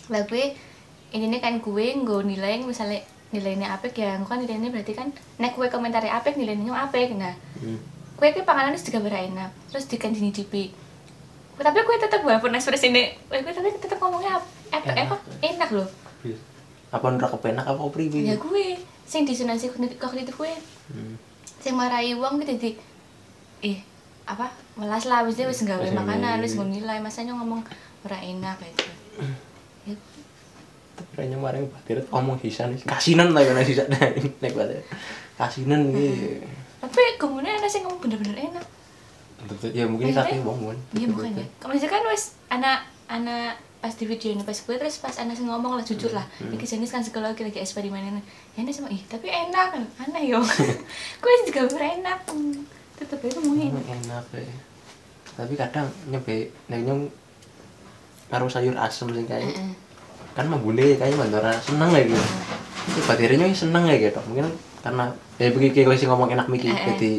lah 0.07 0.23
gue 0.23 0.55
intinya 1.09 1.39
kan 1.39 1.59
gue 1.59 1.86
nggak 1.93 2.21
nilai 2.23 2.61
misalnya 2.61 3.03
nilainya 3.29 3.67
apik 3.71 3.93
ya 3.95 4.15
kan 4.21 4.38
nilainya 4.38 4.69
berarti 4.69 4.93
kan 4.93 5.09
nek 5.38 5.53
gue 5.53 5.67
komentari 5.67 6.07
apik 6.07 6.34
nilainya 6.34 6.63
nyong 6.63 6.79
apik 6.81 7.13
nah 7.13 7.36
Hmm. 7.57 7.79
kue 8.13 8.29
ki 8.29 8.43
panganan 8.43 8.71
wis 8.71 8.84
digawe 8.84 9.03
enak 9.03 9.51
terus 9.67 9.86
dikan 9.86 10.09
dinyicipi 10.09 10.71
tapi 11.55 11.79
kue 11.81 11.97
tetep 11.97 12.21
walaupun 12.21 12.51
ekspresi 12.51 12.88
ini 12.88 13.11
kue 13.25 13.41
tapi 13.43 13.73
tetep 13.73 13.97
ngomongnya 13.97 14.38
ap- 14.38 14.51
apa 14.71 14.89
Enak. 14.89 15.05
apa 15.07 15.15
enak 15.41 15.69
loh 15.71 15.88
Apa 16.94 17.10
ora 17.10 17.26
kepenak 17.28 17.66
apa 17.66 17.82
priwe? 17.89 18.22
ya 18.22 18.38
gue 18.38 18.78
sing 19.04 19.26
disonansi 19.26 19.74
kognitif 19.98 20.38
gue 20.38 20.54
Hmm. 20.84 21.16
sing 21.58 21.74
marahi 21.74 22.12
wong 22.14 22.38
gitu 22.39 22.54
jadi 22.54 22.72
ih 23.64 23.80
apa 24.24 24.52
melas 24.76 25.04
lah 25.04 25.24
wis 25.24 25.36
wis 25.36 25.64
gawe 25.64 25.80
makanan 25.96 26.39
wis 26.39 26.54
nggo 26.54 26.68
nilai 26.68 27.00
masanya 27.00 27.32
ngomong 27.34 27.64
ora 28.04 28.20
enak 28.20 28.60
kayak 28.60 28.76
gitu 28.76 28.91
ya, 29.88 29.96
Tapi 30.94 31.10
kayaknya 31.16 31.38
kemarin 31.39 31.64
batir 31.72 31.98
ngomong 32.06 32.38
hisan 32.39 32.76
kasinan 32.84 33.32
lah 33.32 33.41
kan 33.41 33.64
hisan 33.64 33.88
nek 34.44 34.52
batir. 34.54 34.84
Kasinan 35.34 35.89
iki. 35.89 36.44
tapi 36.78 37.02
kemudian 37.16 37.58
ada 37.58 37.66
sing 37.66 37.82
ngomong 37.82 38.04
bener-bener 38.04 38.38
enak. 38.52 38.66
Ya 39.72 39.88
mungkin 39.88 40.12
wong 40.44 40.60
kan. 40.68 40.78
iya 40.94 41.08
bukan 41.10 41.32
ya 41.34 41.46
kalau 41.58 41.74
misalkan 41.74 42.04
wis 42.12 42.36
anak 42.48 42.84
anak 43.08 43.56
pas 43.84 43.91
di 43.91 44.07
video 44.07 44.31
ini 44.31 44.41
pas 44.41 44.55
gue 44.55 44.75
terus 44.79 44.95
pas 44.97 45.11
anak 45.19 45.36
sing 45.36 45.43
ngomong 45.45 45.75
lah 45.75 45.84
jujur 45.84 46.07
lah. 46.09 46.23
Hmm. 46.39 46.55
iki 46.55 46.63
jenis 46.63 46.88
kan 46.88 47.03
psikologi 47.03 47.43
lagi 47.43 47.59
eksperimen 47.59 47.99
ya 47.99 48.23
ini 48.55 48.71
sama 48.71 48.88
ih 48.88 49.03
tapi 49.05 49.27
enak 49.27 49.75
kan? 49.75 49.84
Aneh 49.99 50.31
yo. 50.31 50.39
Gue 51.19 51.34
juga 51.43 51.67
berenak 51.67 52.23
Hmm, 52.31 52.63
tetep 52.95 53.19
ngomongin 53.19 53.75
Hmm, 53.75 53.84
enak 53.99 54.23
ya 54.31 54.47
tapi 55.34 55.57
kadang 55.57 55.89
nyebe 56.07 56.53
nek 56.69 56.79
nyong 56.86 57.09
karo 58.29 58.45
sayur 58.45 58.77
asem 58.77 59.09
sing 59.11 59.25
kayak 59.25 59.49
Heeh. 59.49 59.73
kan 60.38 60.45
mambune 60.45 60.93
kayak 60.93 61.17
mandora 61.17 61.57
seneng 61.57 61.89
ya 61.89 62.05
gitu 62.05 62.25
itu 62.88 62.99
batirnya 63.03 63.49
seneng 63.51 63.84
ya 63.89 63.97
gitu 63.97 64.21
mungkin 64.29 64.47
karena 64.86 65.09
ya 65.41 65.49
begini 65.49 65.73
kayak 65.73 65.97
sing 65.97 66.09
ngomong 66.13 66.29
enak 66.31 66.45
mikir 66.47 66.69
Eh, 66.69 66.77
eh. 66.77 66.86
jadi 66.93 67.11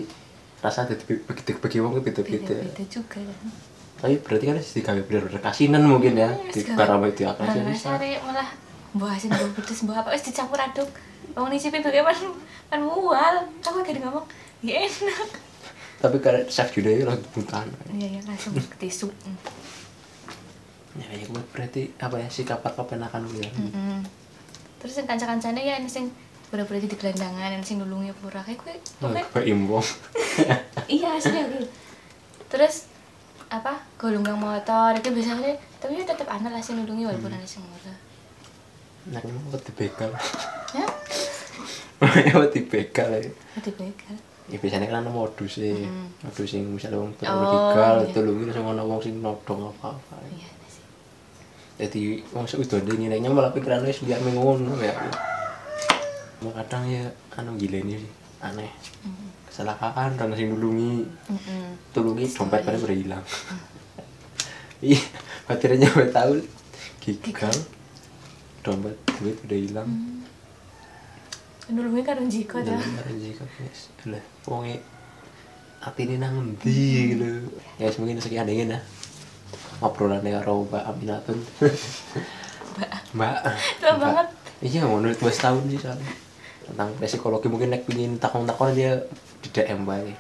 rasa 0.62 0.86
jadi 0.86 1.04
begitu 1.26 1.82
wong 1.82 1.98
beda 2.00 2.22
beda 2.22 2.54
beda 2.54 2.84
juga 2.86 3.18
kan 3.20 3.74
tapi 4.05 4.20
berarti 4.20 4.44
kan 4.44 4.55
harus 4.61 4.72
digawe 4.76 5.00
bener-bener 5.00 5.40
kasinan 5.40 5.88
mungkin 5.88 6.12
ya. 6.12 6.28
Di 6.52 6.61
Segala- 6.61 7.00
karena 7.00 7.09
itu 7.09 7.22
akan 7.24 7.44
jadi 7.48 7.72
sare 7.72 8.11
malah 8.20 8.48
buasin 8.92 9.32
buah 9.32 9.50
pedes 9.57 9.80
buah 9.82 10.05
apa? 10.05 10.12
Wis 10.12 10.28
dicampur 10.28 10.61
aduk. 10.61 10.92
Wong 11.32 11.48
nyicipin 11.48 11.80
bagaimana 11.80 12.20
kan 12.68 12.80
mual. 12.84 13.48
Aku 13.64 13.80
gak 13.80 13.96
ngomong 13.96 14.28
ya 14.61 14.84
enak. 14.84 15.28
Tapi 16.05 16.20
karena 16.20 16.44
chef 16.44 16.68
juga 16.68 16.92
ya 16.92 17.09
lagi 17.09 17.24
bukan 17.32 17.64
iya 17.96 18.20
ya 18.20 18.20
langsung 18.28 18.52
tisu 18.76 19.09
ya 21.00 21.09
ya 21.11 21.24
berarti 21.48 21.96
apa 21.96 22.20
ya 22.20 22.28
sikap 22.28 22.61
apa 22.61 22.84
penakan 22.84 23.24
ya? 23.40 23.48
Mm-mm. 23.57 24.05
terus 24.84 25.00
yang 25.00 25.09
kanca-kancane 25.09 25.64
ya 25.64 25.80
ini 25.80 25.88
sing 25.88 26.12
pura-pura 26.52 26.76
di 26.76 26.86
gelandangan 26.86 27.50
yang 27.57 27.64
sing 27.64 27.80
nulungi 27.80 28.12
pura. 28.20 28.44
Kayak 28.44 28.61
gue 28.62 28.74
pokoknya 29.00 29.24
gue 29.26 29.42
imbong 29.48 29.86
iya 31.00 31.16
asli 31.16 31.40
aku 31.40 31.64
terus 32.52 32.86
apa 33.55 33.72
golongan 34.00 34.34
motor 34.34 34.90
itu 34.98 35.09
biasanya 35.14 35.55
tapi 35.78 36.00
ya 36.00 36.05
tetap 36.07 36.26
anak 36.26 36.50
lah 36.55 36.62
sing 36.62 36.80
nulungi 36.80 37.07
walaupun 37.07 37.30
Hmm. 37.30 37.38
anak 37.38 37.48
sing 37.48 37.62
motor 37.62 37.94
nah 39.05 39.20
ini 39.20 39.36
mau 39.36 39.55
dibegal 39.61 40.11
ya 40.74 40.86
mau 42.34 42.46
dibegal 42.50 43.09
ya? 43.14 43.20
Di 43.61 43.70
begal 43.70 44.16
ya 44.44 44.57
biasanya 44.61 44.86
kan 44.92 45.00
ada 45.00 45.09
modus 45.12 45.57
sih. 45.57 45.72
Mm. 45.72 46.09
modus 46.20 46.48
sing 46.50 46.64
misalnya 46.68 47.00
wong 47.00 47.12
Oh, 47.16 47.20
begal 47.20 47.94
iya. 48.05 48.12
tulungi 48.12 48.42
terus 48.48 48.61
ngono 48.61 48.82
wong 48.84 49.00
sing 49.00 49.14
nodong 49.24 49.72
apa 49.72 49.96
apa 49.96 50.14
iya 50.32 50.48
sih. 50.68 50.84
Jadi 51.80 52.02
wong 52.32 52.44
dingin 52.84 53.12
nya 53.16 53.30
malah 53.32 53.52
pikirannya 53.57 53.88
wis 53.88 54.05
biar 54.05 54.20
ngono 54.20 54.76
ya. 54.84 54.92
Kadang 56.44 56.84
ya 56.92 57.09
anu 57.40 57.57
gila 57.57 57.80
ini 57.80 58.05
sih 58.05 58.24
aneh 58.45 58.68
Mm-mm. 59.05 59.28
kecelakaan 59.49 60.14
karena 60.20 60.34
sing 60.36 60.53
nulungi 60.53 61.09
Mm-mm. 61.09 61.64
tulungi 61.97 62.28
dompet 62.36 62.61
pada 62.61 62.76
berhilang 62.76 63.24
iya 64.84 65.01
baterainya 65.49 65.88
gue 65.88 66.09
tahu 66.12 66.34
gigal 67.01 67.57
dompet 68.61 68.97
duit 69.20 69.36
udah 69.49 69.59
hilang 69.59 69.90
nulungi 71.72 72.05
kan 72.05 72.20
jiko 72.28 72.61
dah 72.61 72.76
arti 72.76 73.32
jika 73.32 73.45
guys, 73.57 73.88
lah, 74.05 74.20
wonge 74.45 74.84
hati 75.84 76.09
ini 76.09 76.16
nang 76.16 76.40
endi 76.40 77.12
gitu. 77.12 77.45
Ya 77.76 77.92
mungkin 78.01 78.16
sekian 78.16 78.49
dingin 78.49 78.72
ya. 78.72 78.80
Obrolannya 79.84 80.32
karo 80.40 80.64
Mbak 80.64 80.84
Aminatun. 80.92 81.38
Mbak. 83.16 83.36
Tua 83.80 83.92
Mbak. 83.92 84.01
banget. 84.01 84.28
Iya, 84.64 84.88
mau 84.88 85.01
nulis 85.05 85.20
dua 85.20 85.28
tahun 85.28 85.68
sih 85.68 85.76
soalnya. 85.76 86.09
Tentang 86.64 86.88
psikologi 86.98 87.46
mungkin 87.46 87.70
nek 87.70 87.84
pingin 87.84 88.16
takon-takon 88.16 88.72
dia 88.72 88.96
di 89.40 89.48
DM 89.48 89.84
bae. 89.84 90.12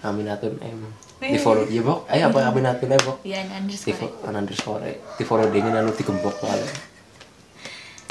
Aminatun 0.00 0.56
M. 0.58 0.80
Di 1.16 1.36
follow 1.36 1.64
iya 1.64 1.80
bok. 1.80 2.04
Eh 2.06 2.20
apa 2.20 2.38
Aminatun 2.44 2.88
ya 2.88 2.98
bok? 2.98 3.16
iya 3.22 3.40
Di 3.42 3.52
underscore 3.52 4.30
underscore. 4.30 4.92
Di 5.14 5.22
follow 5.22 5.48
dingin 5.48 5.72
anu 5.72 5.90
digembok 5.90 6.36
soalnya. 6.36 6.70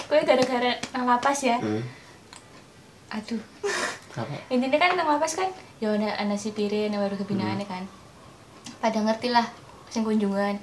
gue 0.06 0.22
gara-gara 0.22 0.70
nang 0.94 1.10
lapas 1.10 1.42
ya 1.42 1.58
Hmm. 1.58 1.82
aduh 3.10 3.42
Apa? 4.14 4.38
intinya 4.54 4.78
kan 4.78 4.94
nang 4.94 5.10
lapas 5.10 5.34
kan 5.34 5.50
ya 5.82 5.92
ada 5.92 6.14
anak 6.16 6.38
si 6.38 6.54
pirin 6.54 6.94
yang 6.94 7.02
baru 7.02 7.18
kebinaan 7.18 7.58
kan 7.66 7.90
pada 8.78 9.02
ngerti 9.02 9.34
lah 9.34 9.50
sing 9.90 10.06
kunjungan 10.06 10.62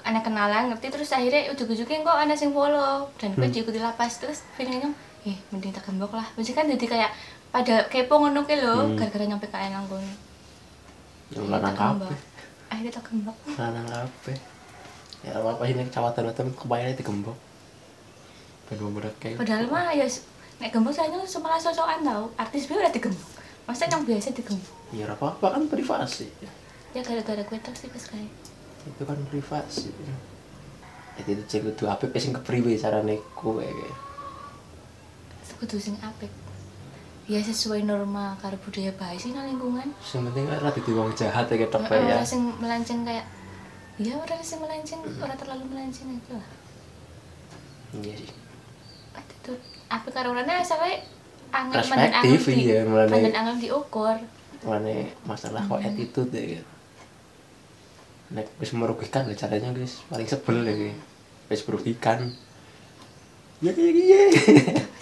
anak 0.00 0.22
kenalan 0.22 0.70
ngerti 0.70 0.86
terus 0.86 1.10
akhirnya 1.10 1.50
ujuk-ujuknya 1.50 2.06
kok 2.06 2.14
anak 2.14 2.38
sing 2.38 2.54
follow 2.54 3.10
dan 3.18 3.34
gue 3.34 3.50
diikuti 3.50 3.82
lapas 3.82 4.22
terus 4.22 4.46
feelingnya 4.54 4.94
eh 5.24 5.36
mending 5.48 5.70
tak 5.70 5.84
gembok 5.84 6.12
lah 6.12 6.26
maksudnya 6.32 6.56
kan 6.56 6.66
jadi 6.68 6.86
kayak 6.88 7.10
pada 7.48 7.76
kepo 7.86 8.14
ngono 8.16 8.42
ke 8.42 8.54
lo 8.56 8.84
Hmm. 8.84 8.94
gara-gara 8.94 9.24
nyampe 9.24 9.44
ke 9.44 9.56
enang 9.56 9.86
kono 9.86 10.12
Yang 11.28 11.44
lanang 11.46 11.60
Tak 11.66 11.76
gembok. 11.76 12.08
kabeh. 12.08 12.18
akhirnya 12.68 12.92
tak 12.92 13.04
gembok 13.04 13.36
Lanang 13.54 13.86
apa? 13.88 14.32
Ya 15.18 15.32
apa 15.34 15.62
sih 15.62 15.74
nek 15.74 15.88
cawatan 15.88 16.22
itu 16.26 16.42
kebayang 16.54 16.94
digembok. 16.94 17.36
Ben 18.66 18.78
bener 18.78 19.12
kayak. 19.18 19.36
padahal 19.36 19.64
mah 19.66 19.90
ya 19.90 20.06
nek 20.58 20.70
gembok 20.70 20.92
saya 20.92 21.08
malah 21.10 21.58
sosokan 21.58 22.00
tau 22.00 22.28
artis 22.34 22.64
biar 22.64 22.80
udah 22.80 22.92
digembok 22.92 23.28
masa 23.64 23.84
yang 23.84 24.02
biasa 24.02 24.30
digembok 24.30 24.72
Ya 24.88 25.04
ora 25.04 25.14
apa-apa 25.14 25.46
kan 25.52 25.62
privasi. 25.66 26.28
ya 26.88 27.00
gara-gara 27.02 27.36
gue 27.38 27.58
terus 27.58 27.78
sih 27.78 27.88
pas 27.88 28.04
kayak 28.06 28.32
Itu 28.86 29.02
kan 29.02 29.18
privasi. 29.26 29.90
Jadi 31.14 31.30
itu 31.30 31.42
cek 31.44 31.60
kudu 31.66 31.84
apik 31.86 32.14
sing 32.14 32.32
kepriwe 32.32 32.72
carane 32.74 33.20
kowe. 33.34 33.60
Kudu 35.58 35.76
sing 35.78 35.96
apik 36.00 36.30
ya 37.28 37.42
sesuai 37.44 37.84
norma 37.84 38.38
karo 38.40 38.56
budaya 38.62 38.88
baik 38.96 39.20
sih 39.20 39.36
nang 39.36 39.44
lingkungan 39.44 39.92
Sing 40.00 40.24
penting 40.24 40.48
ora 40.48 40.72
dadi 40.72 40.90
wong 40.96 41.12
jahat 41.12 41.44
ya 41.52 41.56
ketok 41.68 41.84
Heeh, 41.92 42.08
ya. 42.08 42.24
sing 42.24 42.40
melenceng 42.56 43.04
kayak 43.04 43.28
ya 44.00 44.16
orang 44.16 44.40
sing 44.40 44.58
melenceng 44.64 45.00
orang 45.20 45.36
terlalu 45.36 45.64
melenceng 45.68 46.08
itu 46.08 46.32
lah 46.32 46.48
Iya 47.88 48.14
sih. 48.20 48.30
itu 49.18 49.52
apik 49.88 50.12
karo 50.12 50.36
asalnya 50.36 51.00
angin 51.52 51.72
mandan 51.88 52.12
Perspektif, 52.12 52.40
angin 52.44 52.56
di 52.56 52.64
iya, 52.68 52.78
mandan 52.84 53.32
angin 53.32 53.56
diukur 53.60 54.16
Mane 54.66 55.14
masalah 55.22 55.62
kok 55.62 55.78
attitude 55.78 56.34
ya. 56.34 56.62
Nek 58.34 58.50
wis 58.58 58.74
merugikan 58.74 59.30
lah 59.30 59.38
caranya 59.38 59.70
guys 59.70 60.02
paling 60.10 60.26
sebel 60.26 60.66
ya. 60.66 60.74
Wis 61.46 61.62
merugikan. 61.62 62.34
Ya 63.62 63.70
kayak 63.70 63.92
gini. 63.94 64.18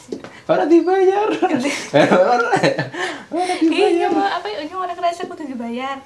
Para 0.47 0.63
dibayar. 0.65 1.27
Para 1.27 1.59
iya 1.59 3.59
dibayar. 3.59 4.09
mah 4.09 4.39
apa 4.39 4.47
ya 4.47 4.63
ujung 4.63 4.79
orang 4.79 4.95
kerasa 4.95 5.27
kudu 5.27 5.43
dibayar 5.45 5.99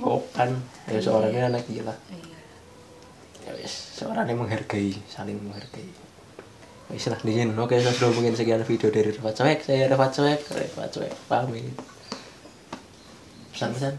Bukan. 0.00 0.48
Ya 0.88 0.98
seorangnya 0.98 1.42
anak 1.48 1.62
gila. 1.68 1.92
iya 2.08 2.38
Ya 3.44 3.50
wis, 3.54 3.94
seorang 3.94 4.24
yang 4.24 4.40
menghargai, 4.40 4.96
saling 5.06 5.36
menghargai. 5.36 5.86
Wis 6.88 7.04
lah 7.06 7.20
dingin. 7.20 7.52
Oke, 7.54 7.76
saya 7.76 7.92
sudah 7.92 8.10
mungkin 8.10 8.32
sekian 8.32 8.62
video 8.62 8.88
dari 8.88 9.10
Reva 9.10 9.28
Cuek. 9.28 9.58
Saya 9.60 9.84
Reva 9.86 10.06
Cuek, 10.08 10.40
Reva 10.48 10.84
Cuek. 10.88 11.12
Pamit. 11.28 11.76
Pesan-pesan. 13.52 13.92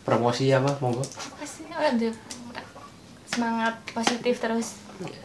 Promosi 0.00 0.48
apa? 0.48 0.72
Monggo. 0.80 1.04
pasti 1.34 1.64
orang 1.68 1.96
tuh 1.96 2.12
semangat 3.26 3.74
positif 3.90 4.38
terus 4.38 4.78
Ya, 5.02 5.18